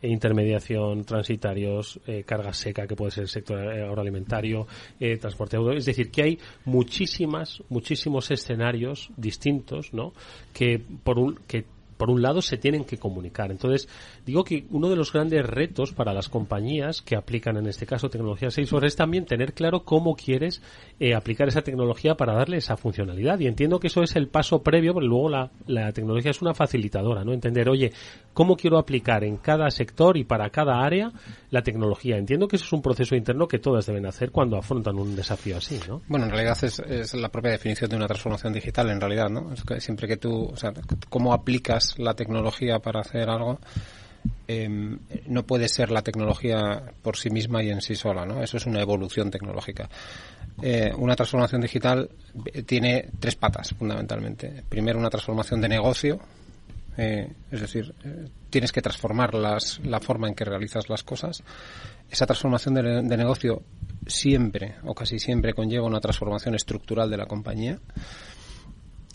intermediación, 0.02 1.04
transitarios, 1.06 2.00
eh, 2.08 2.24
carga 2.24 2.54
seca, 2.54 2.88
que 2.88 2.96
puede 2.96 3.12
ser 3.12 3.24
el 3.24 3.30
sector 3.30 3.60
agroalimentario, 3.60 4.68
eh, 5.00 5.18
transporte 5.18 5.58
auto. 5.58 5.72
Es 5.74 5.86
decir, 5.86 6.10
que 6.10 6.24
hay 6.24 6.40
muchísimas, 6.66 7.62
muchísimos 7.70 8.32
escenarios 8.32 9.10
distintos, 9.16 9.94
¿no? 9.94 10.14
Que 10.54 10.82
por 11.04 11.20
un, 11.20 11.40
que 11.48 11.66
por 12.02 12.10
un 12.10 12.24
lado 12.24 12.42
se 12.42 12.58
tienen 12.58 12.84
que 12.84 12.98
comunicar. 12.98 13.52
Entonces, 13.52 13.88
digo 14.26 14.44
que 14.44 14.66
uno 14.72 14.90
de 14.90 14.96
los 14.96 15.14
grandes 15.14 15.46
retos 15.46 15.94
para 15.94 16.16
las 16.16 16.30
compañías 16.30 17.04
que 17.04 17.16
aplican 17.16 17.58
en 17.58 17.68
este 17.68 17.86
caso 17.86 18.10
tecnología 18.10 18.50
Salesforce 18.50 18.88
es 18.88 18.96
también 18.96 19.26
tener 19.26 19.54
claro 19.54 19.84
cómo 19.84 20.16
quieres 20.16 20.64
eh, 21.00 21.14
aplicar 21.14 21.48
esa 21.48 21.62
tecnología 21.62 22.16
para 22.16 22.34
darle 22.34 22.58
esa 22.58 22.76
funcionalidad. 22.76 23.38
Y 23.38 23.46
entiendo 23.46 23.80
que 23.80 23.86
eso 23.86 24.02
es 24.02 24.16
el 24.16 24.30
paso 24.30 24.64
previo, 24.64 24.94
porque 24.94 25.10
luego 25.10 25.30
la, 25.30 25.52
la 25.68 25.92
tecnología 25.92 26.32
es 26.32 26.42
una 26.42 26.56
facilitadora, 26.56 27.24
¿no? 27.24 27.34
Entender, 27.34 27.70
oye, 27.70 27.92
cómo 28.34 28.56
quiero 28.56 28.80
aplicar 28.80 29.24
en 29.24 29.38
cada 29.38 29.70
sector 29.70 30.18
y 30.18 30.24
para 30.24 30.50
cada 30.50 30.84
área 30.84 31.12
la 31.52 31.62
tecnología. 31.62 32.18
Entiendo 32.18 32.48
que 32.48 32.56
eso 32.56 32.66
es 32.66 32.74
un 32.74 32.82
proceso 32.82 33.16
interno 33.16 33.48
que 33.48 33.60
todas 33.60 33.86
deben 33.86 34.08
hacer 34.08 34.32
cuando 34.32 34.58
afrontan 34.58 34.96
un 34.96 35.16
desafío 35.16 35.58
así, 35.58 35.80
¿no? 35.88 36.02
Bueno, 36.08 36.26
en 36.26 36.32
realidad 36.32 36.58
es, 36.64 36.80
es 36.80 37.14
la 37.14 37.30
propia 37.30 37.52
definición 37.52 37.92
de 37.92 37.96
una 37.96 38.08
transformación 38.08 38.54
digital, 38.54 38.90
en 38.90 39.00
realidad, 39.00 39.30
¿no? 39.30 39.54
Siempre 39.78 40.08
que 40.08 40.18
tú, 40.18 40.46
o 40.46 40.56
sea, 40.56 40.74
cómo 41.10 41.32
aplicas 41.32 41.91
la 41.98 42.14
tecnología 42.14 42.80
para 42.80 43.02
hacer 43.02 43.30
algo, 43.30 43.60
eh, 44.48 44.70
no 45.28 45.44
puede 45.44 45.68
ser 45.68 45.92
la 45.92 46.02
tecnología 46.02 46.84
por 47.02 47.18
sí 47.18 47.30
misma 47.30 47.64
y 47.64 47.70
en 47.70 47.82
sí 47.82 47.96
sola, 47.96 48.26
¿no? 48.26 48.44
Eso 48.44 48.58
es 48.58 48.66
una 48.66 48.82
evolución 48.82 49.32
tecnológica. 49.32 49.90
Eh, 50.62 50.92
una 50.96 51.16
transformación 51.16 51.62
digital 51.62 52.10
tiene 52.66 53.10
tres 53.20 53.36
patas, 53.36 53.74
fundamentalmente. 53.78 54.64
Primero, 54.70 55.00
una 55.00 55.10
transformación 55.10 55.62
de 55.62 55.70
negocio, 55.70 56.20
eh, 56.98 57.32
es 57.50 57.62
decir, 57.62 57.94
eh, 58.04 58.28
tienes 58.50 58.72
que 58.72 58.82
transformar 58.82 59.34
las, 59.34 59.80
la 59.84 60.00
forma 60.00 60.28
en 60.28 60.36
que 60.36 60.44
realizas 60.44 60.90
las 60.90 61.04
cosas. 61.04 61.42
Esa 62.10 62.26
transformación 62.26 62.76
de, 62.76 63.18
negocio 63.18 63.64
siempre 64.06 64.76
o 64.84 64.94
casi 64.94 65.18
siempre 65.18 65.54
conlleva 65.54 65.88
una 65.88 66.02
transformación 66.02 66.56
estructural 66.56 67.10
de 67.10 67.18
la 67.18 67.26
compañía. 67.26 67.80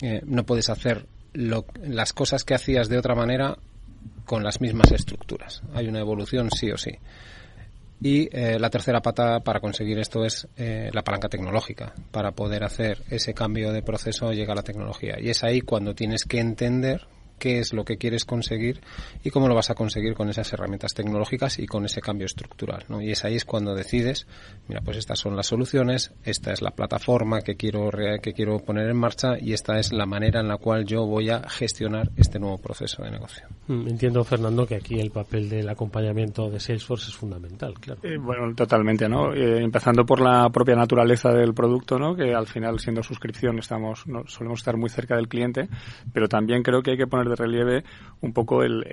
Eh, 0.01 0.21
no 0.25 0.43
puedes 0.43 0.69
hacer 0.69 1.05
lo, 1.37 1.65
las 1.83 2.13
cosas 2.13 2.43
que 2.43 2.55
hacías 2.55 2.89
de 2.89 2.97
otra 2.97 3.13
manera 3.13 3.57
con 4.25 4.43
las 4.43 4.59
mismas 4.59 4.91
estructuras. 4.91 5.61
Hay 5.73 5.87
una 5.87 5.99
evolución 5.99 6.49
sí 6.51 6.71
o 6.71 6.77
sí. 6.77 6.91
Y 8.01 8.29
eh, 8.31 8.59
la 8.59 8.69
tercera 8.69 9.01
pata 9.01 9.39
para 9.39 9.59
conseguir 9.59 9.99
esto 9.99 10.25
es 10.25 10.47
eh, 10.57 10.89
la 10.93 11.03
palanca 11.03 11.29
tecnológica. 11.29 11.93
Para 12.11 12.31
poder 12.31 12.63
hacer 12.63 13.03
ese 13.09 13.33
cambio 13.33 13.71
de 13.71 13.83
proceso 13.83 14.31
llega 14.33 14.55
la 14.55 14.63
tecnología. 14.63 15.17
Y 15.19 15.29
es 15.29 15.43
ahí 15.43 15.61
cuando 15.61 15.93
tienes 15.93 16.25
que 16.25 16.39
entender 16.39 17.07
qué 17.39 17.59
es 17.59 17.73
lo 17.73 17.85
que 17.85 17.97
quieres 17.97 18.25
conseguir 18.25 18.81
y 19.23 19.29
cómo 19.29 19.47
lo 19.47 19.55
vas 19.55 19.69
a 19.69 19.75
conseguir 19.75 20.13
con 20.13 20.29
esas 20.29 20.51
herramientas 20.53 20.93
tecnológicas 20.93 21.59
y 21.59 21.67
con 21.67 21.85
ese 21.85 22.01
cambio 22.01 22.25
estructural. 22.25 22.85
¿no? 22.89 23.01
Y 23.01 23.11
es 23.11 23.25
ahí 23.25 23.35
es 23.35 23.45
cuando 23.45 23.75
decides, 23.75 24.27
mira, 24.67 24.81
pues 24.81 24.97
estas 24.97 25.19
son 25.19 25.35
las 25.35 25.47
soluciones, 25.47 26.13
esta 26.23 26.51
es 26.51 26.61
la 26.61 26.71
plataforma 26.71 27.41
que 27.41 27.55
quiero, 27.55 27.89
que 28.21 28.33
quiero 28.33 28.59
poner 28.59 28.89
en 28.89 28.97
marcha 28.97 29.37
y 29.39 29.53
esta 29.53 29.79
es 29.79 29.91
la 29.93 30.05
manera 30.05 30.39
en 30.39 30.47
la 30.47 30.57
cual 30.57 30.85
yo 30.85 31.05
voy 31.05 31.29
a 31.29 31.47
gestionar 31.49 32.09
este 32.15 32.39
nuevo 32.39 32.57
proceso 32.57 33.03
de 33.03 33.11
negocio. 33.11 33.47
Mm, 33.67 33.87
entiendo, 33.87 34.23
Fernando, 34.23 34.65
que 34.65 34.75
aquí 34.75 34.99
el 34.99 35.11
papel 35.11 35.49
del 35.49 35.69
acompañamiento 35.69 36.49
de 36.49 36.59
Salesforce 36.59 37.09
es 37.09 37.15
fundamental, 37.15 37.73
claro. 37.79 37.99
Eh, 38.03 38.17
bueno, 38.17 38.53
totalmente, 38.55 39.07
¿no? 39.07 39.33
Eh, 39.33 39.63
empezando 39.63 40.05
por 40.05 40.21
la 40.21 40.49
propia 40.49 40.75
naturaleza 40.75 41.29
del 41.31 41.53
producto, 41.53 41.97
¿no? 41.97 42.15
Que 42.15 42.33
al 42.33 42.47
final, 42.47 42.79
siendo 42.79 43.03
suscripción, 43.03 43.59
estamos, 43.59 44.07
no, 44.07 44.25
solemos 44.27 44.59
estar 44.59 44.77
muy 44.77 44.89
cerca 44.89 45.15
del 45.15 45.27
cliente, 45.27 45.67
pero 46.13 46.27
también 46.27 46.63
creo 46.63 46.81
que 46.81 46.91
hay 46.91 46.97
que 46.97 47.07
poner 47.07 47.26
de 47.27 47.35
relieve 47.35 47.83
un 48.21 48.33
poco 48.33 48.63
el, 48.63 48.83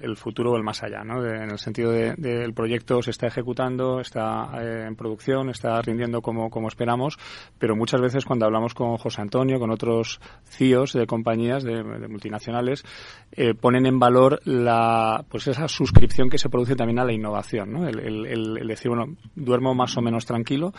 el, 0.00 0.16
futuro 0.16 0.52
o 0.52 0.56
el 0.56 0.62
más 0.62 0.82
allá, 0.82 1.04
¿no? 1.04 1.22
De, 1.22 1.36
en 1.36 1.50
el 1.50 1.58
sentido 1.58 1.90
del 1.90 2.16
de, 2.16 2.38
de 2.38 2.52
proyecto 2.52 3.02
se 3.02 3.10
está 3.10 3.26
ejecutando, 3.26 4.00
está 4.00 4.50
eh, 4.62 4.86
en 4.86 4.96
producción, 4.96 5.50
está 5.50 5.80
rindiendo 5.82 6.22
como, 6.22 6.48
como 6.50 6.68
esperamos, 6.68 7.18
pero 7.58 7.76
muchas 7.76 8.00
veces 8.00 8.24
cuando 8.24 8.46
hablamos 8.46 8.74
con 8.74 8.96
José 8.96 9.20
Antonio, 9.20 9.58
con 9.58 9.70
otros 9.70 10.20
CIOs 10.44 10.94
de 10.94 11.06
compañías, 11.06 11.62
de, 11.64 11.82
multinacionales, 12.08 12.84
eh, 13.32 13.54
ponen 13.54 13.86
en 13.86 13.98
valor 13.98 14.40
la, 14.44 15.24
pues 15.28 15.46
esa 15.48 15.68
suscripción 15.68 16.30
que 16.30 16.38
se 16.38 16.48
produce 16.48 16.76
también 16.76 16.98
a 16.98 17.04
la 17.04 17.12
innovación, 17.12 17.72
¿no? 17.72 17.86
El, 17.86 18.66
decir, 18.66 18.88
bueno, 18.90 19.16
duermo 19.34 19.74
más 19.74 19.96
o 19.96 20.02
menos 20.02 20.26
tranquilo, 20.26 20.72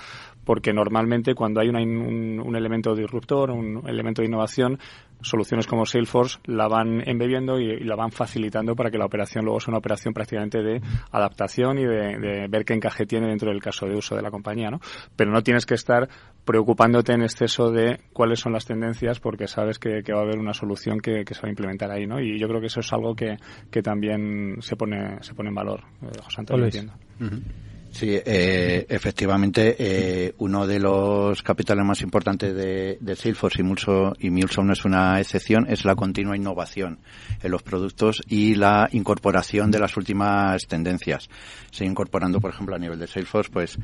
porque 0.44 0.74
normalmente 0.74 1.36
cuando 1.36 1.62
hay 1.62 1.70
una, 1.70 1.82
un, 1.82 2.42
un 2.44 2.56
elemento 2.56 2.96
disruptor, 2.96 3.52
un 3.52 3.84
elemento 3.88 4.22
de 4.22 4.28
innovación, 4.28 4.80
soluciones 5.22 5.68
como 5.68 5.86
Salesforce 5.86 6.40
la 6.46 6.68
van 6.68 7.02
embebiendo 7.08 7.60
y, 7.60 7.72
y, 7.72 7.84
la 7.84 7.96
van 7.96 8.12
facilitando 8.12 8.76
para 8.76 8.92
que 8.92 8.98
la 8.98 9.06
operación 9.06 9.46
luego 9.46 9.60
sea 9.60 9.72
una 9.72 9.80
operación 9.80 10.14
prácticamente 10.14 10.62
de 10.62 10.82
adaptación 11.12 11.80
y 11.80 11.86
de, 11.86 12.18
de, 12.20 12.48
ver 12.48 12.66
qué 12.66 12.74
encaje 12.74 13.06
tiene 13.06 13.28
dentro 13.28 13.50
del 13.50 13.62
caso 13.62 13.86
de 13.88 13.96
uso 13.96 14.16
de 14.16 14.22
la 14.22 14.32
compañía, 14.32 14.70
¿no? 14.70 14.80
Pero 15.16 15.32
no 15.32 15.42
tienes 15.42 15.66
que 15.66 15.74
estar 15.74 16.08
preocupándote 16.46 17.14
en 17.14 17.24
exceso 17.24 17.72
de 17.72 18.00
cuáles 18.14 18.40
son 18.40 18.54
las 18.54 18.66
tendencias 18.66 19.20
porque 19.20 19.48
sabes 19.48 19.80
que, 19.80 20.02
que 20.04 20.14
va 20.14 20.20
a 20.20 20.24
haber 20.24 20.40
una 20.40 20.54
solución 20.54 21.00
que, 21.00 21.26
que, 21.26 21.34
se 21.34 21.42
va 21.42 21.48
a 21.48 21.52
implementar 21.52 21.92
ahí, 21.92 22.08
¿no? 22.08 22.20
Y 22.22 22.40
yo 22.40 22.48
creo 22.48 22.62
que 22.62 22.68
eso 22.68 22.80
es 22.80 22.94
algo 22.94 23.16
que, 23.16 23.38
que 23.70 23.82
también 23.82 24.58
se 24.62 24.76
pone, 24.76 25.22
se 25.22 25.34
pone 25.34 25.50
en 25.50 25.56
valor, 25.56 25.82
eh, 26.04 26.20
José 26.24 26.42
Antonio, 26.42 26.66
entiendo. 26.66 26.94
Uh 27.20 27.24
-huh. 27.24 27.67
Sí, 27.98 28.10
eh, 28.12 28.86
efectivamente, 28.90 29.76
eh, 29.80 30.36
uno 30.38 30.68
de 30.68 30.80
los 30.80 31.42
capitales 31.42 31.84
más 31.84 32.02
importantes 32.02 32.54
de, 32.54 33.00
de 33.02 33.16
Salesforce 33.16 33.62
y 33.62 33.64
Mulso, 33.64 34.14
y 34.20 34.30
Mulson 34.30 34.68
no 34.68 34.74
es 34.74 34.86
una 34.86 35.20
excepción, 35.20 35.66
es 35.68 35.84
la 35.84 35.96
continua 35.96 36.38
innovación 36.38 37.00
en 37.42 37.50
los 37.50 37.64
productos 37.64 38.22
y 38.28 38.54
la 38.54 38.88
incorporación 38.92 39.72
de 39.72 39.80
las 39.80 39.98
últimas 39.98 40.68
tendencias. 40.68 41.28
Se 41.72 41.86
incorporando, 41.86 42.40
por 42.40 42.52
ejemplo, 42.52 42.76
a 42.76 42.78
nivel 42.78 43.00
de 43.00 43.08
Salesforce, 43.08 43.50
pues 43.52 43.80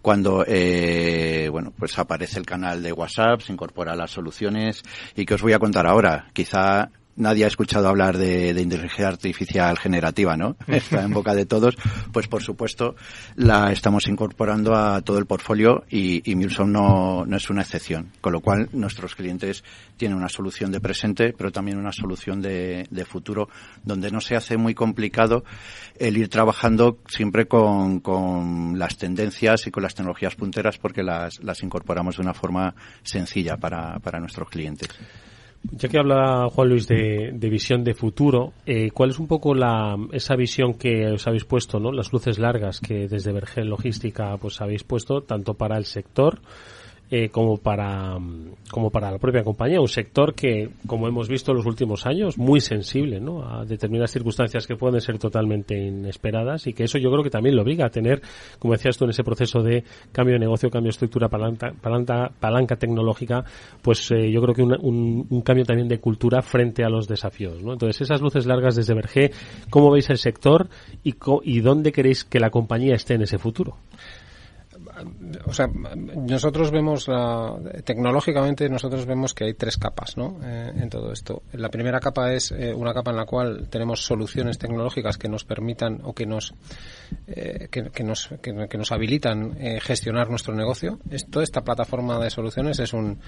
cuando 0.00 0.44
eh, 0.46 1.48
bueno 1.50 1.72
pues 1.76 1.98
aparece 1.98 2.38
el 2.38 2.46
canal 2.46 2.84
de 2.84 2.92
WhatsApp, 2.92 3.40
se 3.40 3.52
incorpora 3.52 3.96
las 3.96 4.12
soluciones 4.12 4.84
y 5.16 5.26
que 5.26 5.34
os 5.34 5.42
voy 5.42 5.54
a 5.54 5.58
contar 5.58 5.88
ahora. 5.88 6.28
Quizá 6.32 6.92
nadie 7.16 7.44
ha 7.44 7.48
escuchado 7.48 7.88
hablar 7.88 8.16
de, 8.16 8.54
de, 8.54 8.62
inteligencia 8.62 9.08
artificial 9.08 9.78
generativa, 9.78 10.36
¿no? 10.36 10.56
Está 10.66 11.02
en 11.02 11.12
boca 11.12 11.34
de 11.34 11.46
todos. 11.46 11.76
Pues 12.12 12.28
por 12.28 12.42
supuesto 12.42 12.96
la 13.34 13.72
estamos 13.72 14.06
incorporando 14.08 14.74
a 14.74 15.00
todo 15.02 15.18
el 15.18 15.26
portfolio 15.26 15.84
y, 15.90 16.30
y 16.30 16.36
Milson 16.36 16.72
no, 16.72 17.24
no 17.26 17.36
es 17.36 17.50
una 17.50 17.62
excepción. 17.62 18.12
Con 18.20 18.32
lo 18.32 18.40
cual 18.40 18.68
nuestros 18.72 19.14
clientes 19.14 19.64
tienen 19.96 20.16
una 20.16 20.28
solución 20.28 20.70
de 20.70 20.80
presente, 20.80 21.34
pero 21.36 21.50
también 21.50 21.78
una 21.78 21.92
solución 21.92 22.40
de, 22.40 22.86
de 22.90 23.04
futuro, 23.04 23.48
donde 23.82 24.10
no 24.10 24.20
se 24.20 24.36
hace 24.36 24.56
muy 24.56 24.74
complicado 24.74 25.44
el 25.98 26.16
ir 26.16 26.28
trabajando 26.28 26.98
siempre 27.08 27.46
con, 27.46 28.00
con 28.00 28.78
las 28.78 28.96
tendencias 28.96 29.66
y 29.66 29.70
con 29.70 29.82
las 29.82 29.94
tecnologías 29.94 30.34
punteras 30.34 30.78
porque 30.78 31.02
las, 31.02 31.42
las 31.42 31.62
incorporamos 31.62 32.16
de 32.16 32.22
una 32.22 32.34
forma 32.34 32.74
sencilla 33.02 33.56
para, 33.56 33.98
para 34.00 34.20
nuestros 34.20 34.48
clientes. 34.48 34.88
Ya 35.72 35.88
que 35.88 35.98
habla 35.98 36.48
Juan 36.50 36.68
Luis 36.68 36.86
de, 36.86 37.32
de 37.32 37.50
visión 37.50 37.84
de 37.84 37.94
futuro, 37.94 38.52
eh, 38.66 38.90
¿cuál 38.92 39.10
es 39.10 39.18
un 39.18 39.26
poco 39.26 39.54
la, 39.54 39.96
esa 40.12 40.36
visión 40.36 40.74
que 40.74 41.06
os 41.06 41.26
habéis 41.26 41.44
puesto, 41.44 41.80
¿no? 41.80 41.92
las 41.92 42.12
luces 42.12 42.38
largas 42.38 42.80
que 42.80 43.08
desde 43.08 43.32
Vergel 43.32 43.68
Logística 43.68 44.36
pues 44.38 44.60
habéis 44.60 44.84
puesto 44.84 45.22
tanto 45.22 45.54
para 45.54 45.76
el 45.76 45.84
sector 45.84 46.40
eh, 47.10 47.28
como 47.28 47.56
para 47.58 48.18
como 48.68 48.90
para 48.90 49.12
la 49.12 49.18
propia 49.18 49.44
compañía 49.44 49.80
un 49.80 49.86
sector 49.86 50.34
que 50.34 50.70
como 50.88 51.06
hemos 51.06 51.28
visto 51.28 51.52
en 51.52 51.58
los 51.58 51.66
últimos 51.66 52.04
años 52.04 52.36
muy 52.36 52.60
sensible 52.60 53.20
¿no? 53.20 53.48
a 53.48 53.64
determinadas 53.64 54.10
circunstancias 54.10 54.66
que 54.66 54.74
pueden 54.74 55.00
ser 55.00 55.16
totalmente 55.16 55.76
inesperadas 55.78 56.66
y 56.66 56.72
que 56.72 56.82
eso 56.82 56.98
yo 56.98 57.10
creo 57.12 57.22
que 57.22 57.30
también 57.30 57.54
lo 57.54 57.62
obliga 57.62 57.86
a 57.86 57.90
tener 57.90 58.22
como 58.58 58.72
decías 58.72 58.96
tú 58.96 59.04
en 59.04 59.10
ese 59.10 59.22
proceso 59.22 59.62
de 59.62 59.84
cambio 60.10 60.34
de 60.34 60.40
negocio 60.40 60.68
cambio 60.68 60.88
de 60.88 60.94
estructura 60.94 61.28
palanca 61.28 61.72
palanca, 61.80 62.32
palanca 62.40 62.74
tecnológica 62.74 63.44
pues 63.82 64.10
eh, 64.10 64.30
yo 64.32 64.42
creo 64.42 64.54
que 64.54 64.62
un, 64.62 65.26
un, 65.30 65.42
cambio 65.42 65.64
también 65.64 65.86
de 65.86 66.00
cultura 66.00 66.42
frente 66.42 66.82
a 66.82 66.88
los 66.88 67.06
desafíos 67.06 67.62
¿no? 67.62 67.74
entonces 67.74 68.00
esas 68.00 68.20
luces 68.20 68.46
largas 68.46 68.74
desde 68.74 68.94
Verge 68.94 69.30
¿cómo 69.70 69.92
veis 69.92 70.10
el 70.10 70.18
sector 70.18 70.68
y, 71.04 71.14
y 71.44 71.60
dónde 71.60 71.92
queréis 71.92 72.24
que 72.24 72.40
la 72.40 72.50
compañía 72.50 72.96
esté 72.96 73.14
en 73.14 73.22
ese 73.22 73.38
futuro? 73.38 73.76
O 75.44 75.52
sea, 75.52 75.68
nosotros 75.68 76.70
vemos 76.70 77.08
la, 77.08 77.56
tecnológicamente 77.84 78.68
nosotros 78.68 79.06
vemos 79.06 79.34
que 79.34 79.44
hay 79.44 79.54
tres 79.54 79.76
capas, 79.76 80.16
¿no? 80.16 80.38
Eh, 80.42 80.72
en 80.76 80.88
todo 80.88 81.12
esto. 81.12 81.42
La 81.52 81.68
primera 81.68 82.00
capa 82.00 82.32
es 82.32 82.52
eh, 82.52 82.72
una 82.74 82.94
capa 82.94 83.10
en 83.10 83.16
la 83.16 83.26
cual 83.26 83.68
tenemos 83.68 84.04
soluciones 84.04 84.58
tecnológicas 84.58 85.18
que 85.18 85.28
nos 85.28 85.44
permitan 85.44 86.00
o 86.04 86.14
que 86.14 86.26
nos 86.26 86.54
eh, 87.26 87.68
que, 87.70 88.04
nos 88.04 88.30
que, 88.40 88.52
nos 88.52 88.92
habilitan 88.92 89.56
gestionar 89.80 90.28
nuestro 90.30 90.54
negocio. 90.54 90.98
Esto, 91.10 91.40
esta 91.40 91.62
plataforma 91.62 92.18
de 92.18 92.30
soluciones 92.30 92.78
es 92.78 92.92
un 92.92 93.20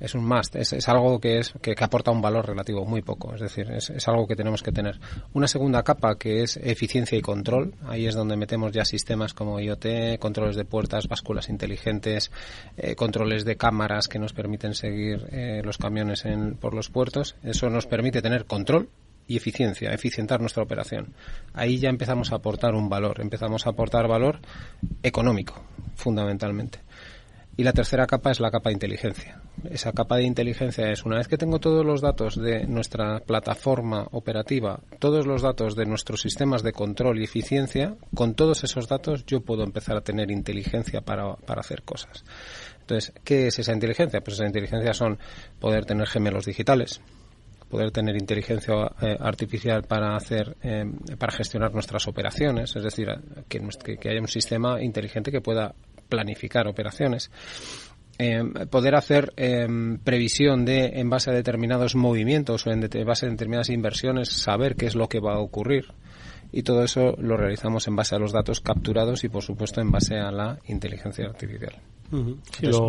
es 0.00 0.14
un 0.14 0.26
must, 0.26 0.56
es, 0.56 0.72
es 0.72 0.88
algo 0.88 1.18
que 1.18 1.38
es 1.38 1.54
que, 1.62 1.74
aporta 1.80 2.10
un 2.10 2.20
valor 2.20 2.46
relativo 2.46 2.84
muy 2.84 3.02
poco, 3.02 3.34
es 3.34 3.40
decir, 3.40 3.70
es, 3.70 3.90
es 3.90 4.08
algo 4.08 4.26
que 4.26 4.36
tenemos 4.36 4.62
que 4.62 4.72
tener. 4.72 4.98
Una 5.32 5.48
segunda 5.48 5.82
capa 5.82 6.16
que 6.16 6.42
es 6.42 6.56
eficiencia 6.56 7.16
y 7.16 7.22
control. 7.22 7.74
Ahí 7.86 8.06
es 8.06 8.14
donde 8.14 8.36
metemos 8.36 8.72
ya 8.72 8.84
sistemas 8.84 9.34
como 9.34 9.60
IoT, 9.60 10.18
controles 10.18 10.56
de 10.56 10.64
puertas, 10.64 11.05
básculas 11.08 11.48
inteligentes, 11.48 12.30
eh, 12.76 12.94
controles 12.94 13.44
de 13.44 13.56
cámaras 13.56 14.08
que 14.08 14.18
nos 14.18 14.32
permiten 14.32 14.74
seguir 14.74 15.26
eh, 15.30 15.62
los 15.64 15.78
camiones 15.78 16.24
en, 16.24 16.56
por 16.56 16.74
los 16.74 16.90
puertos. 16.90 17.36
Eso 17.42 17.70
nos 17.70 17.86
permite 17.86 18.22
tener 18.22 18.46
control 18.46 18.88
y 19.28 19.36
eficiencia, 19.36 19.92
eficientar 19.92 20.40
nuestra 20.40 20.62
operación. 20.62 21.14
Ahí 21.52 21.78
ya 21.78 21.88
empezamos 21.88 22.32
a 22.32 22.36
aportar 22.36 22.74
un 22.74 22.88
valor, 22.88 23.20
empezamos 23.20 23.66
a 23.66 23.70
aportar 23.70 24.08
valor 24.08 24.40
económico, 25.02 25.64
fundamentalmente. 25.96 26.85
Y 27.58 27.64
la 27.64 27.72
tercera 27.72 28.06
capa 28.06 28.30
es 28.30 28.40
la 28.40 28.50
capa 28.50 28.68
de 28.68 28.74
inteligencia. 28.74 29.40
Esa 29.70 29.92
capa 29.92 30.16
de 30.16 30.24
inteligencia 30.24 30.90
es 30.90 31.04
una 31.04 31.16
vez 31.16 31.26
que 31.26 31.38
tengo 31.38 31.58
todos 31.58 31.86
los 31.86 32.02
datos 32.02 32.36
de 32.36 32.66
nuestra 32.66 33.20
plataforma 33.20 34.06
operativa, 34.12 34.80
todos 34.98 35.26
los 35.26 35.40
datos 35.40 35.74
de 35.74 35.86
nuestros 35.86 36.20
sistemas 36.20 36.62
de 36.62 36.72
control 36.72 37.18
y 37.18 37.24
eficiencia, 37.24 37.96
con 38.14 38.34
todos 38.34 38.62
esos 38.62 38.88
datos 38.88 39.24
yo 39.24 39.40
puedo 39.40 39.64
empezar 39.64 39.96
a 39.96 40.02
tener 40.02 40.30
inteligencia 40.30 41.00
para, 41.00 41.34
para 41.36 41.60
hacer 41.60 41.82
cosas. 41.82 42.24
Entonces, 42.80 43.14
¿qué 43.24 43.46
es 43.46 43.58
esa 43.58 43.72
inteligencia? 43.72 44.20
Pues 44.20 44.34
esa 44.34 44.46
inteligencia 44.46 44.92
son 44.92 45.18
poder 45.58 45.86
tener 45.86 46.06
gemelos 46.06 46.44
digitales, 46.44 47.00
poder 47.70 47.90
tener 47.90 48.16
inteligencia 48.16 48.74
eh, 49.00 49.16
artificial 49.18 49.82
para 49.82 50.14
hacer 50.14 50.56
eh, 50.62 50.84
para 51.18 51.32
gestionar 51.32 51.72
nuestras 51.72 52.06
operaciones 52.06 52.76
es 52.76 52.82
decir 52.84 53.08
que, 53.48 53.60
que, 53.98 54.08
haya 54.08 54.20
un 54.20 54.28
sistema 54.28 54.80
inteligente 54.80 55.32
que 55.32 55.40
pueda 55.40 55.74
planificar 56.08 56.68
operaciones. 56.68 57.30
Eh, 58.18 58.42
poder 58.70 58.94
hacer 58.94 59.34
eh, 59.36 59.68
previsión 60.02 60.64
de 60.64 60.86
en 61.00 61.10
base 61.10 61.30
a 61.30 61.34
determinados 61.34 61.94
movimientos 61.94 62.66
o 62.66 62.70
en 62.70 62.80
base 63.04 63.26
a 63.26 63.28
determinadas 63.28 63.68
inversiones 63.68 64.30
saber 64.30 64.74
qué 64.74 64.86
es 64.86 64.94
lo 64.94 65.06
que 65.08 65.20
va 65.20 65.34
a 65.34 65.38
ocurrir 65.38 65.92
y 66.50 66.62
todo 66.62 66.82
eso 66.82 67.14
lo 67.18 67.36
realizamos 67.36 67.86
en 67.88 67.96
base 67.96 68.14
a 68.14 68.18
los 68.18 68.32
datos 68.32 68.60
capturados 68.60 69.22
y 69.24 69.28
por 69.28 69.42
supuesto 69.42 69.82
en 69.82 69.90
base 69.90 70.16
a 70.16 70.30
la 70.30 70.58
inteligencia 70.68 71.26
artificial. 71.26 71.74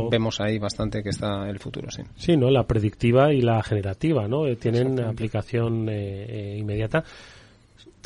vemos 0.09 0.39
ahí 0.39 0.59
bastante 0.59 1.03
que 1.03 1.09
está 1.09 1.49
el 1.49 1.59
futuro, 1.59 1.91
sí. 1.91 2.03
Sí, 2.15 2.38
¿no? 2.38 2.49
La 2.49 2.63
predictiva 2.63 3.34
y 3.34 3.41
la 3.41 3.61
generativa, 3.63 4.30
¿no? 4.30 4.47
Eh, 4.47 4.55
tienen 4.55 4.97
aplicación 5.01 5.89
inmediata 5.89 7.03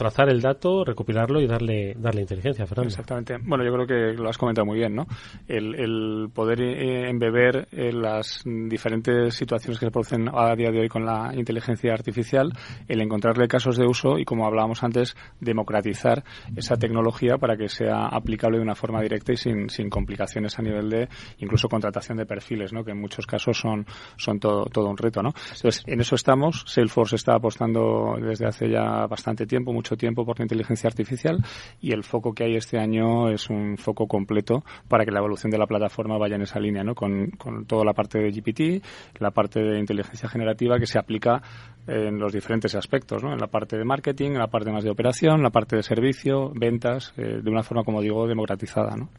trazar 0.01 0.29
el 0.29 0.41
dato, 0.41 0.83
recopilarlo 0.83 1.39
y 1.39 1.45
darle 1.45 1.93
darle 1.95 2.21
inteligencia, 2.21 2.65
Fernando. 2.65 2.89
Exactamente. 2.89 3.37
Bueno, 3.37 3.63
yo 3.63 3.71
creo 3.71 3.85
que 3.85 4.19
lo 4.19 4.29
has 4.29 4.37
comentado 4.39 4.65
muy 4.65 4.79
bien, 4.79 4.95
¿no? 4.95 5.05
El, 5.47 6.27
poder 6.33 6.59
eh, 6.59 7.07
embeber 7.07 7.67
en 7.71 8.01
las 8.01 8.41
diferentes 8.43 9.35
situaciones 9.35 9.79
que 9.79 9.85
se 9.85 9.91
producen 9.91 10.27
a 10.33 10.55
día 10.55 10.71
de 10.71 10.79
hoy 10.79 10.89
con 10.89 11.05
la 11.05 11.31
inteligencia 11.35 11.93
artificial, 11.93 12.51
el 12.87 12.99
encontrarle 12.99 13.47
casos 13.47 13.77
de 13.77 13.85
uso 13.85 14.17
y, 14.17 14.25
como 14.25 14.47
hablábamos 14.47 14.81
antes, 14.81 15.15
democratizar 15.39 16.23
esa 16.55 16.77
tecnología 16.77 17.37
para 17.37 17.55
que 17.55 17.69
sea 17.69 18.07
aplicable 18.07 18.57
de 18.57 18.63
una 18.63 18.73
forma 18.73 19.03
directa 19.03 19.33
y 19.33 19.37
sin, 19.37 19.69
sin 19.69 19.87
complicaciones 19.91 20.57
a 20.57 20.63
nivel 20.63 20.89
de 20.89 21.09
incluso 21.37 21.69
contratación 21.69 22.17
de 22.17 22.25
perfiles, 22.25 22.73
¿no? 22.73 22.83
Que 22.83 22.91
en 22.91 22.99
muchos 22.99 23.27
casos 23.27 23.55
son, 23.55 23.85
son 24.17 24.39
todo, 24.39 24.65
todo 24.65 24.89
un 24.89 24.97
reto, 24.97 25.21
¿no? 25.21 25.29
Entonces, 25.53 25.83
en 25.85 26.01
eso 26.01 26.15
estamos. 26.15 26.63
Salesforce 26.65 27.17
está 27.17 27.35
apostando 27.35 28.15
desde 28.19 28.47
hace 28.47 28.67
ya 28.67 29.05
bastante 29.05 29.45
tiempo, 29.45 29.71
mucho 29.71 29.90
tiempo 29.97 30.25
por 30.25 30.39
la 30.39 30.45
inteligencia 30.45 30.87
artificial 30.87 31.37
y 31.81 31.91
el 31.91 32.03
foco 32.03 32.33
que 32.33 32.43
hay 32.43 32.55
este 32.55 32.77
año 32.77 33.29
es 33.29 33.49
un 33.49 33.77
foco 33.77 34.07
completo 34.07 34.63
para 34.87 35.05
que 35.05 35.11
la 35.11 35.19
evolución 35.19 35.51
de 35.51 35.57
la 35.57 35.67
plataforma 35.67 36.17
vaya 36.17 36.35
en 36.35 36.43
esa 36.43 36.59
línea, 36.59 36.83
¿no? 36.83 36.95
Con, 36.95 37.31
con 37.31 37.65
toda 37.65 37.85
la 37.85 37.93
parte 37.93 38.19
de 38.19 38.31
GPT, 38.31 38.83
la 39.19 39.31
parte 39.31 39.59
de 39.59 39.79
inteligencia 39.79 40.29
generativa 40.29 40.79
que 40.79 40.87
se 40.87 40.99
aplica 40.99 41.41
en 41.87 42.19
los 42.19 42.31
diferentes 42.31 42.75
aspectos, 42.75 43.23
¿no? 43.23 43.33
En 43.33 43.39
la 43.39 43.47
parte 43.47 43.77
de 43.77 43.85
marketing, 43.85 44.31
en 44.31 44.39
la 44.39 44.47
parte 44.47 44.71
más 44.71 44.83
de 44.83 44.91
operación, 44.91 45.37
en 45.37 45.43
la 45.43 45.49
parte 45.49 45.75
de 45.75 45.83
servicio, 45.83 46.51
ventas, 46.55 47.13
eh, 47.17 47.41
de 47.41 47.49
una 47.49 47.63
forma, 47.63 47.83
como 47.83 48.01
digo, 48.01 48.27
democratizada, 48.27 48.95
¿no? 48.95 49.09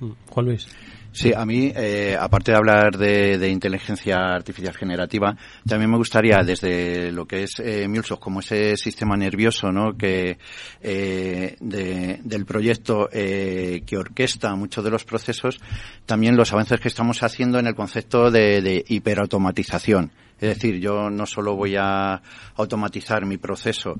Mm. 0.00 0.12
Juan 0.30 0.46
Luis. 0.46 0.68
Sí, 1.16 1.32
a 1.34 1.46
mí, 1.46 1.72
eh, 1.74 2.14
aparte 2.20 2.50
de 2.50 2.58
hablar 2.58 2.98
de, 2.98 3.48
inteligencia 3.48 4.16
artificial 4.34 4.74
generativa, 4.74 5.34
también 5.66 5.90
me 5.90 5.96
gustaría, 5.96 6.42
desde 6.44 7.10
lo 7.10 7.24
que 7.24 7.44
es 7.44 7.58
eh, 7.58 7.88
MuleSoft, 7.88 8.20
como 8.20 8.40
ese 8.40 8.76
sistema 8.76 9.16
nervioso, 9.16 9.72
¿no? 9.72 9.96
Que, 9.96 10.36
eh, 10.82 11.56
del 11.58 12.44
proyecto 12.44 13.08
eh, 13.10 13.82
que 13.86 13.96
orquesta 13.96 14.54
muchos 14.56 14.84
de 14.84 14.90
los 14.90 15.04
procesos, 15.04 15.58
también 16.04 16.36
los 16.36 16.52
avances 16.52 16.80
que 16.80 16.88
estamos 16.88 17.22
haciendo 17.22 17.58
en 17.58 17.68
el 17.68 17.74
concepto 17.74 18.30
de, 18.30 18.60
de 18.60 18.84
hiperautomatización 18.86 20.12
es 20.38 20.48
decir, 20.50 20.78
yo 20.80 21.08
no 21.08 21.24
solo 21.24 21.56
voy 21.56 21.76
a 21.78 22.20
automatizar 22.56 23.24
mi 23.24 23.38
proceso 23.38 23.94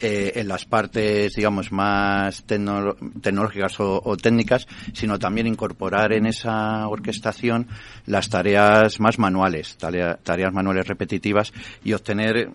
eh, 0.00 0.32
en 0.36 0.48
las 0.48 0.64
partes, 0.64 1.34
digamos, 1.34 1.70
más 1.70 2.44
tecnológicas 2.44 3.76
o, 3.78 4.16
técnicas, 4.16 4.66
sino 4.94 5.18
también 5.18 5.46
incorporar 5.46 6.14
en 6.14 6.26
esa 6.26 6.88
orquestación 6.88 7.68
las 8.06 8.30
tareas 8.30 9.00
más 9.00 9.18
manuales, 9.18 9.76
tareas 9.76 10.52
manuales 10.52 10.88
repetitivas 10.88 11.52
y 11.84 11.92
obtener 11.92 12.50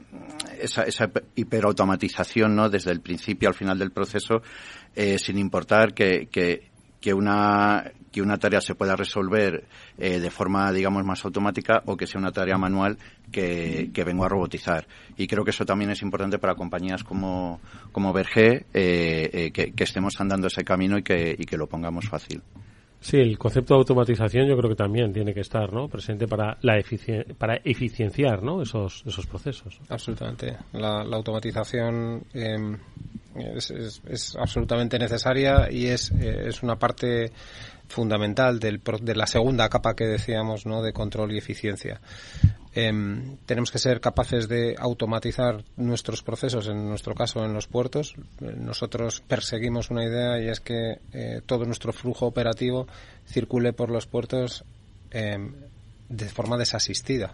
esa, 0.60 0.84
esa 0.84 1.12
hiperautomatización, 1.36 2.56
¿no? 2.56 2.70
Desde 2.70 2.92
el 2.92 3.02
principio 3.02 3.50
al 3.50 3.56
final 3.56 3.78
del 3.78 3.92
proceso, 3.92 4.42
eh, 4.96 5.20
sin 5.20 5.38
importar 5.38 5.94
que, 5.94 6.28
que, 6.32 6.72
que 7.08 7.14
una 7.14 7.90
que 8.12 8.22
una 8.22 8.38
tarea 8.38 8.60
se 8.60 8.76
pueda 8.76 8.94
resolver 8.98 9.64
eh, 9.98 10.20
de 10.20 10.30
forma, 10.30 10.70
digamos, 10.74 11.06
más 11.06 11.24
automática 11.24 11.82
o 11.86 11.96
que 11.96 12.06
sea 12.06 12.20
una 12.20 12.34
tarea 12.34 12.58
manual 12.58 12.98
que, 13.32 13.92
que 13.94 14.04
vengo 14.04 14.26
a 14.26 14.28
robotizar. 14.28 14.86
Y 15.16 15.26
creo 15.26 15.46
que 15.46 15.52
eso 15.52 15.66
también 15.66 15.92
es 15.92 16.02
importante 16.02 16.38
para 16.38 16.56
compañías 16.56 17.06
como, 17.06 17.62
como 17.94 18.12
Berger, 18.12 18.66
eh, 18.74 19.30
eh, 19.32 19.52
que, 19.52 19.72
que, 19.72 19.84
estemos 19.86 20.20
andando 20.20 20.48
ese 20.48 20.66
camino 20.66 20.98
y 20.98 21.04
que, 21.04 21.34
y 21.40 21.46
que 21.46 21.56
lo 21.56 21.68
pongamos 21.68 22.10
fácil. 22.10 22.42
Sí, 23.00 23.18
el 23.18 23.38
concepto 23.38 23.76
de 23.76 23.80
automatización 23.80 24.48
yo 24.50 24.58
creo 24.58 24.70
que 24.70 24.76
también 24.76 25.14
tiene 25.14 25.34
que 25.34 25.42
estar 25.42 25.72
¿no? 25.72 25.88
presente 25.88 26.28
para, 26.28 26.58
la 26.62 26.84
para 27.38 27.56
eficienciar 27.64 28.44
¿no? 28.44 28.62
esos, 28.62 29.04
esos 29.06 29.26
procesos. 29.28 29.80
Absolutamente. 29.88 30.58
La, 30.74 31.06
la 31.06 31.16
automatización 31.16 32.24
em, 32.34 32.78
es, 33.40 33.72
es, 33.72 34.36
absolutamente 34.36 35.00
necesaria 35.00 35.68
y 35.72 35.88
es, 35.88 36.12
es 36.12 36.64
una 36.64 36.78
parte 36.78 37.32
fundamental 37.88 38.60
del, 38.60 38.82
de 39.02 39.16
la 39.16 39.28
segunda 39.28 39.70
capa 39.70 39.96
que 39.96 40.06
decíamos, 40.06 40.66
¿no? 40.66 40.82
De 40.82 40.94
control 40.94 41.34
y 41.34 41.38
eficiencia. 41.38 42.02
Em, 42.74 43.38
tenemos 43.46 43.72
que 43.72 43.80
ser 43.80 44.00
capaces 44.00 44.48
de 44.48 44.76
automatizar 44.78 45.64
nuestros 45.78 46.22
procesos, 46.22 46.68
en 46.68 46.88
nuestro 46.88 47.16
caso 47.16 47.44
en 47.44 47.54
los 47.54 47.68
puertos. 47.68 48.16
Nosotros 48.40 49.24
perseguimos 49.28 49.90
una 49.90 50.06
idea 50.06 50.40
y 50.40 50.50
es 50.50 50.60
que 50.60 51.00
eh, 51.14 51.42
todo 51.46 51.66
nuestro 51.66 51.92
flujo 51.92 52.28
operativo 52.28 52.88
circule 53.26 53.74
por 53.74 53.90
los 53.90 54.06
puertos 54.06 54.64
em, 55.10 55.54
de 56.10 56.30
forma 56.30 56.58
desasistida. 56.58 57.34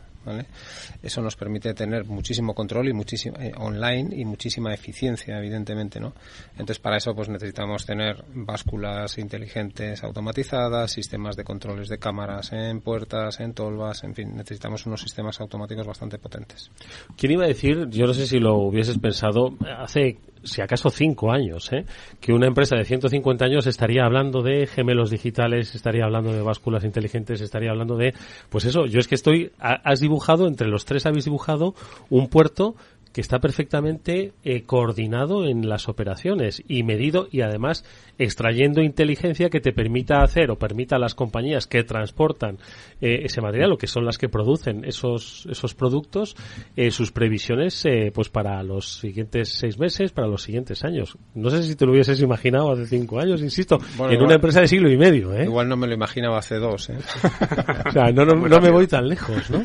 Eso 1.02 1.22
nos 1.22 1.36
permite 1.36 1.74
tener 1.74 2.06
muchísimo 2.06 2.54
control 2.54 2.90
y 2.90 2.94
muchísimo 2.94 3.38
eh, 3.40 3.52
online 3.58 4.16
y 4.16 4.26
muchísima 4.26 4.74
eficiencia, 4.74 5.38
evidentemente, 5.38 6.00
¿no? 6.00 6.14
Entonces, 6.52 6.80
para 6.80 6.98
eso, 6.98 7.14
pues 7.16 7.30
necesitamos 7.30 7.86
tener 7.86 8.24
básculas 8.34 9.18
inteligentes 9.18 10.04
automatizadas, 10.04 10.92
sistemas 10.92 11.36
de 11.36 11.44
controles 11.44 11.90
de 11.90 11.98
cámaras 11.98 12.52
en 12.54 12.82
puertas, 12.82 13.40
en 13.40 13.54
tolvas, 13.54 14.04
en 14.04 14.16
fin, 14.16 14.36
necesitamos 14.36 14.86
unos 14.86 15.02
sistemas 15.02 15.40
automáticos 15.42 15.86
bastante 15.86 16.18
potentes. 16.18 16.72
¿Quién 17.18 17.34
iba 17.34 17.46
a 17.46 17.48
decir, 17.48 17.88
yo 17.90 18.06
no 18.06 18.14
sé 18.14 18.28
si 18.28 18.40
lo 18.40 18.58
hubieses 18.58 18.98
pensado, 18.98 19.58
hace 19.78 20.18
si 20.44 20.62
acaso 20.62 20.90
cinco 20.90 21.32
años, 21.32 21.72
¿eh? 21.72 21.86
que 22.20 22.34
una 22.34 22.48
empresa 22.48 22.76
de 22.76 22.84
150 22.84 23.46
años 23.46 23.66
estaría 23.66 24.04
hablando 24.04 24.42
de 24.42 24.68
gemelos 24.68 25.10
digitales, 25.10 25.74
estaría 25.74 26.04
hablando 26.04 26.34
de 26.34 26.42
básculas 26.42 26.84
inteligentes, 26.84 27.42
estaría 27.42 27.72
hablando 27.72 27.96
de, 27.96 28.14
pues 28.50 28.66
eso, 28.66 28.86
yo 28.86 29.00
es 29.00 29.08
que 29.08 29.16
estoy, 29.16 29.52
has 29.60 30.02
entre 30.48 30.68
los 30.68 30.86
tres 30.86 31.06
habéis 31.06 31.26
dibujado 31.26 31.76
un 32.10 32.28
puerto 32.28 32.76
que 33.14 33.22
está 33.22 33.40
perfectamente 33.40 34.34
eh, 34.44 34.64
coordinado 34.64 35.46
en 35.46 35.70
las 35.70 35.88
operaciones 35.88 36.64
y 36.68 36.82
medido 36.82 37.28
y 37.32 37.42
además 37.42 37.86
extrayendo 38.18 38.82
inteligencia 38.82 39.50
que 39.50 39.62
te 39.62 39.72
permita 39.72 40.24
hacer 40.24 40.50
o 40.50 40.58
permita 40.58 40.96
a 40.96 41.00
las 41.00 41.14
compañías 41.14 41.68
que 41.68 41.84
transportan 41.84 42.58
eh, 43.02 43.22
ese 43.24 43.40
material 43.40 43.74
o 43.74 43.78
que 43.78 43.88
son 43.88 44.04
las 44.04 44.18
que 44.18 44.30
producen 44.30 44.84
esos 44.84 45.48
esos 45.50 45.76
productos 45.76 46.36
eh, 46.76 46.90
sus 46.90 47.12
previsiones 47.12 47.84
pues 48.14 48.30
para 48.30 48.62
los 48.64 49.00
siguientes 49.00 49.50
seis 49.50 49.78
meses 49.78 50.12
para 50.12 50.28
los 50.28 50.42
siguientes 50.42 50.84
años. 50.84 51.18
No 51.36 51.52
sé 51.52 51.62
si 51.64 51.76
te 51.76 51.86
lo 51.86 51.92
hubieses 51.92 52.20
imaginado 52.22 52.72
hace 52.72 52.88
cinco 52.88 53.20
años 53.20 53.42
insisto 53.42 53.78
en 54.10 54.22
una 54.22 54.36
empresa 54.36 54.62
de 54.62 54.68
siglo 54.68 54.90
y 54.90 54.98
medio 54.98 55.40
igual 55.44 55.70
no 55.70 55.78
me 55.78 55.86
lo 55.86 55.94
imaginaba 55.94 56.40
hace 56.40 56.56
dos 56.56 56.90
o 57.88 57.92
sea 57.92 58.12
no, 58.12 58.26
no, 58.26 58.34
no 58.34 58.60
me 58.60 58.72
voy 58.72 58.88
tan 58.88 59.08
lejos 59.08 59.52
no 59.52 59.64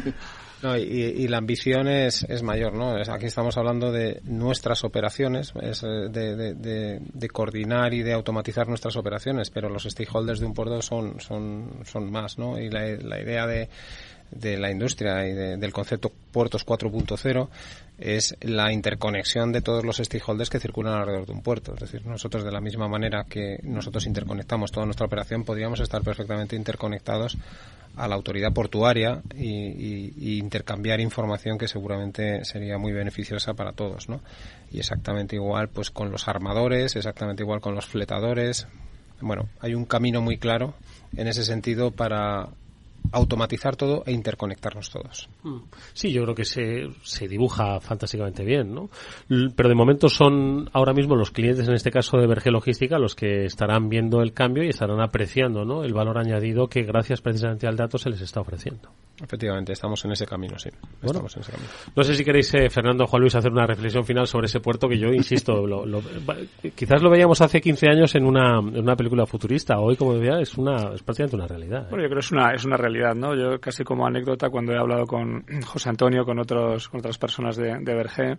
no, 0.63 0.77
y, 0.77 0.83
y, 0.83 1.29
la 1.29 1.39
ambición 1.39 1.89
es, 1.89 2.25
es 2.25 2.43
mayor, 2.43 2.75
¿no? 2.75 2.97
aquí 2.97 3.27
estamos 3.27 3.57
hablando 3.57 3.93
de 3.93 4.21
nuestras 4.25 4.85
operaciones, 4.85 5.53
es 5.63 5.83
eh, 5.85 6.09
de, 6.11 6.37
de, 6.55 7.01
de, 7.01 7.29
coordinar 7.29 7.95
y 7.95 8.03
de 8.03 8.13
automatizar 8.13 8.69
nuestras 8.69 8.97
operaciones, 8.97 9.51
pero 9.51 9.69
los 9.69 9.85
stakeholders 9.85 10.41
de 10.41 10.47
un 10.47 10.55
puerto 10.55 10.83
son, 10.83 11.21
son, 11.21 11.81
son 11.85 12.11
más, 12.11 12.39
¿no? 12.39 12.59
Y 12.59 12.71
la, 12.71 12.87
la 12.97 13.21
idea 13.21 13.47
de, 13.47 13.69
de 14.31 14.59
la 14.59 14.71
industria 14.71 15.27
y 15.27 15.33
del 15.33 15.73
concepto 15.73 16.13
puertos 16.33 16.67
4.0 16.67 17.49
es 17.99 18.37
la 18.41 18.73
interconexión 18.73 19.53
de 19.53 19.61
todos 19.61 19.85
los 19.85 19.97
stakeholders 19.97 20.51
que 20.51 20.61
circulan 20.61 20.95
alrededor 20.95 21.27
de 21.27 21.33
un 21.33 21.43
puerto. 21.43 21.75
Es 21.75 21.81
decir, 21.81 22.07
nosotros 22.07 22.45
de 22.45 22.53
la 22.53 22.61
misma 22.61 22.89
manera 22.89 23.27
que 23.29 23.59
nosotros 23.65 24.07
interconectamos 24.07 24.71
toda 24.71 24.87
nuestra 24.87 25.07
operación, 25.07 25.45
podríamos 25.45 25.81
estar 25.81 26.03
perfectamente 26.03 26.55
interconectados 26.55 27.37
a 27.97 28.07
la 28.07 28.15
autoridad 28.15 28.53
portuaria 28.53 29.21
y, 29.35 30.39
intercambiar 30.39 31.01
información 31.01 31.59
que 31.59 31.67
seguramente 31.67 32.45
sería 32.45 32.79
muy 32.79 32.93
beneficiosa 32.93 33.55
para 33.55 33.73
todos, 33.73 34.09
¿no? 34.09 34.21
Y 34.71 34.79
exactamente 34.79 35.35
igual 35.35 35.69
pues 35.69 35.91
con 35.91 36.11
los 36.13 36.29
armadores, 36.29 36.95
exactamente 36.95 37.43
igual 37.43 37.61
con 37.61 37.75
los 37.75 37.87
fletadores. 37.87 38.69
Bueno, 39.21 39.49
hay 39.61 39.75
un 39.75 39.85
camino 39.85 40.23
muy 40.23 40.39
claro 40.39 40.75
en 41.17 41.27
ese 41.27 41.45
sentido 41.45 41.91
para 41.91 42.49
automatizar 43.13 43.77
todo 43.77 44.03
e 44.07 44.13
interconectarnos 44.13 44.91
todos. 44.91 45.29
Mm. 45.43 45.59
Sí, 45.93 46.13
yo 46.13 46.23
creo 46.23 46.35
que 46.35 46.45
se, 46.45 46.89
se 47.03 47.29
dibuja 47.29 47.81
fantásticamente 47.81 48.45
bien, 48.45 48.75
¿no? 48.75 48.91
Pero 49.29 49.69
de 49.69 49.75
momento 49.75 50.09
son 50.09 50.69
ahora 50.73 50.93
mismo 50.93 51.17
los 51.17 51.31
clientes, 51.31 51.69
en 51.69 51.75
este 51.75 51.91
caso 51.91 52.19
de 52.19 52.27
Verge 52.27 52.51
Logística, 52.51 52.99
los 52.99 53.15
que 53.15 53.45
estarán 53.45 53.89
viendo 53.89 54.21
el 54.23 54.33
cambio 54.33 54.65
y 54.65 54.69
estarán 54.69 55.01
apreciando, 55.01 55.65
¿no? 55.65 55.85
El 55.85 55.95
valor 55.95 56.19
añadido 56.19 56.69
que 56.69 56.83
gracias 56.83 57.21
precisamente 57.21 57.67
al 57.67 57.77
dato 57.77 57.99
se 57.99 58.11
les 58.11 58.21
está 58.21 58.41
ofreciendo. 58.41 58.91
Efectivamente, 59.23 59.73
estamos 59.73 60.05
en 60.05 60.13
ese 60.13 60.27
camino, 60.27 60.59
sí. 60.59 60.71
estamos 61.03 61.35
en 61.37 61.43
ese 61.43 61.53
camino. 61.53 61.71
No 61.95 62.03
sé 62.05 62.15
si 62.15 62.25
queréis, 62.25 62.55
eh, 62.55 62.71
Fernando 62.71 63.07
Juan 63.07 63.23
Luis, 63.23 63.35
hacer 63.35 63.51
una 63.51 63.67
reflexión 63.67 64.05
final 64.05 64.27
sobre 64.27 64.47
ese 64.47 64.61
puerto 64.61 64.89
que 64.89 64.99
yo, 64.99 65.09
insisto, 65.09 65.67
lo, 65.67 65.85
quizás 66.75 67.03
lo 67.03 67.11
veíamos 67.11 67.41
hace 67.41 67.61
15 67.61 67.89
años 67.89 68.15
en 68.15 68.25
una, 68.25 68.59
en 68.59 68.81
una 68.81 68.97
película 68.97 69.27
futurista. 69.27 69.81
Hoy, 69.81 69.97
como 69.97 70.15
decía, 70.15 70.41
es, 70.41 70.57
una, 70.57 70.95
es 70.95 71.03
prácticamente 71.03 71.37
una 71.37 71.47
realidad. 71.47 71.83
¿eh? 71.83 71.87
Bueno, 71.91 72.05
yo 72.05 72.09
creo 72.09 72.21
que 72.21 72.27
es 72.27 72.33
una, 72.33 72.53
es 72.53 72.65
una 72.65 72.77
realidad, 72.77 73.15
¿no? 73.15 73.35
Yo 73.35 73.61
casi 73.61 73.83
como 73.83 74.07
anécdota, 74.07 74.51
cuando 74.51 74.73
he 74.73 74.79
hablado 74.79 75.07
con 75.07 75.45
José 75.67 75.89
Antonio, 75.89 76.25
con, 76.25 76.39
otros, 76.39 76.89
con 76.89 77.01
otras 77.01 77.19
personas 77.19 77.57
de, 77.57 77.79
de 77.81 77.95
Berger, 77.95 78.39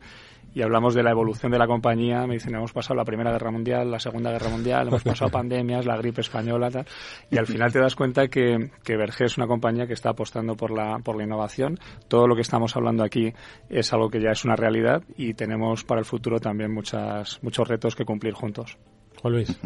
y 0.54 0.62
hablamos 0.62 0.96
de 0.96 1.04
la 1.04 1.12
evolución 1.12 1.52
de 1.52 1.60
la 1.60 1.68
compañía, 1.68 2.26
me 2.26 2.36
dicen, 2.36 2.56
hemos 2.56 2.74
pasado 2.74 2.96
la 2.96 3.06
Primera 3.06 3.32
Guerra 3.32 3.52
Mundial, 3.52 3.92
la 3.92 4.00
Segunda 4.00 4.32
Guerra 4.32 4.50
Mundial, 4.50 4.88
hemos 4.88 5.04
pasado 5.04 5.30
pandemias, 5.32 5.86
la 5.86 5.98
gripe 5.98 6.22
española, 6.22 6.72
tal, 6.72 6.86
y 7.30 7.38
al 7.38 7.46
final 7.46 7.72
te 7.72 7.80
das 7.80 7.96
cuenta 7.96 8.28
que, 8.28 8.72
que 8.84 8.98
Berger 8.98 9.28
es 9.28 9.38
una 9.38 9.48
compañía 9.48 9.86
que 9.86 9.94
está 9.94 10.10
apostando 10.10 10.56
por 10.56 10.69
la, 10.72 11.00
por 11.00 11.18
la 11.18 11.24
innovación. 11.24 11.80
Todo 12.08 12.28
lo 12.28 12.36
que 12.36 12.42
estamos 12.42 12.76
hablando 12.76 13.04
aquí 13.04 13.34
es 13.70 13.94
algo 13.94 14.10
que 14.10 14.22
ya 14.22 14.32
es 14.32 14.46
una 14.46 14.56
realidad 14.56 15.04
y 15.18 15.34
tenemos 15.34 15.84
para 15.84 16.00
el 16.00 16.06
futuro 16.06 16.40
también 16.40 16.74
muchas, 16.74 17.40
muchos 17.42 17.68
retos 17.68 17.96
que 17.96 18.06
cumplir 18.06 18.34
juntos. 18.34 18.78
Juan 19.22 19.34
Luis. 19.34 19.50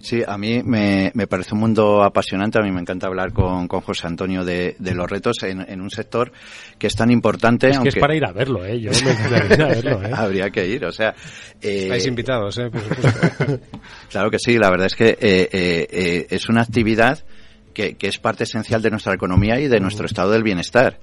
Sí, 0.00 0.22
a 0.26 0.38
mí 0.38 0.62
me, 0.64 1.12
me, 1.14 1.26
parece 1.26 1.54
un 1.54 1.60
mundo 1.60 2.02
apasionante. 2.02 2.58
A 2.58 2.62
mí 2.62 2.72
me 2.72 2.80
encanta 2.80 3.06
hablar 3.06 3.32
con, 3.32 3.68
con 3.68 3.80
José 3.82 4.06
Antonio 4.06 4.44
de, 4.44 4.74
de 4.78 4.94
los 4.94 5.08
retos 5.08 5.42
en, 5.42 5.60
en, 5.60 5.80
un 5.80 5.90
sector 5.90 6.32
que 6.78 6.86
es 6.86 6.94
tan 6.94 7.10
importante. 7.10 7.68
Es 7.68 7.78
que 7.78 7.90
es 7.90 7.96
para 7.96 8.16
ir 8.16 8.24
a 8.24 8.32
verlo, 8.32 8.64
¿eh? 8.64 8.80
Yo 8.80 8.90
me 8.90 9.54
ir 9.54 9.62
a 9.62 9.68
verlo, 9.68 10.02
¿eh? 10.02 10.10
Habría 10.16 10.50
que 10.50 10.66
ir, 10.66 10.84
o 10.86 10.90
sea. 10.90 11.14
Eh, 11.60 11.82
Estáis 11.82 12.06
invitados, 12.06 12.58
¿eh? 12.58 12.70
claro 14.10 14.30
que 14.30 14.38
sí, 14.38 14.56
la 14.56 14.70
verdad 14.70 14.86
es 14.86 14.96
que 14.96 15.10
eh, 15.10 15.18
eh, 15.20 15.86
eh, 15.90 16.26
es 16.30 16.48
una 16.48 16.62
actividad 16.62 17.22
que, 17.74 17.96
que, 17.96 18.08
es 18.08 18.18
parte 18.18 18.44
esencial 18.44 18.82
de 18.82 18.90
nuestra 18.90 19.14
economía 19.14 19.58
y 19.60 19.68
de 19.68 19.80
nuestro 19.80 20.06
estado 20.06 20.32
del 20.32 20.42
bienestar. 20.42 20.98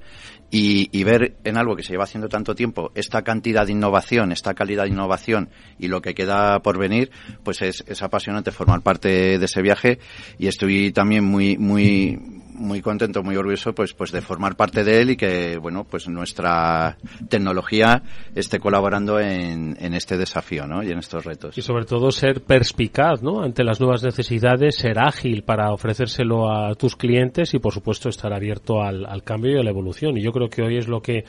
Y, 0.49 0.89
y, 0.97 1.03
ver 1.03 1.35
en 1.43 1.57
algo 1.57 1.75
que 1.75 1.83
se 1.83 1.91
lleva 1.91 2.05
haciendo 2.05 2.29
tanto 2.29 2.55
tiempo 2.55 2.91
esta 2.95 3.21
cantidad 3.21 3.65
de 3.65 3.73
innovación, 3.73 4.31
esta 4.31 4.53
calidad 4.53 4.83
de 4.83 4.91
innovación 4.91 5.49
y 5.77 5.89
lo 5.89 6.01
que 6.01 6.15
queda 6.15 6.61
por 6.61 6.77
venir, 6.77 7.11
pues 7.43 7.61
es, 7.61 7.83
es 7.85 8.01
apasionante 8.01 8.51
formar 8.51 8.81
parte 8.81 9.37
de 9.37 9.45
ese 9.45 9.61
viaje. 9.61 9.99
Y 10.39 10.47
estoy 10.47 10.93
también 10.93 11.25
muy, 11.25 11.57
muy, 11.57 12.17
muy 12.57 12.81
contento, 12.81 13.23
muy 13.23 13.35
orgulloso 13.35 13.73
pues, 13.73 13.93
pues 13.93 14.11
de 14.11 14.21
formar 14.21 14.55
parte 14.55 14.83
de 14.83 15.01
él 15.01 15.11
y 15.11 15.17
que, 15.17 15.57
bueno, 15.57 15.85
pues 15.85 16.07
nuestra 16.07 16.97
tecnología 17.29 18.03
esté 18.35 18.59
colaborando 18.59 19.19
en, 19.19 19.77
en 19.79 19.93
este 19.93 20.17
desafío, 20.17 20.67
¿no? 20.67 20.83
Y 20.83 20.91
en 20.91 20.99
estos 20.99 21.23
retos. 21.25 21.57
Y 21.57 21.61
sobre 21.61 21.85
todo 21.85 22.11
ser 22.11 22.41
perspicaz, 22.41 23.21
¿no? 23.21 23.41
Ante 23.41 23.63
las 23.63 23.79
nuevas 23.79 24.03
necesidades, 24.03 24.77
ser 24.77 24.99
ágil 24.99 25.43
para 25.43 25.71
ofrecérselo 25.71 26.51
a 26.51 26.75
tus 26.75 26.95
clientes 26.95 27.53
y, 27.53 27.59
por 27.59 27.73
supuesto, 27.73 28.09
estar 28.09 28.33
abierto 28.33 28.81
al, 28.81 29.05
al 29.05 29.23
cambio 29.23 29.55
y 29.55 29.59
a 29.59 29.63
la 29.63 29.69
evolución. 29.69 30.17
Y 30.17 30.21
yo 30.21 30.31
creo 30.31 30.49
que 30.49 30.61
hoy 30.61 30.77
es 30.77 30.87
lo 30.87 31.01
que 31.01 31.23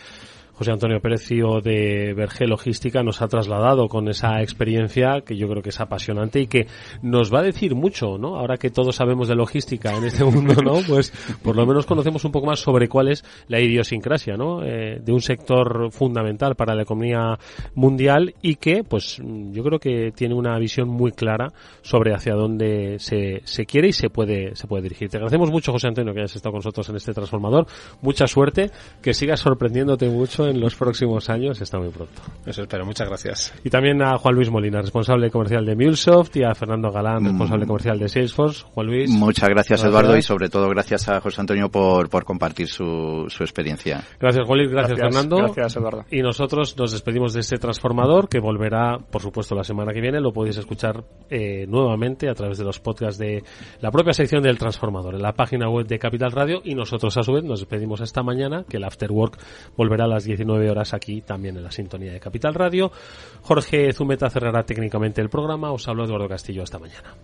José 0.58 0.72
Antonio 0.72 0.98
Perecio 0.98 1.60
de 1.60 2.14
Verge 2.16 2.48
Logística 2.48 3.04
nos 3.04 3.22
ha 3.22 3.28
trasladado 3.28 3.86
con 3.86 4.08
esa 4.08 4.42
experiencia 4.42 5.20
que 5.24 5.36
yo 5.36 5.48
creo 5.48 5.62
que 5.62 5.68
es 5.68 5.78
apasionante 5.78 6.40
y 6.40 6.48
que 6.48 6.66
nos 7.00 7.32
va 7.32 7.38
a 7.38 7.42
decir 7.44 7.76
mucho, 7.76 8.18
¿no? 8.18 8.36
Ahora 8.36 8.56
que 8.56 8.68
todos 8.68 8.96
sabemos 8.96 9.28
de 9.28 9.36
logística 9.36 9.96
en 9.96 10.02
este 10.02 10.24
mundo, 10.24 10.54
¿no? 10.60 10.72
Pues 10.88 11.12
por 11.44 11.54
lo 11.54 11.64
menos 11.64 11.86
conocemos 11.86 12.24
un 12.24 12.32
poco 12.32 12.48
más 12.48 12.58
sobre 12.58 12.88
cuál 12.88 13.06
es 13.06 13.24
la 13.46 13.60
idiosincrasia, 13.60 14.36
¿no? 14.36 14.64
Eh, 14.64 14.98
de 15.00 15.12
un 15.12 15.20
sector 15.20 15.92
fundamental 15.92 16.56
para 16.56 16.74
la 16.74 16.82
economía 16.82 17.38
mundial 17.76 18.34
y 18.42 18.56
que, 18.56 18.82
pues, 18.82 19.22
yo 19.52 19.62
creo 19.62 19.78
que 19.78 20.10
tiene 20.10 20.34
una 20.34 20.58
visión 20.58 20.88
muy 20.88 21.12
clara 21.12 21.52
sobre 21.82 22.14
hacia 22.14 22.34
dónde 22.34 22.96
se, 22.98 23.42
se 23.44 23.64
quiere 23.64 23.88
y 23.88 23.92
se 23.92 24.10
puede, 24.10 24.56
se 24.56 24.66
puede 24.66 24.82
dirigir. 24.82 25.08
Te 25.08 25.18
agradecemos 25.18 25.52
mucho, 25.52 25.70
José 25.70 25.86
Antonio, 25.86 26.12
que 26.12 26.20
hayas 26.20 26.34
estado 26.34 26.52
con 26.52 26.58
nosotros 26.58 26.88
en 26.88 26.96
este 26.96 27.12
transformador. 27.12 27.68
Mucha 28.02 28.26
suerte, 28.26 28.72
que 29.00 29.14
sigas 29.14 29.38
sorprendiéndote 29.38 30.08
mucho 30.08 30.47
en 30.48 30.60
los 30.60 30.74
próximos 30.74 31.28
años 31.30 31.60
está 31.60 31.78
muy 31.78 31.90
pronto. 31.90 32.20
Eso 32.46 32.62
espero, 32.62 32.84
muchas 32.84 33.08
gracias. 33.08 33.54
Y 33.64 33.70
también 33.70 34.02
a 34.02 34.18
Juan 34.18 34.34
Luis 34.34 34.50
Molina, 34.50 34.80
responsable 34.80 35.30
comercial 35.30 35.64
de 35.64 35.76
MuleSoft, 35.76 36.36
y 36.36 36.44
a 36.44 36.54
Fernando 36.54 36.90
Galán, 36.90 37.24
responsable 37.24 37.64
mm. 37.64 37.68
comercial 37.68 37.98
de 37.98 38.08
Salesforce. 38.08 38.64
Juan 38.72 38.86
Luis. 38.86 39.10
Muchas 39.10 39.48
gracias, 39.48 39.84
Eduardo, 39.84 40.16
y 40.16 40.22
sobre 40.22 40.48
todo 40.48 40.68
gracias 40.68 41.08
a 41.08 41.20
José 41.20 41.40
Antonio 41.40 41.68
por, 41.70 42.08
por 42.08 42.24
compartir 42.24 42.68
su, 42.68 43.26
su 43.28 43.42
experiencia. 43.42 44.02
Gracias, 44.18 44.46
Juan 44.46 44.58
Luis, 44.58 44.70
gracias, 44.70 44.98
Fernando. 44.98 45.36
Gracias, 45.36 45.76
Eduardo. 45.76 46.04
Y 46.10 46.22
nosotros 46.22 46.76
nos 46.76 46.92
despedimos 46.92 47.32
de 47.32 47.40
este 47.40 47.58
transformador 47.58 48.28
que 48.28 48.40
volverá, 48.40 48.98
por 48.98 49.22
supuesto, 49.22 49.54
la 49.54 49.64
semana 49.64 49.92
que 49.92 50.00
viene. 50.00 50.20
Lo 50.20 50.32
podéis 50.32 50.56
escuchar 50.56 51.04
eh, 51.30 51.66
nuevamente 51.66 52.28
a 52.28 52.34
través 52.34 52.58
de 52.58 52.64
los 52.64 52.80
podcasts 52.80 53.18
de 53.18 53.42
la 53.80 53.90
propia 53.90 54.12
sección 54.12 54.42
del 54.42 54.58
transformador 54.58 55.14
en 55.14 55.22
la 55.22 55.32
página 55.32 55.68
web 55.68 55.86
de 55.86 55.98
Capital 55.98 56.32
Radio 56.32 56.60
y 56.64 56.74
nosotros 56.74 57.16
a 57.16 57.22
su 57.22 57.32
vez 57.32 57.44
nos 57.44 57.60
despedimos 57.60 58.00
esta 58.00 58.22
mañana 58.22 58.64
que 58.68 58.76
el 58.76 58.84
After 58.84 59.10
Work 59.10 59.38
volverá 59.76 60.04
a 60.04 60.08
las 60.08 60.24
19 60.38 60.70
horas 60.70 60.94
aquí 60.94 61.20
también 61.20 61.56
en 61.56 61.64
la 61.64 61.72
sintonía 61.72 62.12
de 62.12 62.20
Capital 62.20 62.54
Radio. 62.54 62.92
Jorge 63.42 63.92
Zumeta 63.92 64.30
cerrará 64.30 64.62
técnicamente 64.62 65.20
el 65.20 65.28
programa. 65.28 65.72
Os 65.72 65.88
hablo 65.88 66.04
Eduardo 66.04 66.28
Castillo. 66.28 66.62
Hasta 66.62 66.78
mañana. 66.78 67.14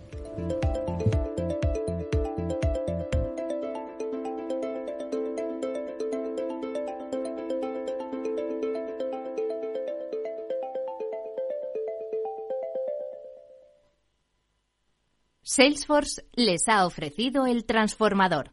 Salesforce 15.41 16.25
les 16.33 16.67
ha 16.67 16.85
ofrecido 16.85 17.45
el 17.45 17.63
transformador. 17.63 18.51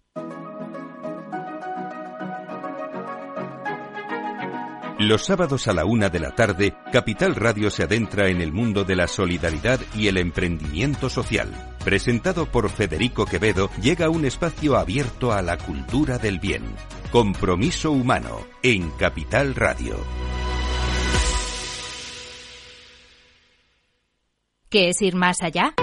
Los 5.02 5.24
sábados 5.24 5.66
a 5.66 5.72
la 5.72 5.84
una 5.84 6.10
de 6.10 6.20
la 6.20 6.30
tarde, 6.30 6.76
Capital 6.92 7.34
Radio 7.34 7.70
se 7.70 7.82
adentra 7.82 8.28
en 8.28 8.40
el 8.40 8.52
mundo 8.52 8.84
de 8.84 8.94
la 8.94 9.08
solidaridad 9.08 9.80
y 9.96 10.06
el 10.06 10.16
emprendimiento 10.16 11.10
social. 11.10 11.50
Presentado 11.84 12.46
por 12.46 12.70
Federico 12.70 13.26
Quevedo, 13.26 13.68
llega 13.82 14.08
un 14.08 14.24
espacio 14.24 14.76
abierto 14.76 15.32
a 15.32 15.42
la 15.42 15.58
cultura 15.58 16.18
del 16.18 16.38
bien. 16.38 16.62
Compromiso 17.10 17.90
humano 17.90 18.46
en 18.62 18.90
Capital 18.90 19.56
Radio. 19.56 19.96
¿Qué 24.70 24.90
es 24.90 25.02
ir 25.02 25.16
más 25.16 25.42
allá? 25.42 25.74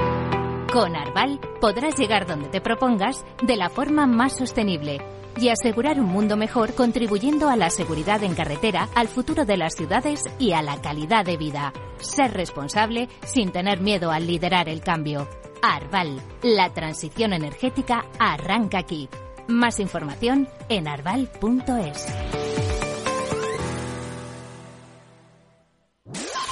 Con 0.72 0.96
Arval 0.96 1.42
podrás 1.60 1.98
llegar 1.98 2.26
donde 2.26 2.48
te 2.48 2.62
propongas 2.62 3.26
de 3.44 3.58
la 3.58 3.70
forma 3.70 4.08
más 4.08 4.38
sostenible 4.38 5.00
y 5.38 5.50
asegurar 5.50 6.00
un 6.00 6.08
mundo 6.08 6.38
mejor 6.38 6.74
contribuyendo 6.74 7.50
a 7.50 7.56
la 7.56 7.70
seguridad 7.70 8.24
en 8.24 8.36
carretera, 8.36 8.90
al 8.96 9.08
futuro 9.08 9.46
de 9.46 9.58
las 9.58 9.76
ciudades 9.76 10.24
y 10.40 10.54
a 10.54 10.62
la 10.62 10.82
calidad 10.82 11.26
de 11.26 11.38
vida. 11.38 11.74
Ser 12.00 12.34
responsable 12.34 13.10
sin 13.26 13.52
tener 13.52 13.82
miedo 13.82 14.12
al 14.12 14.28
liderar 14.28 14.70
el 14.70 14.82
cambio. 14.82 15.28
Arval, 15.62 16.22
la 16.42 16.74
transición 16.74 17.34
energética 17.34 18.06
arranca 18.20 18.80
aquí. 18.80 19.10
Más 19.48 19.80
información 19.80 20.48
en 20.70 20.88
arval.es. 20.88 22.08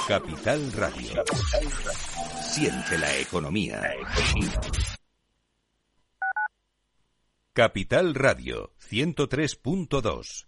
Capital 0.08 0.72
Radio. 0.72 1.22
Siente 2.40 2.98
la 2.98 3.14
economía. 3.18 3.82
Capital 7.58 8.14
Radio 8.14 8.70
103.2. 8.88 10.47